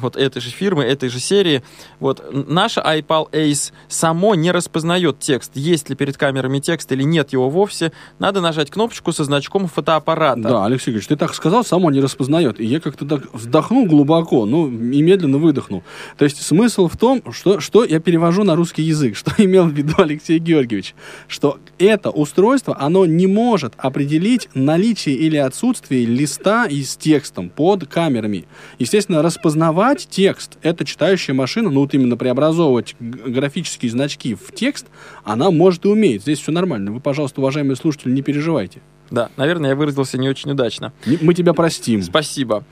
Вот 0.00 0.16
этой 0.16 0.40
же 0.40 0.50
фирмы, 0.50 0.84
этой 0.84 1.08
же 1.08 1.20
серии. 1.20 1.62
Вот 1.98 2.24
наша 2.32 2.80
iPal 2.80 3.30
Ace 3.30 3.72
само 3.88 4.34
не 4.34 4.50
распознает 4.50 5.18
текст. 5.18 5.52
Есть 5.54 5.88
ли 5.88 5.96
перед 5.96 6.16
камерами 6.16 6.58
текст 6.60 6.90
или 6.92 7.02
нет 7.02 7.32
его 7.32 7.48
вовсе. 7.50 7.92
Надо 8.18 8.40
нажать 8.40 8.70
кнопочку 8.70 9.12
со 9.12 9.24
значком 9.24 9.68
фотоаппарата. 9.68 10.40
Да, 10.40 10.64
Алексей 10.64 10.90
Ильич, 10.90 11.06
ты 11.06 11.16
так 11.16 11.34
сказал, 11.34 11.64
само 11.64 11.90
не 11.90 12.00
распознает. 12.00 12.60
И 12.60 12.64
я 12.64 12.80
как-то 12.80 13.06
так 13.06 13.32
вздохнул 13.32 13.86
глубоко, 13.86 14.46
ну, 14.46 14.68
и 14.68 15.02
медленно 15.02 15.38
выдохнул. 15.38 15.82
То 16.16 16.24
есть 16.24 16.42
смысл 16.42 16.88
в 16.88 16.96
том, 16.96 17.22
что, 17.32 17.60
что 17.60 17.84
я 17.84 18.00
перевожу 18.00 18.44
на 18.44 18.56
русский 18.56 18.82
язык, 18.82 19.16
что 19.20 19.32
имел 19.38 19.66
в 19.66 19.72
виду 19.72 19.94
Алексей 19.98 20.38
Георгиевич, 20.38 20.94
что 21.28 21.58
это 21.78 22.10
устройство, 22.10 22.76
оно 22.78 23.06
не 23.06 23.26
может 23.26 23.74
определить 23.76 24.48
наличие 24.54 25.14
или 25.14 25.36
отсутствие 25.36 26.04
листа 26.06 26.66
и 26.66 26.82
с 26.82 26.96
текстом 26.96 27.48
под 27.48 27.86
камерами. 27.86 28.46
Естественно, 28.78 29.22
распознавать 29.64 30.08
текст, 30.10 30.56
эта 30.62 30.84
читающая 30.84 31.34
машина, 31.34 31.70
ну 31.70 31.80
вот 31.80 31.92
именно 31.94 32.16
преобразовывать 32.16 32.96
графические 32.98 33.90
значки 33.90 34.34
в 34.34 34.52
текст, 34.54 34.86
она 35.24 35.50
может 35.50 35.84
и 35.84 35.88
умеет. 35.88 36.22
Здесь 36.22 36.40
все 36.40 36.50
нормально. 36.52 36.92
Вы, 36.92 37.00
пожалуйста, 37.00 37.40
уважаемые 37.40 37.76
слушатели, 37.76 38.10
не 38.12 38.22
переживайте. 38.22 38.80
Да, 39.10 39.28
наверное, 39.36 39.70
я 39.70 39.76
выразился 39.76 40.16
не 40.18 40.28
очень 40.28 40.50
удачно. 40.52 40.92
Мы 41.20 41.34
тебя 41.34 41.52
простим. 41.52 42.02
Спасибо. 42.02 42.64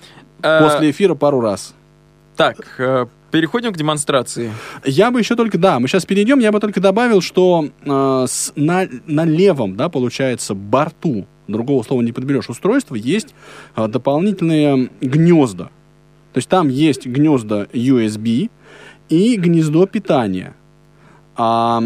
Э, 0.43 0.63
После 0.63 0.91
эфира 0.91 1.15
пару 1.15 1.41
раз. 1.41 1.75
Так, 2.37 2.57
э, 2.79 3.07
переходим 3.33 3.73
к 3.73 3.77
демонстрации. 3.77 4.51
Я 4.85 5.11
бы 5.11 5.19
еще 5.19 5.35
только, 5.37 5.59
да, 5.59 5.79
мы 5.81 5.89
сейчас 5.89 6.07
перейдем, 6.07 6.39
я 6.39 6.53
бы 6.53 6.61
только 6.61 6.81
добавил, 6.81 7.21
что 7.21 7.69
э, 7.85 8.25
с- 8.29 8.53
на, 8.57 8.89
на 9.07 9.25
левом, 9.25 9.77
да, 9.77 9.89
получается, 9.89 10.55
борту, 10.55 11.27
другого 11.49 11.83
слова 11.83 12.01
не 12.03 12.13
подберешь, 12.13 12.49
устройства, 12.49 12.95
есть 12.95 13.35
э, 13.77 13.89
дополнительные 13.89 14.89
гнезда. 15.01 15.71
То 16.33 16.39
есть 16.39 16.49
там 16.49 16.69
есть 16.69 17.07
гнезда 17.07 17.69
USB 17.73 18.51
и 19.09 19.37
гнездо 19.37 19.87
питания. 19.87 20.55
А, 21.37 21.83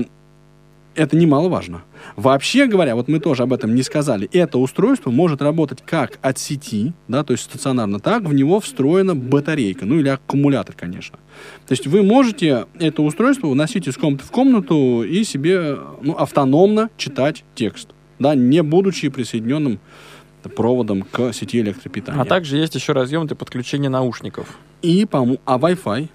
это 0.94 1.16
немаловажно. 1.16 1.82
Вообще 2.16 2.66
говоря, 2.66 2.94
вот 2.94 3.08
мы 3.08 3.18
тоже 3.18 3.44
об 3.44 3.52
этом 3.52 3.74
не 3.74 3.82
сказали, 3.82 4.28
это 4.32 4.58
устройство 4.58 5.10
может 5.10 5.40
работать 5.40 5.82
как 5.84 6.18
от 6.20 6.38
сети, 6.38 6.92
да, 7.08 7.24
то 7.24 7.32
есть 7.32 7.44
стационарно, 7.44 8.00
так 8.00 8.24
в 8.24 8.34
него 8.34 8.60
встроена 8.60 9.14
батарейка, 9.14 9.86
ну 9.86 9.98
или 9.98 10.08
аккумулятор, 10.08 10.74
конечно. 10.74 11.18
То 11.66 11.72
есть 11.72 11.86
вы 11.86 12.02
можете 12.02 12.66
это 12.78 13.02
устройство 13.02 13.46
уносить 13.46 13.88
из 13.88 13.96
комнаты 13.96 14.24
в 14.24 14.30
комнату 14.30 15.02
и 15.02 15.24
себе 15.24 15.78
ну, 16.02 16.14
автономно 16.14 16.90
читать 16.96 17.44
текст, 17.54 17.90
да, 18.18 18.34
не 18.34 18.62
будучи 18.62 19.08
присоединенным 19.08 19.80
проводом 20.48 21.02
к 21.02 21.32
сети 21.32 21.60
электропитания. 21.60 22.20
А 22.20 22.24
также 22.24 22.56
есть 22.56 22.74
еще 22.74 22.92
разъем 22.92 23.26
для 23.26 23.36
подключения 23.36 23.88
наушников. 23.88 24.58
И, 24.82 25.04
по 25.06 25.20
а 25.44 25.58
Wi-Fi? 25.58 26.08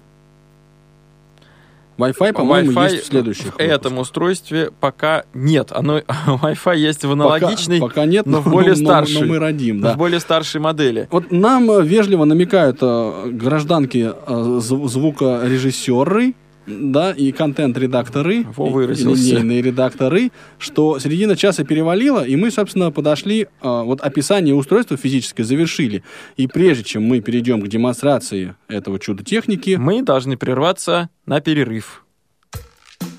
Wi-Fi, 1.98 2.32
по-моему, 2.32 2.70
Wi-Fi 2.72 2.90
есть 2.92 3.04
в 3.04 3.06
следующих. 3.08 3.54
В 3.56 3.58
этом 3.58 3.98
устройстве 3.98 4.70
пока 4.80 5.24
нет. 5.34 5.72
Оно, 5.72 5.98
Wi-Fi 6.26 6.76
есть 6.76 7.00
в 7.04 7.08
Пока- 7.08 7.12
аналогичной, 7.12 7.80
Пока, 7.80 8.04
нет, 8.04 8.24
но 8.24 8.40
в 8.40 8.48
более 8.48 8.76
но- 8.76 8.76
старшей. 8.76 9.20
но 9.22 9.26
мы 9.26 9.38
родим, 9.40 9.80
да. 9.80 9.94
в 9.94 9.96
более 9.96 10.20
старшей 10.20 10.60
модели. 10.60 11.08
Вот 11.10 11.32
нам 11.32 11.68
э, 11.70 11.82
вежливо 11.82 12.24
намекают 12.24 12.78
э, 12.82 13.30
гражданки 13.32 14.12
э, 14.14 14.32
зв- 14.60 14.86
звукорежиссеры, 14.88 16.34
да, 16.68 17.12
и 17.12 17.32
контент-редакторы, 17.32 18.44
Во, 18.54 18.82
и- 18.82 18.92
и 18.92 18.96
линейные 19.04 19.62
редакторы, 19.62 20.30
что 20.58 20.98
середина 20.98 21.34
часа 21.36 21.64
перевалила, 21.64 22.24
и 22.24 22.36
мы, 22.36 22.50
собственно, 22.50 22.90
подошли, 22.90 23.42
э, 23.42 23.46
вот 23.62 24.00
описание 24.00 24.54
устройства 24.54 24.96
физическое 24.96 25.44
завершили. 25.44 26.02
И 26.36 26.46
прежде 26.46 26.84
чем 26.84 27.02
мы 27.04 27.20
перейдем 27.20 27.60
к 27.62 27.68
демонстрации 27.68 28.54
этого 28.68 28.98
чуда 28.98 29.24
техники, 29.24 29.76
Мы 29.78 30.02
должны 30.02 30.36
прерваться 30.36 31.08
на 31.26 31.40
перерыв. 31.40 32.04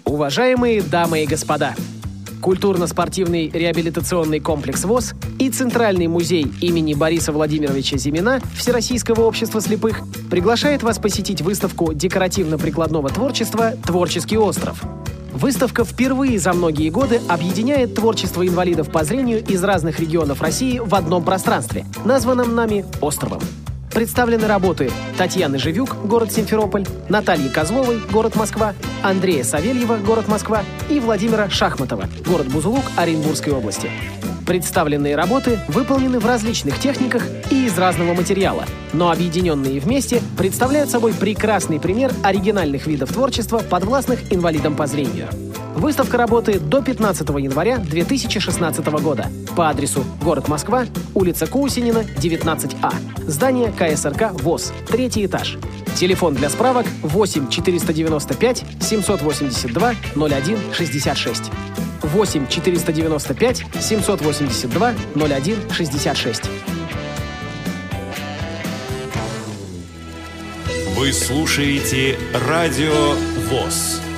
Уважаемые 0.06 0.82
дамы 0.82 1.24
и 1.24 1.28
господа, 1.28 1.76
культурно-спортивный 2.42 3.50
реабилитационный 3.50 4.40
комплекс 4.40 4.84
ВОЗ 4.86 5.14
и 5.40 5.50
Центральный 5.50 6.08
музей 6.08 6.52
имени 6.62 6.94
Бориса 6.94 7.32
Владимировича 7.32 7.98
Зимина 7.98 8.42
Всероссийского 8.56 9.22
общества 9.22 9.62
слепых 9.62 10.02
приглашает 10.30 10.84
вас 10.84 11.00
посетить 11.00 11.42
выставку 11.42 11.94
декоративно-прикладного 11.94 13.10
творчества 13.10 13.74
«Творческий 13.86 14.38
остров». 14.38 14.84
Выставка 15.34 15.86
впервые 15.86 16.40
за 16.40 16.54
многие 16.54 16.90
годы 16.90 17.22
объединяет 17.28 17.96
творчество 17.96 18.46
инвалидов 18.46 18.92
по 18.92 19.04
зрению 19.04 19.46
из 19.46 19.64
разных 19.64 20.00
регионов 20.00 20.42
России 20.42 20.80
в 20.80 20.94
одном 20.96 21.24
пространстве, 21.24 21.86
названном 22.04 22.56
нами 22.56 22.86
«Островом». 23.00 23.42
Представлены 23.92 24.48
работы 24.48 24.92
Татьяны 25.18 25.58
Живюк, 25.58 25.96
город 26.06 26.32
Симферополь, 26.32 26.86
Натальи 27.10 27.50
Козловой, 27.50 28.00
город 28.12 28.36
Москва, 28.36 28.74
Андрея 29.04 29.44
Савельева, 29.44 29.98
город 29.98 30.28
Москва 30.28 30.64
и 30.90 31.00
Владимира 31.00 31.50
Шахматова, 31.50 32.08
город 32.26 32.48
Бузулук 32.48 32.84
Оренбургской 32.96 33.52
области. 33.52 33.90
Представленные 34.46 35.16
работы 35.16 35.60
выполнены 35.68 36.20
в 36.20 36.26
различных 36.26 36.80
техниках 36.80 37.24
и 37.52 37.66
из 37.66 37.78
разного 37.78 38.14
материала, 38.14 38.64
но 38.94 39.12
объединенные 39.12 39.80
вместе 39.80 40.22
представляют 40.38 40.90
собой 40.90 41.14
прекрасный 41.14 41.80
пример 41.80 42.12
оригинальных 42.24 42.88
видов 42.88 43.12
творчества, 43.12 43.60
подвластных 43.60 44.32
инвалидам 44.32 44.76
по 44.76 44.88
зрению. 44.88 45.28
Выставка 45.80 46.17
работает 46.17 46.67
до 46.67 46.82
15 46.82 47.30
января 47.39 47.77
2016 47.77 48.86
года 49.01 49.27
по 49.55 49.69
адресу 49.69 50.03
город 50.21 50.49
Москва, 50.49 50.86
улица 51.15 51.47
Кусинина, 51.47 51.99
19А. 51.99 52.93
Здание 53.25 53.71
КСРК 53.71 54.34
ВОЗ, 54.41 54.73
третий 54.89 55.25
этаж. 55.25 55.57
Телефон 55.95 56.34
для 56.34 56.49
справок 56.49 56.86
8 57.01 57.47
495 57.47 58.65
782 58.82 59.93
01 60.15 60.57
66. 60.73 61.43
8 62.03 62.47
495 62.47 63.65
782 63.80 64.93
01 65.15 65.55
66. 65.71 66.43
Вы 70.97 71.13
слушаете 71.13 72.17
Радио 72.34 73.13
ВОЗ. 73.49 74.09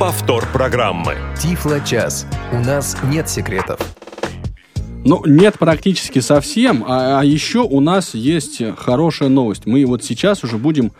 Повтор 0.00 0.48
программы. 0.50 1.14
Тифло-час. 1.38 2.26
У 2.52 2.58
нас 2.60 2.96
нет 3.04 3.28
секретов. 3.28 3.78
Ну, 5.04 5.22
нет 5.26 5.58
практически 5.58 6.20
совсем, 6.20 6.86
а, 6.88 7.20
а 7.20 7.22
еще 7.22 7.58
у 7.58 7.80
нас 7.80 8.14
есть 8.14 8.62
хорошая 8.78 9.28
новость. 9.28 9.66
Мы 9.66 9.84
вот 9.84 10.02
сейчас 10.02 10.42
уже 10.42 10.56
будем 10.56 10.92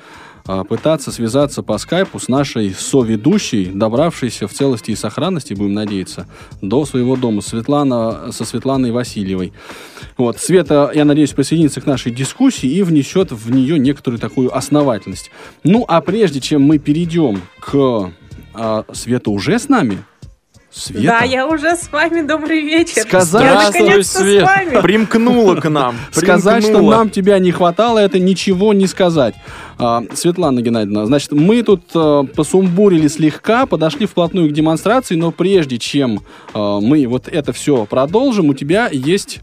а, 0.47 0.65
пытаться 0.65 1.13
связаться 1.13 1.63
по 1.63 1.79
скайпу 1.79 2.19
с 2.19 2.29
нашей 2.29 2.75
соведущей, 2.75 3.71
добравшейся 3.73 4.47
в 4.47 4.53
целости 4.53 4.91
и 4.91 4.97
сохранности, 4.97 5.55
будем 5.55 5.73
надеяться, 5.73 6.27
до 6.61 6.85
своего 6.85 7.17
дома, 7.17 7.41
Светлана, 7.41 8.33
со 8.33 8.45
Светланой 8.45 8.91
Васильевой. 8.91 9.55
Вот, 10.19 10.39
Света, 10.39 10.91
я 10.95 11.07
надеюсь, 11.07 11.31
присоединится 11.31 11.81
к 11.81 11.87
нашей 11.87 12.13
дискуссии 12.13 12.69
и 12.69 12.83
внесет 12.83 13.33
в 13.33 13.51
нее 13.51 13.79
некоторую 13.79 14.21
такую 14.21 14.55
основательность. 14.55 15.31
Ну, 15.65 15.87
а 15.89 16.03
прежде 16.03 16.43
чем 16.43 16.61
мы 16.61 16.77
перейдем 16.77 17.41
к... 17.61 18.13
А, 18.55 18.85
Света 18.93 19.31
уже 19.31 19.59
с 19.59 19.69
нами? 19.69 19.99
Света? 20.73 21.19
Да, 21.21 21.25
я 21.25 21.49
уже 21.49 21.75
с 21.77 21.91
вами. 21.91 22.21
Добрый 22.21 22.61
вечер. 22.61 23.03
Сказать, 23.03 23.43
я 23.43 23.61
что- 23.61 23.73
наконец-то 23.73 24.21
Свет, 24.21 24.45
с 24.45 24.47
вами. 24.47 24.81
примкнула 24.81 25.57
к 25.57 25.69
нам. 25.69 25.97
Сказать, 26.13 26.63
что 26.63 26.81
нам 26.81 27.11
тебя 27.11 27.41
не 27.41 27.51
хватало, 27.51 27.99
это 27.99 28.21
ничего 28.21 28.73
не 28.73 28.87
сказать. 28.87 29.35
А, 29.79 30.05
Светлана 30.15 30.61
Геннадьевна, 30.63 31.07
значит, 31.07 31.33
мы 31.33 31.63
тут 31.65 31.83
а, 31.95 32.23
посумбурили 32.23 33.09
слегка, 33.09 33.67
подошли 33.67 34.07
вплотную 34.07 34.49
к 34.49 34.53
демонстрации, 34.53 35.17
но 35.17 35.33
прежде 35.33 35.79
чем 35.79 36.21
а, 36.55 36.79
мы 36.81 37.05
вот 37.09 37.27
это 37.27 37.53
все 37.53 37.85
продолжим, 37.85 38.51
у 38.51 38.55
тебя 38.55 38.89
есть 38.93 39.41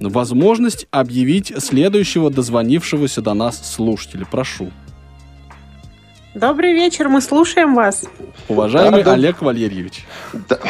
возможность 0.00 0.86
объявить 0.90 1.52
следующего 1.58 2.30
дозвонившегося 2.30 3.20
до 3.20 3.34
нас 3.34 3.74
слушателя. 3.74 4.26
Прошу. 4.30 4.70
Добрый 6.34 6.74
вечер, 6.74 7.08
мы 7.08 7.20
слушаем 7.20 7.74
вас. 7.74 8.04
Уважаемый 8.48 9.02
Да, 9.02 9.10
да. 9.10 9.12
Олег 9.14 9.42
Валерьевич. 9.42 10.06
Да. 10.48 10.60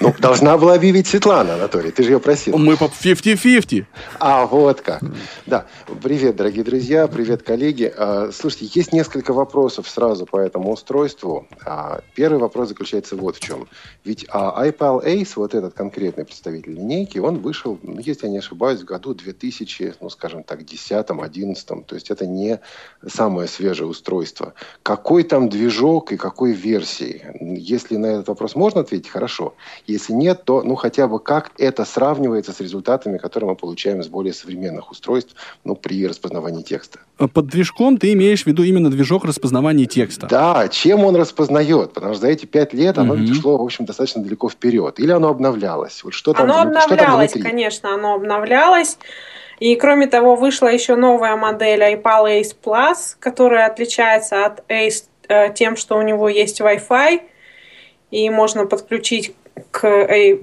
Ну, 0.00 0.14
должна 0.20 0.56
была 0.56 0.74
объявить 0.74 1.08
Светлана, 1.08 1.54
Анатолий, 1.54 1.90
ты 1.90 2.04
же 2.04 2.12
ее 2.12 2.20
просил. 2.20 2.56
Мы 2.56 2.76
по 2.76 2.84
50-50. 2.84 3.84
А, 4.20 4.46
вот 4.46 4.80
как. 4.80 5.02
Да. 5.44 5.66
Привет, 6.00 6.36
дорогие 6.36 6.62
друзья, 6.62 7.08
привет, 7.08 7.42
коллеги. 7.42 7.92
А, 7.96 8.30
Слушайте, 8.32 8.70
есть 8.74 8.92
несколько 8.92 9.32
вопросов 9.32 9.88
сразу 9.88 10.24
по 10.24 10.36
этому 10.36 10.70
устройству. 10.72 11.48
А, 11.66 12.00
Первый 12.14 12.38
вопрос 12.38 12.68
заключается 12.68 13.16
вот 13.16 13.36
в 13.36 13.40
чем. 13.40 13.66
Ведь 14.04 14.24
а, 14.28 14.64
iPal 14.68 15.04
Ace, 15.04 15.32
вот 15.34 15.52
этот 15.52 15.74
конкретный 15.74 16.26
представитель 16.26 16.74
линейки, 16.74 17.18
он 17.18 17.38
вышел, 17.38 17.76
ну, 17.82 17.98
если 17.98 18.26
я 18.26 18.32
не 18.32 18.38
ошибаюсь, 18.38 18.82
в 18.82 18.84
году 18.84 19.14
2000, 19.14 19.94
ну, 20.00 20.10
скажем 20.10 20.44
так, 20.44 20.60
10-11. 20.60 21.84
То 21.86 21.94
есть 21.96 22.10
это 22.10 22.24
не 22.24 22.60
самое 23.04 23.48
свежее 23.48 23.88
устройство. 23.88 24.54
Какой 25.08 25.22
там 25.22 25.48
движок 25.48 26.12
и 26.12 26.18
какой 26.18 26.52
версии? 26.52 27.22
Если 27.40 27.96
на 27.96 28.08
этот 28.08 28.28
вопрос 28.28 28.54
можно 28.54 28.82
ответить, 28.82 29.08
хорошо. 29.08 29.54
Если 29.86 30.12
нет, 30.12 30.44
то 30.44 30.60
ну 30.62 30.74
хотя 30.74 31.08
бы 31.08 31.18
как 31.18 31.50
это 31.56 31.86
сравнивается 31.86 32.52
с 32.52 32.60
результатами, 32.60 33.16
которые 33.16 33.48
мы 33.48 33.56
получаем 33.56 34.02
с 34.02 34.08
более 34.08 34.34
современных 34.34 34.90
устройств 34.90 35.34
ну, 35.64 35.76
при 35.76 36.06
распознавании 36.06 36.62
текста. 36.62 36.98
Под 37.32 37.46
движком 37.46 37.96
ты 37.96 38.12
имеешь 38.12 38.42
в 38.42 38.48
виду 38.48 38.62
именно 38.64 38.90
движок 38.90 39.24
распознавания 39.24 39.86
текста. 39.86 40.26
Да, 40.26 40.68
чем 40.68 41.02
он 41.06 41.16
распознает? 41.16 41.94
Потому 41.94 42.12
что 42.12 42.20
за 42.20 42.28
эти 42.28 42.44
пять 42.44 42.74
лет 42.74 42.98
оно 42.98 43.14
Мгм. 43.14 43.32
шло, 43.32 43.56
в 43.56 43.62
общем, 43.62 43.86
достаточно 43.86 44.22
далеко 44.22 44.50
вперед. 44.50 45.00
Или 45.00 45.12
оно 45.12 45.28
обновлялось? 45.28 46.04
Вот 46.04 46.12
что 46.12 46.34
там, 46.34 46.50
Оно 46.50 46.52
что 46.52 46.64
там 46.64 46.92
обновлялось, 46.92 47.32
внутри? 47.32 47.50
конечно, 47.50 47.94
оно 47.94 48.12
обновлялось. 48.12 48.98
И 49.60 49.74
кроме 49.76 50.06
того, 50.06 50.36
вышла 50.36 50.68
еще 50.68 50.94
новая 50.96 51.36
модель 51.36 51.82
iPal 51.82 52.40
Ace 52.40 52.54
Plus, 52.62 53.16
которая 53.18 53.66
отличается 53.66 54.46
от 54.46 54.62
Ace 54.70 55.04
э, 55.28 55.52
тем, 55.52 55.76
что 55.76 55.96
у 55.98 56.02
него 56.02 56.28
есть 56.28 56.60
Wi-Fi, 56.60 57.20
и 58.10 58.30
можно 58.30 58.66
подключить 58.66 59.34
к 59.70 59.84
э, 59.86 60.34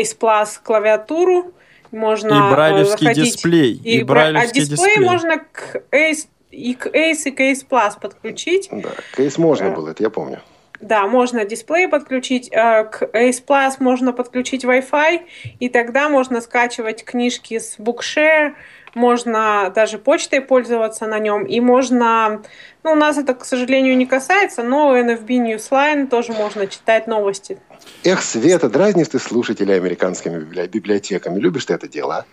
Ace 0.00 0.16
Plus 0.18 0.58
клавиатуру, 0.62 1.52
можно 1.90 2.32
И 2.34 2.38
э, 2.38 2.50
брайлевский 2.54 3.06
заходить- 3.08 3.24
дисплей. 3.34 3.72
И, 3.74 3.98
И 3.98 4.02
а 4.02 4.04
брайлевский 4.06 4.62
дисплей 4.62 4.88
дисплей. 4.96 5.06
можно 5.08 5.38
к 5.38 5.82
Ace, 5.92 6.26
и 6.50 6.74
к 6.74 6.86
Ace, 6.86 7.22
и 7.26 7.30
к 7.30 7.40
Ace 7.40 7.66
Plus 7.68 8.00
подключить. 8.00 8.68
Да, 8.72 8.90
кейс 9.16 9.36
можно 9.36 9.68
Да. 9.68 9.76
было, 9.76 9.90
это 9.90 10.02
я 10.02 10.08
помню. 10.10 10.40
Да, 10.82 11.06
можно 11.06 11.44
дисплей 11.44 11.88
подключить, 11.88 12.48
э, 12.52 12.84
к 12.84 13.02
Ace 13.14 13.42
Plus 13.46 13.74
можно 13.78 14.12
подключить 14.12 14.64
Wi-Fi, 14.64 15.20
и 15.60 15.68
тогда 15.68 16.08
можно 16.08 16.40
скачивать 16.40 17.04
книжки 17.04 17.58
с 17.60 17.78
Bookshare, 17.78 18.54
можно 18.94 19.72
даже 19.74 19.98
почтой 19.98 20.40
пользоваться 20.40 21.06
на 21.06 21.18
нем, 21.20 21.44
и 21.44 21.60
можно, 21.60 22.42
ну, 22.82 22.92
у 22.92 22.94
нас 22.96 23.16
это, 23.16 23.32
к 23.34 23.44
сожалению, 23.44 23.96
не 23.96 24.06
касается, 24.06 24.62
но 24.64 24.96
NFB 24.98 25.26
Newsline 25.28 26.08
тоже 26.08 26.32
можно 26.32 26.66
читать 26.66 27.06
новости. 27.06 27.58
Эх, 28.04 28.20
Света, 28.22 28.68
дразнишь 28.68 29.08
ты 29.08 29.18
слушателей 29.20 29.76
американскими 29.76 30.40
библи- 30.40 30.66
библиотеками. 30.66 31.38
Любишь 31.38 31.64
ты 31.64 31.74
это 31.74 31.88
дело, 31.88 32.16
а? 32.16 32.24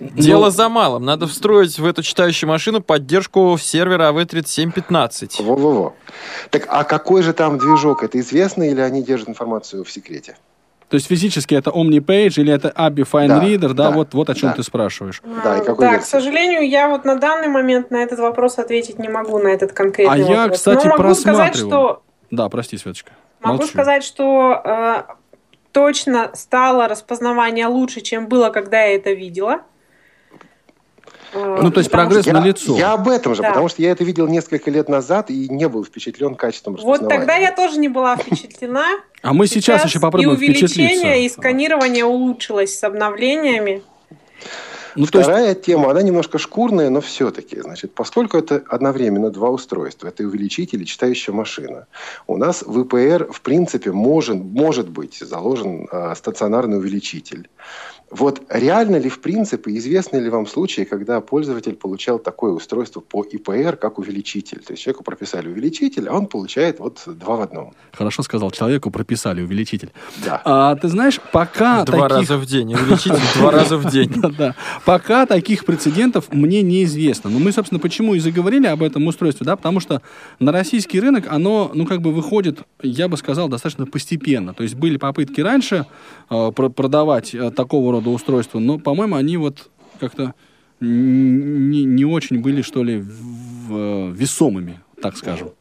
Дело 0.00 0.50
за 0.50 0.68
малым. 0.68 1.04
Надо 1.04 1.26
встроить 1.26 1.78
в 1.78 1.84
эту 1.86 2.02
читающую 2.02 2.48
машину 2.48 2.80
поддержку 2.80 3.56
сервера 3.60 4.10
AV3715. 4.12 5.42
Во-во-во. 5.42 5.94
Так, 6.50 6.66
а 6.68 6.84
какой 6.84 7.22
же 7.22 7.32
там 7.32 7.58
движок? 7.58 8.02
Это 8.02 8.18
известно 8.20 8.62
или 8.64 8.80
они 8.80 9.02
держат 9.02 9.28
информацию 9.28 9.84
в 9.84 9.90
секрете? 9.90 10.36
То 10.88 10.94
есть 10.94 11.08
физически 11.08 11.54
это 11.54 11.70
OmniPage 11.70 12.34
или 12.40 12.52
это 12.52 12.68
Abby 12.68 13.04
Fine 13.10 13.26
Да, 13.28 13.42
Reader, 13.44 13.68
да, 13.74 13.74
да, 13.74 13.90
вот, 13.90 14.14
вот 14.14 14.30
о 14.30 14.34
чем 14.36 14.50
да. 14.50 14.54
ты 14.56 14.62
спрашиваешь. 14.62 15.20
Да, 15.42 15.56
и 15.56 15.60
А, 15.60 15.64
какой 15.64 15.84
да, 15.90 15.98
к 15.98 16.04
сожалению, 16.04 16.68
я 16.68 16.88
вот 16.88 17.04
на 17.04 17.16
данный 17.16 17.48
момент 17.48 17.90
на 17.90 17.96
этот 17.96 18.20
вопрос 18.20 18.58
ответить 18.58 18.98
не 19.00 19.08
могу, 19.08 19.38
на 19.38 19.48
этот 19.48 19.72
конкретный 19.72 20.14
А 20.14 20.16
я, 20.16 20.42
вопрос. 20.42 20.58
кстати, 20.58 20.86
Но 20.86 20.96
могу 20.96 21.14
сказать, 21.14 21.52
просматривал. 21.54 21.70
что 21.70 22.02
Да, 22.30 22.48
прости, 22.48 22.78
Светочка. 22.78 23.10
Могу 23.40 23.58
Молчу. 23.58 23.68
сказать, 23.72 24.04
что 24.04 24.62
э, 24.64 25.02
точно 25.76 26.30
стало 26.32 26.88
распознавание 26.88 27.66
лучше, 27.66 28.00
чем 28.00 28.28
было, 28.28 28.48
когда 28.48 28.82
я 28.82 28.94
это 28.94 29.12
видела. 29.12 29.60
Э, 31.34 31.58
Ну, 31.60 31.70
то 31.70 31.80
есть 31.80 31.90
потому 31.90 32.08
прогресс 32.08 32.26
я, 32.26 32.32
налицо. 32.32 32.78
я 32.78 32.92
об 32.94 33.06
этом 33.08 33.34
же, 33.34 33.42
Да. 33.42 33.48
потому 33.50 33.68
что 33.68 33.82
я 33.82 33.90
это 33.90 34.02
видел 34.02 34.26
несколько 34.26 34.70
лет 34.70 34.88
назад 34.88 35.28
и 35.30 35.50
не 35.50 35.68
был 35.68 35.84
впечатлен 35.84 36.34
качеством 36.34 36.76
Вот 36.76 36.80
распознавания. 36.80 37.18
тогда 37.18 37.36
я 37.36 37.52
тоже 37.54 37.78
не 37.78 37.90
была 37.90 38.16
впечатлена. 38.16 38.86
А 39.20 39.34
мы 39.34 39.46
сейчас, 39.48 39.84
еще 39.84 40.00
попробуем 40.00 40.30
и 40.30 40.36
увеличение, 40.36 40.68
впечатлиться. 40.88 41.14
и 41.14 41.28
сканирование 41.28 42.06
улучшилось 42.06 42.78
с 42.78 42.82
обновлениями. 42.82 43.82
Ну, 44.96 45.06
то 45.06 45.18
есть, 45.18 45.28
Вторая 45.30 45.54
тема, 45.54 45.90
она 45.90 46.02
немножко 46.02 46.38
шкурная, 46.38 46.90
но 46.90 47.00
все-таки, 47.00 47.60
значит, 47.60 47.92
поскольку 47.94 48.38
это 48.38 48.62
одновременно 48.68 49.30
два 49.30 49.50
устройства, 49.50 50.08
это 50.08 50.24
увеличитель 50.24 50.82
и 50.82 50.86
читающая 50.86 51.34
машина, 51.34 51.86
у 52.26 52.36
нас 52.36 52.62
в 52.62 52.80
ИПР, 52.80 53.30
в 53.30 53.40
принципе, 53.42 53.92
может, 53.92 54.36
может 54.36 54.88
быть 54.88 55.18
заложен 55.18 55.86
э, 55.90 56.14
стационарный 56.16 56.78
увеличитель. 56.78 57.48
Вот 58.10 58.42
реально 58.48 58.96
ли 58.96 59.08
в 59.08 59.20
принципе, 59.20 59.76
известны 59.76 60.18
ли 60.18 60.30
вам 60.30 60.46
случаи, 60.46 60.82
когда 60.82 61.20
пользователь 61.20 61.74
получал 61.74 62.20
такое 62.20 62.52
устройство 62.52 63.00
по 63.00 63.24
ИПР, 63.24 63.76
как 63.76 63.98
увеличитель? 63.98 64.60
То 64.60 64.74
есть 64.74 64.82
человеку 64.84 65.02
прописали 65.02 65.48
увеличитель, 65.48 66.08
а 66.08 66.14
он 66.14 66.26
получает 66.26 66.78
вот 66.78 67.02
два 67.06 67.36
в 67.36 67.40
одном. 67.40 67.74
Хорошо 67.92 68.22
сказал, 68.22 68.52
человеку 68.52 68.92
прописали 68.92 69.42
увеличитель. 69.42 69.90
Да. 70.24 70.40
А, 70.44 70.76
ты 70.76 70.88
знаешь, 70.88 71.20
пока 71.32 71.84
Два 71.84 72.08
таких... 72.08 72.16
раза 72.30 72.38
в 72.38 72.46
день. 72.46 72.74
Увеличитель 72.74 73.18
два 73.38 73.50
раза 73.50 73.76
в 73.76 73.90
день. 73.90 74.12
Да. 74.38 74.54
Пока 74.84 75.26
таких 75.26 75.64
прецедентов 75.64 76.32
мне 76.32 76.62
неизвестно. 76.62 77.28
Но 77.28 77.40
мы, 77.40 77.50
собственно, 77.50 77.80
почему 77.80 78.14
и 78.14 78.20
заговорили 78.20 78.68
об 78.68 78.84
этом 78.84 79.04
устройстве, 79.06 79.44
да, 79.44 79.56
потому 79.56 79.80
что 79.80 80.00
на 80.38 80.52
российский 80.52 81.00
рынок 81.00 81.26
оно, 81.28 81.72
ну, 81.74 81.86
как 81.86 82.02
бы 82.02 82.12
выходит, 82.12 82.60
я 82.82 83.08
бы 83.08 83.16
сказал, 83.16 83.48
достаточно 83.48 83.86
постепенно. 83.86 84.54
То 84.54 84.62
есть 84.62 84.76
были 84.76 84.96
попытки 84.96 85.40
раньше 85.40 85.86
э, 86.30 86.52
про- 86.54 86.68
продавать 86.68 87.34
э, 87.34 87.50
такого 87.50 87.95
рода 87.96 88.10
устройства, 88.10 88.58
но, 88.58 88.78
по-моему, 88.78 89.16
они 89.16 89.36
вот 89.36 89.68
как-то 90.00 90.34
не, 90.80 91.84
не 91.84 92.04
очень 92.04 92.40
были, 92.40 92.62
что 92.62 92.84
ли, 92.84 92.98
в- 92.98 93.68
в- 93.68 94.12
весомыми, 94.14 94.80
так 95.02 95.16
скажем. 95.16 95.52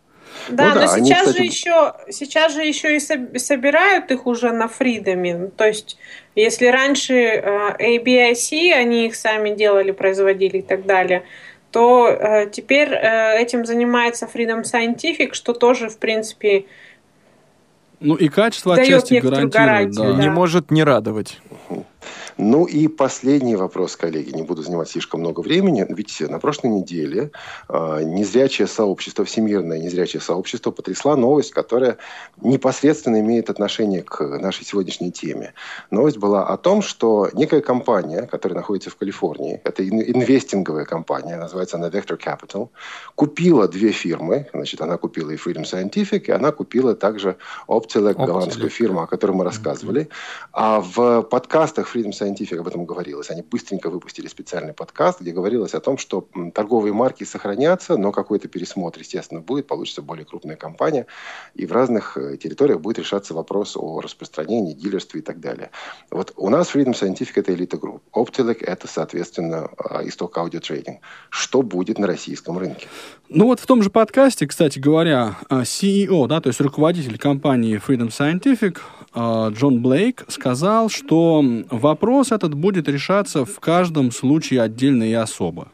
Да, 0.49 0.69
Ну 0.69 0.73
да, 0.75 0.85
но 0.85 0.91
они, 0.91 1.05
сейчас 1.05 1.19
кстати- 1.27 1.37
же 1.37 1.43
еще 1.45 1.93
сейчас 2.11 2.53
же 2.53 2.61
еще 2.63 2.95
и 2.95 2.99
соб- 2.99 3.37
собирают 3.39 4.11
их 4.11 4.27
уже 4.27 4.51
на 4.51 4.67
фридоме. 4.67 5.49
То 5.55 5.65
есть, 5.65 5.97
если 6.35 6.65
раньше 6.67 7.13
э, 7.13 7.97
ABIC, 7.97 8.73
они 8.73 9.05
их 9.07 9.15
сами 9.15 9.55
делали, 9.55 9.91
производили 9.91 10.57
и 10.57 10.61
так 10.61 10.85
далее, 10.85 11.23
то 11.71 12.07
э, 12.09 12.49
теперь 12.51 12.89
э, 12.91 13.37
этим 13.39 13.65
занимается 13.65 14.27
Freedom 14.31 14.63
Scientific, 14.63 15.33
что 15.33 15.53
тоже, 15.53 15.87
в 15.89 15.97
принципе, 15.99 16.65
Ну 18.01 18.15
и 18.15 18.27
качество 18.27 18.75
отчасти 18.75 19.15
гарантирует. 19.15 19.53
гарантию, 19.53 20.13
да. 20.15 20.21
Не 20.21 20.29
может 20.29 20.69
не 20.69 20.83
радовать. 20.83 21.39
Ну 22.37 22.65
и 22.65 22.87
последний 22.87 23.55
вопрос, 23.55 23.95
коллеги, 23.95 24.31
не 24.31 24.43
буду 24.43 24.61
занимать 24.61 24.89
слишком 24.89 25.21
много 25.21 25.39
времени. 25.39 25.85
Ведь 25.87 26.19
на 26.19 26.39
прошлой 26.39 26.71
неделе 26.71 27.31
э, 27.69 28.01
незрячее 28.03 28.67
сообщество, 28.67 29.23
всемирное 29.23 29.79
незрячее 29.79 30.21
сообщество 30.21 30.71
потрясла 30.71 31.15
новость, 31.15 31.51
которая 31.51 31.97
непосредственно 32.41 33.21
имеет 33.21 33.49
отношение 33.49 34.01
к 34.01 34.21
нашей 34.21 34.65
сегодняшней 34.65 35.11
теме. 35.11 35.53
Новость 35.91 36.17
была 36.17 36.45
о 36.47 36.57
том, 36.57 36.81
что 36.81 37.29
некая 37.33 37.61
компания, 37.61 38.23
которая 38.23 38.57
находится 38.57 38.89
в 38.89 38.97
Калифорнии, 38.97 39.61
это 39.63 39.87
ин- 39.87 40.01
инвестинговая 40.01 40.85
компания, 40.85 41.37
называется 41.37 41.77
она 41.77 41.87
Vector 41.87 42.19
Capital, 42.21 42.69
купила 43.15 43.67
две 43.69 43.91
фирмы. 43.91 44.47
Значит, 44.53 44.81
она 44.81 44.97
купила 44.97 45.31
и 45.31 45.37
Freedom 45.37 45.63
Scientific, 45.63 46.25
и 46.25 46.31
она 46.31 46.51
купила 46.51 46.95
также 46.95 47.37
Optilec. 47.67 48.15
голландскую 48.15 48.69
фирму, 48.69 49.01
о 49.01 49.07
которой 49.07 49.31
мы 49.31 49.45
рассказывали. 49.45 50.09
А 50.51 50.81
в 50.81 51.21
подкастах 51.21 51.95
Freedom 51.95 52.11
Scientific 52.11 52.24
об 52.59 52.67
этом 52.67 52.85
говорилось. 52.85 53.29
Они 53.29 53.41
быстренько 53.41 53.89
выпустили 53.89 54.27
специальный 54.27 54.73
подкаст, 54.73 55.21
где 55.21 55.31
говорилось 55.31 55.73
о 55.73 55.79
том, 55.79 55.97
что 55.97 56.27
торговые 56.53 56.93
марки 56.93 57.23
сохранятся, 57.23 57.97
но 57.97 58.11
какой-то 58.11 58.47
пересмотр, 58.47 58.99
естественно, 58.99 59.41
будет, 59.41 59.67
получится 59.67 60.01
более 60.01 60.25
крупная 60.25 60.55
компания, 60.55 61.05
и 61.53 61.65
в 61.65 61.71
разных 61.71 62.17
э, 62.17 62.37
территориях 62.37 62.81
будет 62.81 62.99
решаться 62.99 63.33
вопрос 63.33 63.75
о 63.77 64.01
распространении, 64.01 64.73
дилерстве 64.73 65.19
и 65.19 65.23
так 65.23 65.39
далее. 65.39 65.71
Вот 66.11 66.33
у 66.35 66.49
нас 66.49 66.73
Freedom 66.73 66.93
Scientific– 66.93 67.33
это 67.35 67.53
элита 67.53 67.77
групп. 67.77 68.03
Optilec– 68.13 68.57
это, 68.65 68.87
соответственно, 68.87 69.69
э, 69.77 70.07
исток 70.07 70.37
аудиотрейдинг. 70.37 70.99
Что 71.29 71.61
будет 71.61 71.99
на 71.99 72.07
российском 72.07 72.57
рынке? 72.57 72.87
Ну 73.29 73.45
вот 73.45 73.59
в 73.59 73.65
том 73.65 73.81
же 73.81 73.89
подкасте, 73.89 74.47
кстати 74.47 74.79
говоря, 74.79 75.37
э, 75.49 75.61
CEO, 75.61 76.27
да, 76.27 76.41
то 76.41 76.49
есть 76.49 76.61
руководитель 76.61 77.17
компании 77.17 77.81
Freedom 77.85 78.09
Scientific, 78.09 78.79
Джон 79.17 79.81
Блейк, 79.81 80.25
сказал, 80.27 80.89
что 80.89 81.43
вопрос 81.69 82.31
этот 82.31 82.53
будет 82.53 82.87
решаться 82.89 83.45
в 83.45 83.59
каждом 83.59 84.11
случае 84.11 84.61
отдельно 84.61 85.03
и 85.03 85.13
особо. 85.13 85.69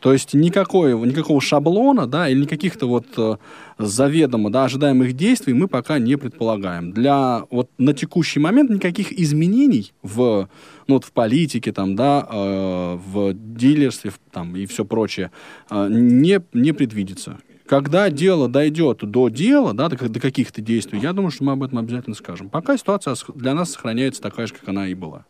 То 0.00 0.12
есть 0.12 0.32
никакой, 0.32 0.94
никакого 1.06 1.40
шаблона, 1.40 2.06
да, 2.06 2.28
или 2.28 2.42
никаких-то 2.42 2.86
вот 2.86 3.06
э, 3.16 3.36
заведомо, 3.78 4.50
да, 4.50 4.64
ожидаемых 4.64 5.12
действий 5.12 5.54
мы 5.54 5.66
пока 5.66 5.98
не 5.98 6.16
предполагаем. 6.16 6.92
Для 6.92 7.44
вот 7.50 7.68
на 7.78 7.92
текущий 7.92 8.38
момент 8.38 8.70
никаких 8.70 9.12
изменений 9.12 9.92
в, 10.02 10.48
ну, 10.86 10.94
вот 10.94 11.04
в 11.04 11.10
политике, 11.10 11.72
там, 11.72 11.96
да, 11.96 12.26
э, 12.30 12.98
в 13.12 13.32
дилерстве 13.34 14.12
там, 14.30 14.54
и 14.54 14.66
все 14.66 14.84
прочее 14.84 15.32
э, 15.68 15.88
не, 15.90 16.40
не 16.52 16.72
предвидится. 16.72 17.38
Когда 17.68 18.08
дело 18.08 18.48
дойдет 18.48 18.98
до 19.02 19.28
дела, 19.28 19.74
да, 19.74 19.88
до, 19.88 20.08
до 20.08 20.20
каких-то 20.20 20.62
действий, 20.62 21.00
я 21.00 21.12
думаю, 21.12 21.30
что 21.30 21.44
мы 21.44 21.52
об 21.52 21.62
этом 21.62 21.78
обязательно 21.78 22.16
скажем. 22.16 22.48
Пока 22.48 22.78
ситуация 22.78 23.14
для 23.34 23.52
нас 23.52 23.72
сохраняется 23.72 24.22
такая 24.22 24.46
же, 24.46 24.54
как 24.54 24.68
она 24.68 24.88
и 24.88 24.94
была. 24.94 25.26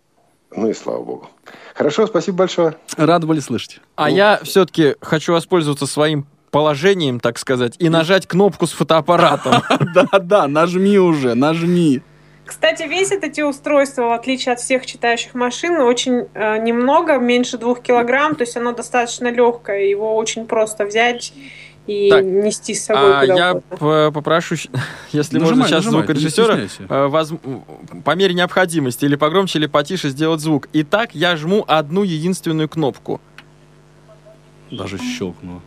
Ну 0.54 0.70
и 0.70 0.72
слава 0.72 1.02
богу. 1.02 1.30
Хорошо, 1.74 2.06
спасибо 2.06 2.38
большое. 2.38 2.76
Рады 2.96 3.26
были 3.26 3.40
слышать. 3.40 3.80
А 3.96 4.08
я 4.08 4.40
все-таки 4.44 4.94
хочу 5.00 5.32
воспользоваться 5.32 5.86
своим 5.86 6.26
положением, 6.50 7.20
так 7.20 7.38
сказать, 7.38 7.74
и 7.78 7.88
нажать 7.88 8.26
кнопку 8.26 8.66
с 8.66 8.72
фотоаппаратом. 8.72 9.62
Да-да, 9.94 10.46
нажми 10.46 10.98
уже, 10.98 11.34
нажми. 11.34 12.02
Кстати, 12.46 12.84
весят 12.84 13.24
эти 13.24 13.42
устройства, 13.42 14.04
в 14.04 14.12
отличие 14.12 14.54
от 14.54 14.60
всех 14.60 14.86
читающих 14.86 15.34
машин, 15.34 15.82
очень 15.82 16.28
э, 16.32 16.58
немного, 16.58 17.18
меньше 17.18 17.58
двух 17.58 17.82
килограмм, 17.82 18.36
то 18.36 18.44
есть 18.44 18.56
оно 18.56 18.72
достаточно 18.72 19.30
легкое, 19.30 19.84
его 19.84 20.16
очень 20.16 20.46
просто 20.46 20.86
взять 20.86 21.34
и 21.88 22.10
Так, 22.10 22.24
нести 22.24 22.74
с 22.74 22.84
собой 22.84 23.18
А 23.18 23.24
я 23.24 23.54
угодно. 23.54 24.10
попрошу, 24.12 24.54
если 25.12 25.38
можно 25.38 25.56
Нажимай, 25.56 25.68
сейчас 25.68 25.84
нажимай, 25.84 26.00
звукорежиссера, 26.06 26.58
э, 26.88 27.06
воз- 27.08 27.32
по 28.04 28.14
мере 28.14 28.34
необходимости 28.34 29.04
или 29.06 29.16
погромче, 29.16 29.58
или 29.58 29.66
потише 29.66 30.10
сделать 30.10 30.40
звук. 30.40 30.68
Итак, 30.74 31.14
я 31.14 31.36
жму 31.36 31.64
одну 31.66 32.02
единственную 32.02 32.68
кнопку. 32.68 33.20
Даже 34.70 34.98
щелкнуло. 34.98 35.62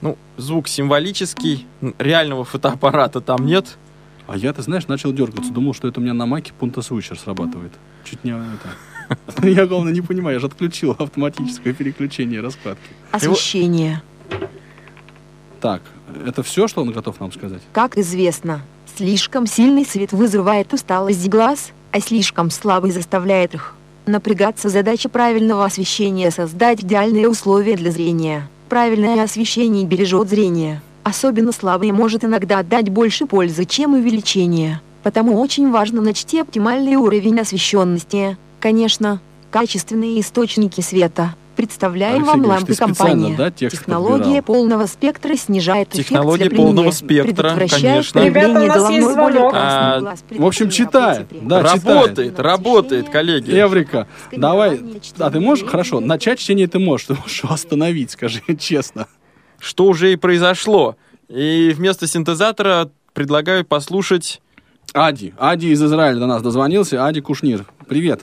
Ну, 0.00 0.16
звук 0.36 0.68
символический, 0.68 1.66
реального 1.98 2.44
фотоаппарата 2.44 3.20
там 3.20 3.44
нет. 3.44 3.76
А 4.26 4.36
я, 4.36 4.52
ты 4.52 4.62
знаешь, 4.62 4.86
начал 4.86 5.12
дергаться. 5.12 5.52
Думал, 5.52 5.74
что 5.74 5.88
это 5.88 6.00
у 6.00 6.02
меня 6.02 6.14
на 6.14 6.24
маке 6.26 6.52
Punta 6.58 6.76
Switcher 6.76 7.18
срабатывает. 7.18 7.72
Чуть 8.04 8.24
не 8.24 8.30
это. 8.30 8.68
Я, 9.42 9.66
главное, 9.66 9.92
не 9.92 10.00
понимаю. 10.00 10.34
Я 10.34 10.40
же 10.40 10.46
отключил 10.46 10.96
автоматическое 10.98 11.72
переключение 11.72 12.40
раскладки. 12.40 12.82
Освещение. 13.10 14.02
Так, 15.60 15.82
это 16.26 16.42
все, 16.42 16.68
что 16.68 16.82
он 16.82 16.92
готов 16.92 17.18
нам 17.20 17.32
сказать? 17.32 17.62
Как 17.72 17.98
известно, 17.98 18.62
слишком 18.96 19.46
сильный 19.46 19.84
свет 19.84 20.12
вызывает 20.12 20.72
усталость 20.72 21.28
глаз, 21.28 21.72
а 21.90 22.00
слишком 22.00 22.50
слабый 22.50 22.90
заставляет 22.90 23.54
их 23.54 23.74
напрягаться. 24.06 24.68
Задача 24.68 25.08
правильного 25.08 25.64
освещения– 25.64 26.30
создать 26.32 26.82
идеальные 26.82 27.28
условия 27.28 27.76
для 27.76 27.90
зрения. 27.90 28.48
Правильное 28.68 29.22
освещение 29.22 29.84
бережет 29.84 30.28
зрение. 30.28 30.82
Особенно 31.04 31.52
слабое 31.52 31.92
может 31.92 32.24
иногда 32.24 32.62
дать 32.62 32.90
больше 32.90 33.26
пользы, 33.26 33.64
чем 33.64 33.94
увеличение. 33.94 34.80
Потому 35.02 35.40
очень 35.40 35.70
важно 35.70 36.02
найти 36.02 36.40
оптимальный 36.40 36.96
уровень 36.96 37.40
освещенности. 37.40 38.36
Конечно, 38.60 39.20
качественные 39.50 40.20
источники 40.20 40.80
света. 40.80 41.34
Представляем 41.58 42.18
Алексей 42.18 42.30
вам 42.30 42.44
лампы 42.44 42.74
компании. 42.76 43.34
да, 43.34 43.50
Технология 43.50 44.40
подбирал? 44.40 44.42
полного 44.44 44.86
спектра 44.86 45.34
снижает 45.34 45.88
эффект 45.88 46.06
Технология 46.06 46.44
слепления, 46.44 46.64
полного 46.64 46.90
спектра, 46.92 47.56
конечно. 47.68 48.20
Ребята, 48.20 48.60
у 48.60 48.66
нас 48.66 48.90
есть 48.90 49.10
звонок. 49.10 49.52
А, 49.56 49.98
глаз, 49.98 50.24
в 50.30 50.46
общем, 50.46 50.70
читает, 50.70 51.26
да, 51.32 51.62
работает, 51.62 52.38
работает, 52.38 53.08
коллеги. 53.08 53.50
Эврика, 53.50 54.06
давай. 54.30 54.80
А 55.18 55.30
ты 55.32 55.40
можешь? 55.40 55.66
Хорошо, 55.66 55.98
начать 55.98 56.38
чтение 56.38 56.68
ты 56.68 56.78
можешь. 56.78 57.08
Ты 57.08 57.14
можешь 57.14 57.42
остановить, 57.44 58.12
скажи 58.12 58.40
честно. 58.60 59.08
Что 59.58 59.86
уже 59.86 60.12
и 60.12 60.16
произошло. 60.16 60.94
И 61.28 61.72
вместо 61.76 62.06
синтезатора 62.06 62.88
предлагаю 63.14 63.64
послушать... 63.64 64.40
Ади. 64.94 65.34
Ади 65.38 65.66
из 65.66 65.82
Израиля 65.82 66.20
до 66.20 66.26
нас 66.26 66.40
дозвонился. 66.40 67.04
Ади 67.04 67.20
Кушнир. 67.20 67.66
Привет. 67.88 68.22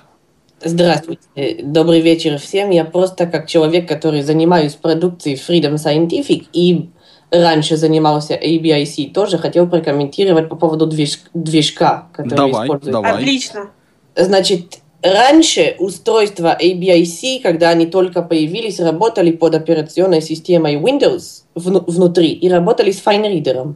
Здравствуйте, 0.64 1.22
добрый 1.64 2.00
вечер 2.02 2.40
всем. 2.40 2.70
Я 2.72 2.86
просто 2.86 3.28
как 3.28 3.48
человек, 3.48 3.88
который 3.88 4.22
занимаюсь 4.22 4.74
продукцией 4.74 5.36
Freedom 5.38 5.76
Scientific 5.76 6.46
и 6.54 6.90
раньше 7.30 7.78
занимался 7.78 8.36
ABIC, 8.36 9.12
тоже 9.12 9.38
хотел 9.38 9.68
прокомментировать 9.68 10.48
по 10.50 10.56
поводу 10.56 10.88
движ- 10.88 11.20
движка, 11.34 12.08
который 12.14 12.38
Давай, 12.38 12.66
использует. 12.68 12.94
давай. 12.94 13.14
Отлично. 13.14 13.70
Значит, 14.16 14.80
раньше 15.02 15.76
устройства 15.78 16.58
ABIC, 16.60 17.42
когда 17.42 17.70
они 17.70 17.86
только 17.86 18.22
появились, 18.22 18.80
работали 18.80 19.32
под 19.32 19.56
операционной 19.56 20.22
системой 20.22 20.78
Windows 20.78 21.44
вну- 21.54 21.84
внутри 21.86 22.30
и 22.32 22.48
работали 22.50 22.92
с 22.92 23.04
FineReader. 23.06 23.76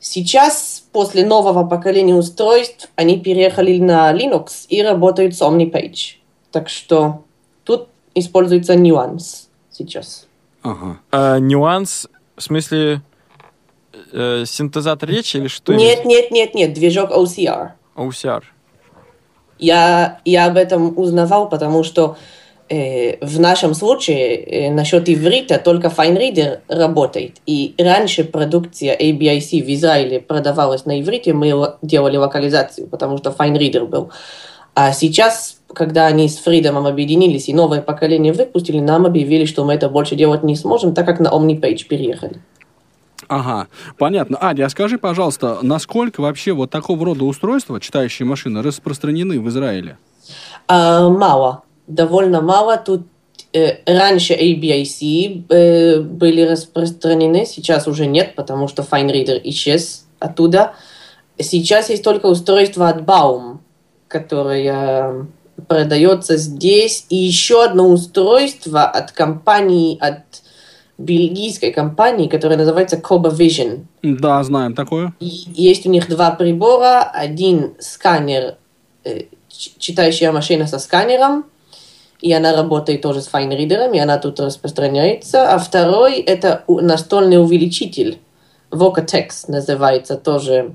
Сейчас, 0.00 0.75
после 0.96 1.26
нового 1.26 1.66
поколения 1.66 2.14
устройств, 2.14 2.88
они 2.96 3.20
переехали 3.20 3.78
на 3.78 4.10
Linux 4.14 4.64
и 4.70 4.80
работают 4.82 5.36
с 5.36 5.42
OmniPage. 5.42 6.14
Так 6.50 6.70
что 6.70 7.24
тут 7.64 7.88
используется 8.14 8.74
нюанс 8.76 9.50
сейчас. 9.70 10.26
Ага. 10.62 10.98
э, 11.12 11.38
нюанс, 11.40 12.08
в 12.34 12.42
смысле, 12.42 13.02
э, 14.10 14.44
синтезатор 14.46 15.10
речи 15.10 15.36
или 15.36 15.48
что? 15.48 15.74
Нет, 15.74 16.06
нет, 16.06 16.30
нет, 16.30 16.54
нет, 16.54 16.72
движок 16.72 17.10
OCR. 17.10 17.72
OCR. 17.94 18.44
Я, 19.58 20.20
я 20.24 20.46
об 20.46 20.56
этом 20.56 20.96
узнавал, 20.98 21.50
потому 21.50 21.84
что 21.84 22.12
э, 22.12 22.16
в 22.68 23.40
нашем 23.40 23.74
случае 23.74 24.36
э, 24.36 24.70
насчет 24.72 25.08
иврита 25.08 25.58
только 25.58 25.88
FineReader 25.88 26.60
работает. 26.68 27.36
И 27.46 27.74
раньше 27.78 28.24
продукция 28.24 28.96
ABIC 28.96 29.62
в 29.62 29.74
Израиле 29.74 30.20
продавалась 30.20 30.84
на 30.84 31.00
иврите, 31.00 31.32
мы 31.32 31.74
делали 31.82 32.16
локализацию, 32.16 32.88
потому 32.88 33.18
что 33.18 33.30
FineReader 33.30 33.86
был. 33.86 34.10
А 34.74 34.92
сейчас, 34.92 35.58
когда 35.72 36.06
они 36.06 36.28
с 36.28 36.44
Freedom 36.44 36.86
объединились 36.88 37.48
и 37.48 37.54
новое 37.54 37.80
поколение 37.80 38.32
выпустили, 38.32 38.80
нам 38.80 39.06
объявили, 39.06 39.44
что 39.44 39.64
мы 39.64 39.74
это 39.74 39.88
больше 39.88 40.16
делать 40.16 40.42
не 40.42 40.56
сможем, 40.56 40.92
так 40.92 41.06
как 41.06 41.20
на 41.20 41.28
OmniPage 41.28 41.86
переехали. 41.86 42.40
Ага, 43.28 43.68
понятно. 43.96 44.36
Адя, 44.38 44.66
а 44.66 44.68
скажи, 44.68 44.98
пожалуйста, 44.98 45.58
насколько 45.62 46.20
вообще 46.20 46.52
вот 46.52 46.70
такого 46.70 47.04
рода 47.04 47.24
устройства, 47.24 47.80
читающие 47.80 48.26
машины, 48.26 48.62
распространены 48.62 49.40
в 49.40 49.48
Израиле? 49.48 49.98
А, 50.68 51.08
мало, 51.08 51.62
довольно 51.86 52.40
мало. 52.40 52.76
Тут 52.76 53.02
э, 53.52 53.78
раньше 53.86 54.34
ABIC 54.34 55.44
э, 55.48 56.00
были 56.00 56.42
распространены, 56.42 57.46
сейчас 57.46 57.86
уже 57.86 58.06
нет, 58.06 58.34
потому 58.34 58.68
что 58.68 58.82
FineReader 58.82 59.40
исчез 59.44 60.06
оттуда. 60.18 60.74
Сейчас 61.38 61.90
есть 61.90 62.02
только 62.02 62.26
устройство 62.26 62.88
от 62.88 63.02
Baum, 63.02 63.58
которое 64.08 65.26
продается 65.68 66.36
здесь, 66.36 67.06
и 67.08 67.16
еще 67.16 67.64
одно 67.64 67.88
устройство 67.88 68.84
от 68.84 69.12
компании, 69.12 69.98
от 69.98 70.22
бельгийской 70.98 71.72
компании, 71.72 72.28
которая 72.28 72.58
называется 72.58 72.96
Coba 72.96 73.34
Vision. 73.34 73.84
Да, 74.02 74.42
знаем 74.42 74.74
такое. 74.74 75.14
И 75.20 75.26
есть 75.26 75.86
у 75.86 75.90
них 75.90 76.08
два 76.08 76.30
прибора. 76.30 77.02
Один 77.02 77.74
сканер, 77.78 78.56
э, 79.04 79.24
читающая 79.48 80.32
машина 80.32 80.66
со 80.66 80.78
сканером, 80.78 81.44
и 82.20 82.32
она 82.32 82.54
работает 82.54 83.02
тоже 83.02 83.20
с 83.20 83.28
файнридером, 83.28 83.92
и 83.94 83.98
она 83.98 84.18
тут 84.18 84.40
распространяется. 84.40 85.52
А 85.52 85.58
второй– 85.58 86.20
это 86.26 86.64
настольный 86.68 87.40
увеличитель, 87.40 88.18
Vocatex 88.70 89.48
называется 89.48 90.16
тоже, 90.16 90.74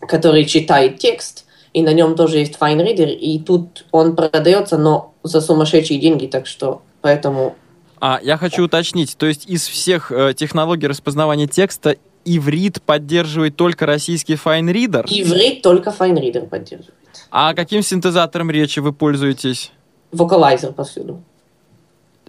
который 0.00 0.44
читает 0.44 0.98
текст, 0.98 1.44
и 1.72 1.82
на 1.82 1.92
нем 1.92 2.16
тоже 2.16 2.38
есть 2.38 2.56
файнридер, 2.56 3.08
и 3.08 3.38
тут 3.38 3.84
он 3.92 4.16
продается, 4.16 4.78
но 4.78 5.12
за 5.22 5.40
сумасшедшие 5.40 6.00
деньги, 6.00 6.26
так 6.26 6.46
что 6.46 6.82
поэтому 7.02 7.54
а, 7.98 8.20
я 8.22 8.36
хочу 8.36 8.64
уточнить, 8.64 9.16
то 9.16 9.26
есть 9.26 9.48
из 9.48 9.66
всех 9.66 10.12
э, 10.12 10.34
технологий 10.34 10.86
распознавания 10.86 11.46
текста 11.46 11.96
иврит 12.24 12.82
поддерживает 12.82 13.56
только 13.56 13.86
российский 13.86 14.34
FineReader? 14.34 15.06
Иврит 15.08 15.62
только 15.62 15.90
FineReader 15.90 16.46
поддерживает. 16.46 16.94
А 17.30 17.54
каким 17.54 17.82
синтезатором 17.82 18.50
речи 18.50 18.80
вы 18.80 18.92
пользуетесь? 18.92 19.72
Вокалайзер 20.12 20.72
повсюду. 20.72 21.22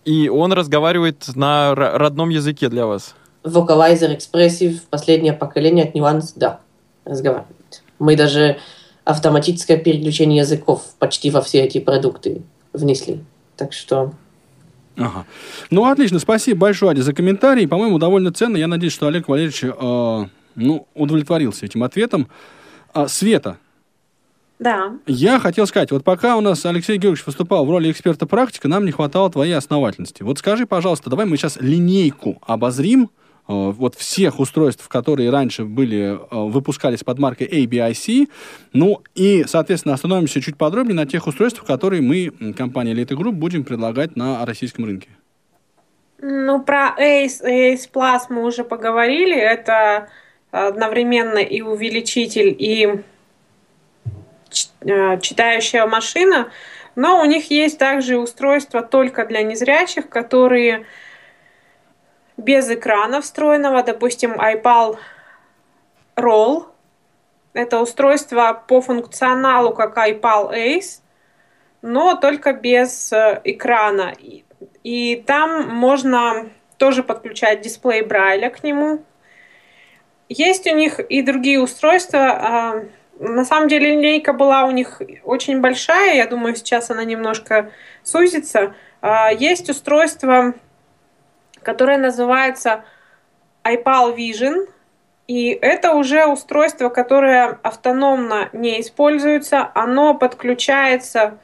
И 0.05 0.29
он 0.29 0.53
разговаривает 0.53 1.25
на 1.35 1.75
родном 1.75 2.29
языке 2.29 2.69
для 2.69 2.85
вас? 2.85 3.15
Вокалайзер 3.43 4.11
Expressive, 4.11 4.79
последнее 4.89 5.33
поколение 5.33 5.85
от 5.85 5.95
Nuance, 5.95 6.33
да, 6.35 6.59
разговаривает. 7.05 7.83
Мы 7.99 8.15
даже 8.15 8.57
автоматическое 9.03 9.77
переключение 9.77 10.39
языков 10.39 10.83
почти 10.99 11.31
во 11.31 11.41
все 11.41 11.61
эти 11.61 11.79
продукты 11.79 12.41
внесли. 12.73 13.23
Так 13.55 13.73
что 13.73 14.13
Ага. 14.97 15.25
Ну, 15.69 15.85
отлично. 15.85 16.19
Спасибо 16.19 16.61
большое, 16.61 16.91
Ади, 16.91 17.01
за 17.01 17.13
комментарий. 17.13 17.67
По-моему, 17.67 17.99
довольно 17.99 18.33
ценно. 18.33 18.57
Я 18.57 18.67
надеюсь, 18.67 18.93
что 18.93 19.07
Олег 19.07 19.27
Валерьевич 19.27 19.63
э, 19.63 20.25
ну, 20.55 20.87
удовлетворился 20.95 21.65
этим 21.65 21.83
ответом. 21.83 22.27
А, 22.93 23.07
Света. 23.07 23.57
Да. 24.59 24.93
Я 25.05 25.39
хотел 25.39 25.67
сказать, 25.67 25.91
вот 25.91 26.03
пока 26.03 26.35
у 26.35 26.41
нас 26.41 26.65
Алексей 26.65 26.97
Георгиевич 26.97 27.25
выступал 27.25 27.65
в 27.65 27.69
роли 27.69 27.91
эксперта-практика, 27.91 28.67
нам 28.67 28.85
не 28.85 28.91
хватало 28.91 29.29
твоей 29.29 29.53
основательности. 29.53 30.23
Вот 30.23 30.39
скажи, 30.39 30.65
пожалуйста, 30.65 31.09
давай 31.09 31.25
мы 31.25 31.37
сейчас 31.37 31.57
линейку 31.61 32.41
обозрим, 32.45 33.09
Э, 33.47 33.71
вот 33.71 33.95
всех 33.95 34.39
устройств, 34.39 34.87
которые 34.87 35.29
раньше 35.29 35.63
были, 35.63 36.15
э, 36.15 36.17
выпускались 36.31 37.03
под 37.03 37.19
маркой 37.19 37.47
ABIC. 37.47 38.27
Ну 38.73 39.01
и, 39.15 39.45
соответственно, 39.47 39.93
остановимся 39.93 40.41
чуть 40.41 40.57
подробнее 40.57 40.95
на 40.95 41.05
тех 41.05 41.27
устройствах, 41.27 41.65
которые 41.65 42.01
мы, 42.01 42.31
компания 42.53 42.93
Elite 42.93 43.15
Group, 43.15 43.31
будем 43.31 43.63
предлагать 43.63 44.15
на 44.15 44.45
российском 44.45 44.85
рынке. 44.85 45.09
Ну, 46.19 46.61
про 46.61 46.95
Ace, 46.99 47.43
Ace 47.43 47.89
Plus 47.93 48.21
мы 48.29 48.43
уже 48.43 48.63
поговорили. 48.63 49.35
Это 49.35 50.09
одновременно 50.51 51.37
и 51.37 51.61
увеличитель, 51.61 52.55
и 52.57 53.01
читающая 54.49 55.85
машина. 55.85 56.51
Но 56.95 57.21
у 57.21 57.25
них 57.25 57.51
есть 57.51 57.77
также 57.77 58.17
устройства 58.17 58.81
только 58.81 59.25
для 59.25 59.43
незрячих, 59.43 60.09
которые 60.09 60.85
без 62.37 62.69
экрана 62.69 63.21
встроенного, 63.21 63.83
допустим, 63.83 64.33
iPal 64.33 64.97
Roll. 66.15 66.65
Это 67.53 67.81
устройство 67.81 68.63
по 68.67 68.81
функционалу, 68.81 69.73
как 69.73 69.97
iPal 69.97 70.53
Ace, 70.53 71.01
но 71.81 72.15
только 72.15 72.53
без 72.53 73.11
э, 73.11 73.41
экрана. 73.43 74.13
И 74.83 75.23
там 75.25 75.67
можно 75.69 76.49
тоже 76.77 77.03
подключать 77.03 77.61
дисплей 77.61 78.01
Брайля 78.01 78.49
к 78.49 78.63
нему. 78.63 79.03
Есть 80.29 80.67
у 80.67 80.75
них 80.75 80.99
и 80.99 81.21
другие 81.21 81.59
устройства. 81.59 82.85
На 83.19 83.45
самом 83.45 83.67
деле 83.67 83.91
линейка 83.91 84.33
была 84.33 84.65
у 84.65 84.71
них 84.71 85.01
очень 85.23 85.61
большая. 85.61 86.15
Я 86.15 86.27
думаю, 86.27 86.55
сейчас 86.55 86.89
она 86.91 87.03
немножко 87.03 87.71
сузится. 88.03 88.75
А, 89.01 89.31
есть 89.31 89.69
устройство 89.69 90.53
которое 91.67 91.97
называется 91.97 92.85
iPal 93.65 94.15
Vision. 94.15 94.69
И 95.27 95.49
это 95.49 95.95
уже 95.95 96.25
устройство, 96.25 96.87
которое 96.87 97.59
автономно 97.61 98.47
не 98.53 98.79
используется, 98.79 99.69
оно 99.75 100.13
подключается, 100.13 101.39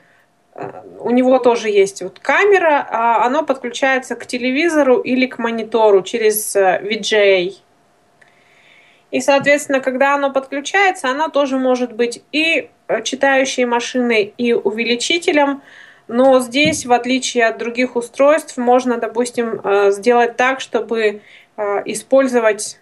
э, 0.55 0.81
у 1.01 1.09
него 1.09 1.39
тоже 1.39 1.69
есть 1.69 2.01
вот 2.01 2.19
камера, 2.19 2.87
а 2.89 3.25
оно 3.25 3.43
подключается 3.43 4.15
к 4.15 4.25
телевизору 4.25 4.99
или 4.99 5.25
к 5.25 5.37
монитору 5.39 6.01
через 6.03 6.55
э, 6.55 6.81
VGA. 6.81 7.53
И, 9.13 9.21
соответственно, 9.21 9.79
когда 9.79 10.15
оно 10.15 10.33
подключается, 10.33 11.07
оно 11.07 11.27
тоже 11.27 11.57
может 11.59 11.93
быть 11.93 12.23
и 12.31 12.71
э, 12.87 13.03
читающей 13.03 13.63
машиной, 13.63 14.33
и 14.39 14.53
увеличителем. 14.53 15.61
Но 16.07 16.39
здесь, 16.39 16.87
в 16.87 16.91
отличие 16.91 17.45
от 17.45 17.59
других 17.59 17.95
устройств, 17.95 18.57
можно, 18.57 18.97
допустим, 18.97 19.61
э, 19.63 19.91
сделать 19.91 20.35
так, 20.35 20.61
чтобы 20.61 21.21
э, 21.57 21.81
использовать 21.85 22.79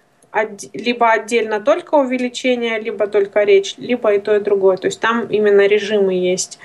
либо 0.72 1.12
отдельно 1.12 1.60
только 1.60 1.96
увеличение, 1.96 2.80
либо 2.80 3.08
только 3.08 3.44
речь, 3.44 3.76
либо 3.76 4.14
и 4.14 4.20
то, 4.20 4.34
и 4.38 4.40
другое. 4.40 4.78
То 4.78 4.88
есть 4.88 5.02
там 5.02 5.28
именно 5.28 5.68
режимы 5.68 6.14
есть. 6.14 6.60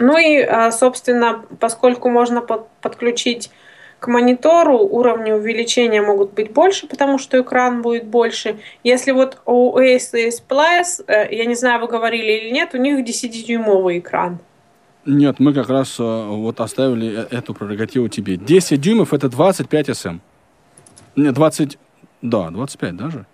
Ну 0.00 0.18
и, 0.18 0.44
собственно, 0.72 1.44
поскольку 1.60 2.10
можно 2.10 2.40
подключить 2.40 3.52
к 3.98 4.06
монитору 4.08 4.78
уровни 4.78 5.32
увеличения 5.32 6.02
могут 6.02 6.32
быть 6.34 6.52
больше, 6.52 6.86
потому 6.86 7.18
что 7.18 7.40
экран 7.40 7.82
будет 7.82 8.04
больше. 8.06 8.58
Если 8.84 9.12
вот 9.12 9.38
у 9.44 9.78
ASUS 9.78 10.42
Plus, 10.48 11.04
я 11.08 11.44
не 11.44 11.54
знаю, 11.54 11.80
вы 11.80 11.88
говорили 11.88 12.32
или 12.32 12.50
нет, 12.50 12.74
у 12.74 12.78
них 12.78 13.04
10-дюймовый 13.04 13.98
экран. 13.98 14.38
Нет, 15.08 15.40
мы 15.40 15.54
как 15.54 15.70
раз 15.70 15.98
э, 15.98 16.02
вот 16.02 16.60
оставили 16.60 17.20
э, 17.20 17.36
эту 17.36 17.54
прерогативу 17.54 18.08
тебе. 18.08 18.36
10 18.36 18.78
дюймов 18.78 19.14
это 19.14 19.30
25 19.30 19.96
см. 19.96 20.20
Не, 21.16 21.32
20... 21.32 21.78
Да, 22.20 22.50
25 22.50 22.96
даже. 22.96 23.26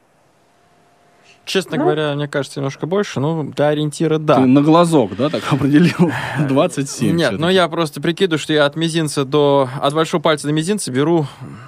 Честно 1.45 1.76
ну, 1.76 1.82
говоря, 1.82 2.14
мне 2.14 2.26
кажется, 2.26 2.61
немножко 2.61 2.86
больше. 2.86 3.20
Ну, 3.20 3.45
для 3.45 3.68
ориентира, 3.68 4.18
да. 4.18 4.36
Ты 4.36 4.47
на 4.47 4.62
глазок, 4.62 5.16
да, 5.16 5.28
так 5.28 5.42
определил? 5.51 6.11
27. 6.38 7.14
Нет, 7.14 7.32
ну 7.38 7.49
я 7.49 7.68
просто 7.68 8.01
прикидываю, 8.01 8.38
что 8.38 8.53
я 8.53 8.64
от 8.64 8.76
мизинца 8.76 9.24
до... 9.24 9.68
От 9.80 9.95
большого 9.95 10.22
пальца 10.22 10.47
до 10.47 10.53
мизинца 10.53 10.90
беру 10.90 11.26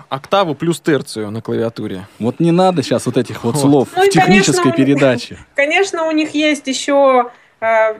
октаву 0.08 0.54
плюс 0.54 0.80
терцию 0.80 1.30
на 1.30 1.42
клавиатуре. 1.42 2.06
Вот 2.18 2.40
не 2.40 2.52
надо 2.52 2.82
сейчас 2.82 3.06
вот 3.06 3.16
этих 3.16 3.44
вот, 3.44 3.54
вот. 3.54 3.60
слов 3.60 3.88
ну, 3.94 4.02
в 4.02 4.08
технической 4.08 4.72
конечно, 4.72 4.84
передаче. 4.84 5.38
Конечно, 5.54 6.08
у 6.08 6.10
них 6.10 6.34
есть 6.34 6.66
еще 6.66 7.30
э, 7.60 7.94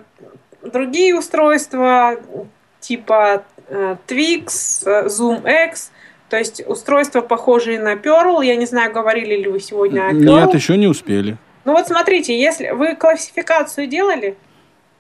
другие 0.73 1.17
устройства 1.17 2.17
типа 2.81 3.45
э, 3.69 3.97
Twix, 4.07 4.87
э, 4.87 5.07
Zoom 5.09 5.69
X, 5.69 5.91
то 6.29 6.37
есть 6.37 6.63
устройства, 6.67 7.21
похожие 7.21 7.79
на 7.81 7.95
Pearl. 7.95 8.45
Я 8.45 8.57
не 8.57 8.67
знаю, 8.67 8.93
говорили 8.93 9.37
ли 9.37 9.49
вы 9.49 9.61
сегодня 9.61 10.07
о 10.07 10.13
Pearl. 10.13 10.47
Нет, 10.47 10.55
еще 10.55 10.77
не 10.77 10.87
успели. 10.87 11.37
Ну 11.67 11.73
вот 11.73 11.89
смотрите, 11.89 12.39
если 12.41 12.71
вы 12.71 12.95
классификацию 12.95 13.89
делали? 13.89 14.37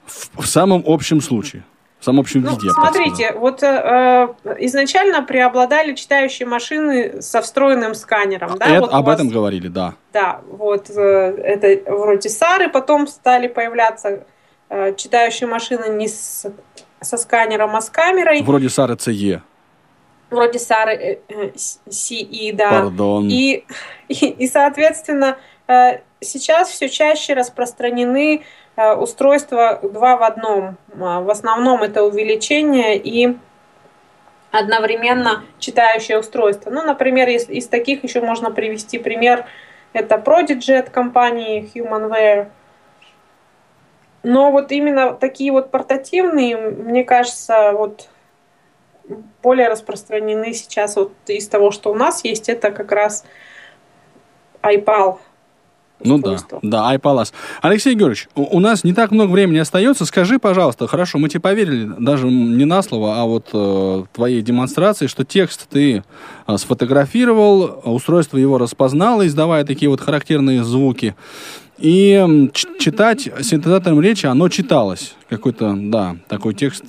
В, 0.04 0.42
в 0.42 0.46
самом 0.46 0.82
общем 0.84 1.20
случае. 1.20 1.62
В 2.00 2.04
самом 2.04 2.20
общем 2.20 2.42
ну, 2.42 2.50
виде. 2.50 2.70
Смотрите, 2.70 3.32
вот 3.34 3.62
э, 3.62 4.34
изначально 4.58 5.22
преобладали 5.22 5.94
читающие 5.94 6.46
машины 6.46 7.22
со 7.22 7.40
встроенным 7.40 7.94
сканером. 7.94 8.58
Да? 8.58 8.66
Это, 8.66 8.80
вот 8.80 8.92
об 8.92 9.06
вас, 9.06 9.14
этом 9.14 9.28
говорили, 9.28 9.68
да. 9.68 9.94
Да, 10.12 10.40
вот 10.48 10.90
э, 10.90 10.94
это 10.96 11.92
вроде 11.92 12.28
Сары, 12.28 12.68
потом 12.68 13.06
стали 13.06 13.46
появляться 13.46 14.24
э, 14.68 14.94
читающая 14.96 15.46
машина 15.46 15.88
не 15.88 16.08
с, 16.08 16.46
со 17.00 17.16
сканером, 17.16 17.76
а 17.76 17.80
с 17.80 17.90
камерой. 17.90 18.42
Вроде 18.42 18.68
Сары 18.68 18.94
CE. 18.94 19.40
Вроде 20.30 20.58
Сары 20.58 21.20
э, 21.28 21.52
CE, 21.88 22.52
да. 22.52 22.70
Пардон. 22.70 23.28
И, 23.28 23.64
и, 24.08 24.26
и 24.26 24.48
соответственно, 24.48 25.38
э, 25.68 26.00
сейчас 26.20 26.68
все 26.70 26.88
чаще 26.88 27.34
распространены 27.34 28.44
э, 28.76 28.94
устройства 28.94 29.80
два 29.82 30.16
в 30.16 30.22
одном. 30.22 30.76
А, 31.00 31.20
в 31.20 31.30
основном 31.30 31.82
это 31.82 32.02
увеличение 32.04 32.96
и 32.96 33.36
одновременно 34.50 35.44
читающее 35.58 36.18
устройство. 36.18 36.70
Ну, 36.70 36.82
например, 36.82 37.28
из, 37.28 37.48
из 37.48 37.68
таких 37.68 38.04
еще 38.04 38.20
можно 38.20 38.50
привести 38.50 38.98
пример. 38.98 39.46
Это 39.92 40.16
Prodigy 40.16 40.74
от 40.74 40.90
компании 40.90 41.70
Humanware. 41.74 42.48
Но 44.22 44.50
вот 44.50 44.72
именно 44.72 45.12
такие 45.12 45.52
вот 45.52 45.70
портативные, 45.70 46.56
мне 46.56 47.04
кажется, 47.04 47.72
вот 47.72 48.08
более 49.42 49.68
распространены 49.68 50.52
сейчас 50.52 50.96
вот 50.96 51.12
из 51.28 51.46
того, 51.48 51.70
что 51.70 51.92
у 51.92 51.94
нас 51.94 52.24
есть, 52.24 52.48
это 52.48 52.72
как 52.72 52.90
раз 52.90 53.24
iPal. 54.62 55.18
Ну 56.04 56.18
да, 56.18 56.36
да, 56.62 56.94
iPalas. 56.94 57.32
Алексей 57.62 57.94
Георгиевич, 57.94 58.28
у, 58.34 58.56
у 58.56 58.60
нас 58.60 58.84
не 58.84 58.92
так 58.92 59.10
много 59.10 59.30
времени 59.30 59.58
остается. 59.58 60.04
Скажи, 60.04 60.38
пожалуйста, 60.38 60.86
хорошо, 60.86 61.18
мы 61.18 61.28
тебе 61.28 61.40
поверили 61.40 61.90
даже 61.98 62.28
не 62.28 62.64
на 62.66 62.82
слово, 62.82 63.20
а 63.20 63.24
вот 63.24 63.48
э, 63.52 64.04
твоей 64.12 64.42
демонстрации, 64.42 65.06
что 65.06 65.24
текст 65.24 65.68
ты 65.70 66.04
э, 66.46 66.56
сфотографировал, 66.58 67.80
устройство 67.84 68.36
его 68.36 68.58
распознало, 68.58 69.26
издавая 69.26 69.64
такие 69.64 69.88
вот 69.88 70.00
характерные 70.00 70.64
звуки. 70.64 71.14
И 71.78 72.50
читать 72.78 73.28
синтезатором 73.40 74.00
речи 74.00 74.26
оно 74.26 74.48
читалось. 74.48 75.14
Какой-то, 75.28 75.74
да, 75.76 76.16
такой 76.28 76.54
текст. 76.54 76.84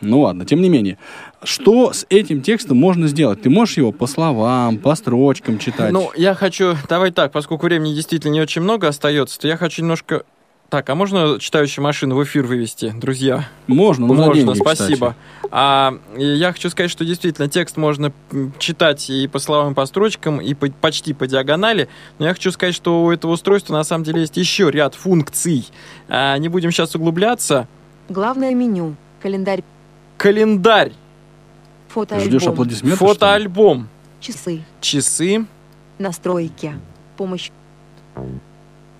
Ну 0.00 0.20
ладно, 0.20 0.44
тем 0.44 0.60
не 0.60 0.68
менее. 0.68 0.98
Что 1.44 1.92
с 1.92 2.06
этим 2.08 2.42
текстом 2.42 2.78
можно 2.78 3.06
сделать? 3.06 3.42
Ты 3.42 3.50
можешь 3.50 3.76
его 3.76 3.92
по 3.92 4.06
словам, 4.06 4.78
по 4.78 4.94
строчкам 4.94 5.58
читать? 5.58 5.92
Ну, 5.92 6.10
я 6.16 6.34
хочу... 6.34 6.76
Давай 6.88 7.10
так, 7.10 7.32
поскольку 7.32 7.66
времени 7.66 7.94
действительно 7.94 8.32
не 8.32 8.40
очень 8.40 8.62
много 8.62 8.88
остается, 8.88 9.38
то 9.38 9.48
я 9.48 9.56
хочу 9.56 9.82
немножко... 9.82 10.24
Так, 10.70 10.88
а 10.90 10.94
можно 10.94 11.38
читающую 11.38 11.84
машину 11.84 12.16
в 12.16 12.24
эфир 12.24 12.44
вывести, 12.46 12.92
друзья? 12.96 13.48
Можно, 13.68 14.06
ну, 14.06 14.14
можно, 14.14 14.34
деньги, 14.34 14.58
спасибо. 14.58 15.14
А, 15.50 15.96
я 16.16 16.52
хочу 16.52 16.68
сказать, 16.70 16.90
что 16.90 17.04
действительно 17.04 17.48
текст 17.48 17.76
можно 17.76 18.12
читать 18.58 19.08
и 19.08 19.28
по 19.28 19.38
словам, 19.38 19.72
и 19.72 19.74
по 19.74 19.86
строчкам, 19.86 20.40
и 20.40 20.54
по, 20.54 20.68
почти 20.68 21.12
по 21.12 21.28
диагонали. 21.28 21.88
Но 22.18 22.26
я 22.26 22.32
хочу 22.32 22.50
сказать, 22.50 22.74
что 22.74 23.04
у 23.04 23.10
этого 23.12 23.32
устройства 23.32 23.74
на 23.74 23.84
самом 23.84 24.04
деле 24.04 24.22
есть 24.22 24.36
еще 24.36 24.70
ряд 24.70 24.94
функций. 24.94 25.68
А, 26.08 26.36
не 26.38 26.48
будем 26.48 26.72
сейчас 26.72 26.96
углубляться. 26.96 27.68
Главное 28.08 28.52
меню. 28.54 28.96
Календарь. 29.22 29.62
Календарь. 30.16 30.92
Фотоальбом. 31.94 32.28
Ждешь 32.28 32.46
аплодисментов? 32.48 32.98
Фотоальбом. 32.98 33.88
Часы. 34.20 34.62
Часы. 34.80 35.46
Настройки. 35.98 36.74
Помощь. 37.16 37.50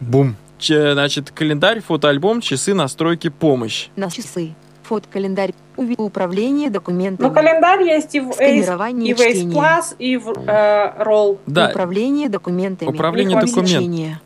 Бум. 0.01 0.36
Ч, 0.59 0.92
значит, 0.92 1.30
календарь, 1.32 1.80
фотоальбом, 1.80 2.40
часы, 2.40 2.72
настройки, 2.74 3.28
помощь. 3.30 3.88
На 3.97 4.11
часы. 4.11 4.55
Фотокалендарь. 4.84 5.55
Уви- 5.76 5.97
Управление 5.99 6.70
документами. 6.70 7.26
Ну, 7.26 7.34
календарь 7.34 7.82
есть 7.82 8.14
и 8.14 8.20
в 8.20 8.30
Ace, 8.30 9.03
и 9.03 9.12
в 9.12 9.18
Ace. 9.20 9.53
Plus, 9.53 9.97
и 9.99 10.16
в 10.16 10.28
э, 10.47 11.03
Roll. 11.03 11.38
Да, 11.47 11.70
Управление 11.70 12.28
документами. 12.28 12.88
Управление 12.88 13.36
Увеличение. 13.36 14.20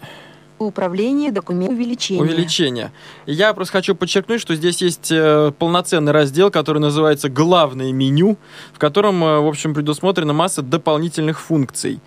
Управление 0.59 1.31
документами. 1.31 1.77
Увеличение. 1.77 2.23
увеличение. 2.23 2.93
Я 3.27 3.55
просто 3.55 3.73
хочу 3.73 3.95
подчеркнуть, 3.95 4.41
что 4.41 4.55
здесь 4.57 4.83
есть 4.83 5.11
э, 5.13 5.53
полноценный 5.57 6.13
раздел, 6.13 6.51
который 6.51 6.79
называется 6.79 7.29
«Главное 7.29 7.93
меню», 7.93 8.37
в 8.73 8.79
котором, 8.79 9.23
э, 9.23 9.41
в 9.41 9.47
общем, 9.47 9.73
предусмотрена 9.73 10.33
масса 10.33 10.63
дополнительных 10.63 11.41
функций. 11.41 12.01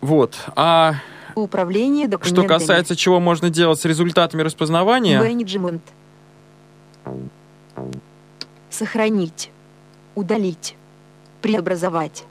Вот. 0.00 0.34
А 0.56 0.94
Управление 1.36 2.08
документами. 2.08 2.46
что 2.46 2.58
касается 2.58 2.96
чего 2.96 3.20
можно 3.20 3.50
делать 3.50 3.80
с 3.80 3.84
результатами 3.84 4.42
распознавания, 4.42 5.20
Менеджмент. 5.20 5.82
Сохранить. 8.70 9.50
Удалить. 10.14 10.76
Преобразовать. 11.40 12.24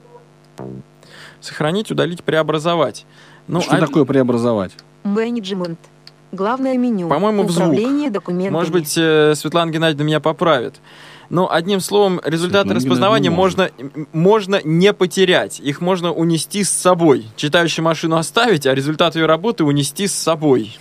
сохранить, 1.40 1.90
удалить, 1.90 2.22
преобразовать. 2.22 3.04
Ну, 3.48 3.60
Что 3.60 3.76
а- 3.76 3.80
такое 3.80 4.04
преобразовать? 4.04 4.72
Менеджмент. 5.04 5.78
Главное 6.32 6.78
меню. 6.78 7.08
По-моему, 7.08 7.42
в 7.42 7.50
звук. 7.50 7.74
Документами. 8.10 8.48
Может 8.48 8.72
быть, 8.72 8.94
э, 8.96 9.34
Светлана 9.34 9.70
Геннадьевна 9.70 10.04
меня 10.04 10.20
поправит. 10.20 10.76
Но 11.28 11.50
одним 11.50 11.80
словом, 11.80 12.20
результаты 12.24 12.68
Светлана 12.68 12.74
распознавания 12.74 13.30
можно, 13.30 13.70
можно 14.12 14.60
не 14.64 14.92
потерять. 14.92 15.60
Их 15.60 15.80
можно 15.80 16.12
унести 16.12 16.64
с 16.64 16.70
собой. 16.70 17.26
Читающую 17.36 17.84
машину 17.84 18.16
оставить, 18.16 18.66
а 18.66 18.74
результат 18.74 19.14
ее 19.14 19.26
работы 19.26 19.64
унести 19.64 20.06
с 20.06 20.14
собой. 20.14 20.76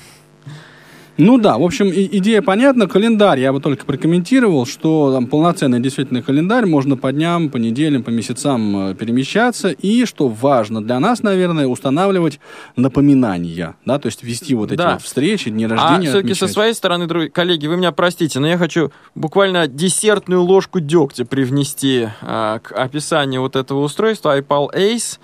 Ну 1.23 1.37
да, 1.37 1.59
в 1.59 1.63
общем, 1.63 1.89
и- 1.89 2.17
идея 2.17 2.41
понятна. 2.41 2.87
Календарь 2.87 3.39
я 3.41 3.53
бы 3.53 3.61
только 3.61 3.85
прокомментировал, 3.85 4.65
что 4.65 5.13
там 5.13 5.27
полноценный 5.27 5.79
действительно 5.79 6.23
календарь 6.23 6.65
можно 6.65 6.97
по 6.97 7.11
дням, 7.11 7.49
по 7.51 7.57
неделям, 7.57 8.01
по 8.01 8.09
месяцам 8.09 8.89
э, 8.89 8.95
перемещаться. 8.95 9.69
И, 9.69 10.05
что 10.05 10.27
важно 10.29 10.83
для 10.83 10.99
нас, 10.99 11.21
наверное, 11.21 11.67
устанавливать 11.67 12.39
напоминания. 12.75 13.75
Да, 13.85 13.99
то 13.99 14.07
есть 14.07 14.23
вести 14.23 14.55
вот 14.55 14.71
эти 14.71 14.79
Да. 14.79 14.93
вот 14.93 15.03
встречи, 15.03 15.51
дни 15.51 15.65
А 15.65 15.67
рождения. 15.69 16.09
все-таки 16.09 16.33
со 16.33 16.47
своей 16.47 16.73
стороны, 16.73 17.05
друг- 17.05 17.31
коллеги, 17.31 17.67
вы 17.67 17.77
меня 17.77 17.91
простите, 17.91 18.39
но 18.39 18.47
я 18.47 18.57
хочу 18.57 18.91
буквально 19.13 19.67
десертную 19.67 20.41
ложку 20.41 20.79
дегтя 20.79 21.23
привнести 21.25 22.07
а, 22.23 22.57
к 22.59 22.71
описанию 22.71 23.41
вот 23.41 23.55
этого 23.55 23.83
устройства 23.83 24.39
iPal 24.39 24.69
Ace. 24.75 25.19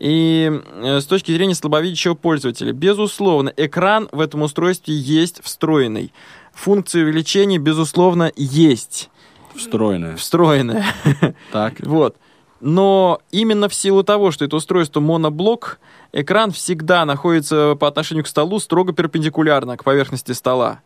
И 0.00 0.50
э, 0.50 1.00
с 1.00 1.04
точки 1.04 1.30
зрения 1.30 1.54
слабовидящего 1.54 2.14
пользователя, 2.14 2.72
безусловно, 2.72 3.52
экран 3.56 4.08
в 4.12 4.20
этом 4.20 4.42
устройстве 4.42 4.94
есть 4.94 5.44
встроенный. 5.44 6.12
Функция 6.54 7.04
увеличения, 7.04 7.58
безусловно, 7.58 8.32
есть 8.34 9.10
Встроенная. 9.54 10.16
встроенная. 10.16 10.84
Так. 11.52 11.74
Вот. 11.80 12.16
Но 12.60 13.20
именно 13.30 13.68
в 13.68 13.74
силу 13.74 14.02
того, 14.02 14.30
что 14.32 14.44
это 14.44 14.56
устройство 14.56 15.00
моноблок, 15.00 15.78
экран 16.12 16.50
всегда 16.50 17.04
находится 17.04 17.76
по 17.78 17.86
отношению 17.86 18.24
к 18.24 18.28
столу 18.28 18.58
строго 18.58 18.92
перпендикулярно 18.92 19.76
к 19.76 19.84
поверхности 19.84 20.32
стола. 20.32 20.80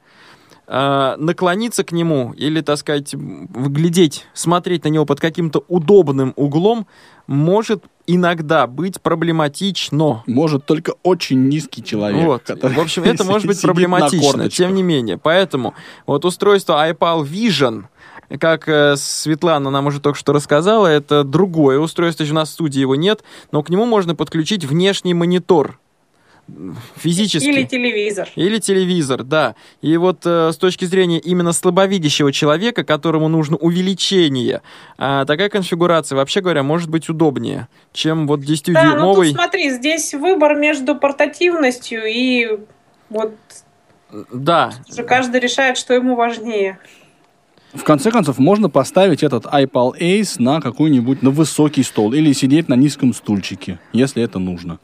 А, 0.67 1.17
наклониться 1.19 1.85
к 1.85 1.93
нему 1.93 2.33
или, 2.33 2.63
так 2.63 2.79
сказать, 2.79 3.15
глядеть, 3.15 4.27
смотреть 4.33 4.85
на 4.85 4.89
него 4.89 5.05
под 5.05 5.21
каким-то 5.21 5.63
удобным 5.69 6.33
углом 6.37 6.87
может 7.27 7.85
иногда 8.07 8.67
быть 8.67 9.01
проблематично. 9.01 10.23
Может 10.27 10.65
только 10.65 10.95
очень 11.03 11.49
низкий 11.49 11.83
человек. 11.85 12.25
Вот. 12.25 12.49
В 12.49 12.81
общем, 12.81 13.05
это 13.05 13.25
может 13.25 13.47
быть 13.47 13.61
проблематично, 13.61 14.49
тем 14.49 14.75
не 14.75 14.83
менее. 14.83 15.19
Поэтому 15.19 15.75
вот 16.07 16.25
устройство 16.25 16.91
iPal 16.91 17.25
Vision, 17.25 17.85
как 18.41 18.67
э, 18.67 18.97
Светлана 18.97 19.69
нам 19.69 19.87
уже 19.87 20.01
только 20.01 20.19
что 20.19 20.33
рассказала, 20.33 20.87
это 20.87 21.25
другое 21.25 21.79
устройство, 21.79 22.25
у 22.25 22.35
нас 22.35 22.49
в 22.49 22.53
студии 22.53 22.81
его 22.81 22.95
нет, 22.95 23.23
но 23.53 23.63
к 23.63 23.69
нему 23.69 23.85
можно 23.85 24.15
подключить 24.15 24.65
внешний 24.65 25.13
монитор 25.13 25.79
физически. 26.97 27.49
Или 27.49 27.65
телевизор. 27.65 28.29
Или 28.37 28.59
телевизор, 28.59 29.25
да. 29.25 29.55
И 29.81 29.97
вот 29.97 30.21
э, 30.25 30.53
с 30.53 30.57
точки 30.57 30.85
зрения 30.85 31.19
именно 31.19 31.53
слабовидящего 31.53 32.33
человека, 32.33 32.85
которому 32.85 33.29
нужно 33.29 33.57
увеличение, 33.57 34.63
а, 34.99 35.25
такая 35.25 35.49
конфигурация, 35.49 36.17
вообще 36.17 36.41
говоря, 36.41 36.63
может 36.63 36.91
быть 36.91 37.09
удобнее, 37.09 37.69
чем 37.93 38.27
вот 38.27 38.41
Да, 38.41 38.47
ну 38.47 38.55
тут 38.55 38.69
10-дюймовый. 38.69 39.33
смотри, 39.33 39.71
здесь 39.71 40.15
выбор 40.15 40.57
между 40.57 40.95
портативностью 40.95 42.05
и 42.05 42.59
вот 43.09 43.35
Да, 44.33 44.73
уже 44.91 45.03
каждый 45.03 45.41
решает, 45.41 45.79
что 45.79 45.95
ему 45.95 46.15
важнее. 46.15 46.79
В 47.73 47.83
конце 47.83 48.13
концов, 48.13 48.39
можно 48.39 48.71
поставить 48.71 49.25
этот 49.25 49.47
iPal 49.47 49.99
Ace 49.99 50.37
на 50.39 50.61
какой-нибудь, 50.61 51.23
на 51.23 51.31
высокий 51.31 51.83
стол 51.83 52.13
или 52.13 52.33
сидеть 52.33 52.69
на 52.69 52.75
низком 52.75 53.13
стульчике, 53.13 53.81
если 53.93 54.23
это 54.23 54.39
нужно. 54.39 54.79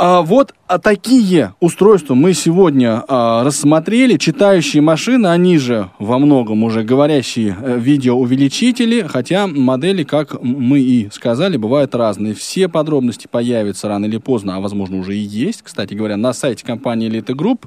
А, 0.00 0.22
вот 0.22 0.54
а 0.68 0.78
такие 0.78 1.54
устройства 1.58 2.14
мы 2.14 2.32
сегодня 2.32 3.02
а, 3.08 3.42
рассмотрели. 3.42 4.16
Читающие 4.16 4.80
машины, 4.80 5.26
они 5.26 5.58
же 5.58 5.90
во 5.98 6.20
многом 6.20 6.62
уже 6.62 6.84
говорящие 6.84 7.56
э, 7.60 7.78
видеоувеличители, 7.80 9.02
хотя 9.02 9.48
модели, 9.48 10.04
как 10.04 10.40
мы 10.40 10.78
и 10.78 11.10
сказали, 11.10 11.56
бывают 11.56 11.96
разные. 11.96 12.34
Все 12.34 12.68
подробности 12.68 13.26
появятся 13.28 13.88
рано 13.88 14.04
или 14.04 14.18
поздно, 14.18 14.54
а 14.54 14.60
возможно 14.60 14.98
уже 14.98 15.16
и 15.16 15.18
есть, 15.18 15.62
кстати 15.62 15.94
говоря, 15.94 16.16
на 16.16 16.32
сайте 16.32 16.64
компании 16.64 17.10
Elite 17.10 17.34
Group. 17.34 17.64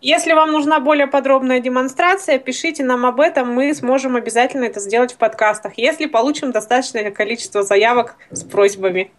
Если 0.00 0.32
вам 0.32 0.50
нужна 0.50 0.80
более 0.80 1.08
подробная 1.08 1.60
демонстрация, 1.60 2.38
пишите 2.38 2.84
нам 2.84 3.04
об 3.04 3.20
этом, 3.20 3.52
мы 3.52 3.74
сможем 3.74 4.16
обязательно 4.16 4.64
это 4.64 4.80
сделать 4.80 5.12
в 5.12 5.18
подкастах, 5.18 5.74
если 5.76 6.06
получим 6.06 6.52
достаточное 6.52 7.10
количество 7.10 7.62
заявок 7.62 8.16
с 8.30 8.42
просьбами. 8.44 9.10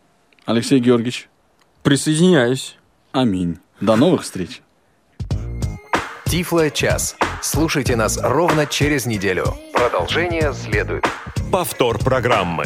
Алексей 0.48 0.80
Георгиевич, 0.80 1.30
присоединяюсь. 1.84 2.78
аминь. 3.12 3.60
До 3.80 3.96
новых 3.96 4.22
встреч. 4.24 4.62
Тифло 6.26 6.70
час. 6.70 7.16
Слушайте 7.42 7.96
нас 7.96 8.18
ровно 8.22 8.66
через 8.66 9.06
неделю. 9.06 9.46
Продолжение 9.74 10.54
следует. 10.54 11.06
Повтор 11.52 11.98
программы. 12.00 12.66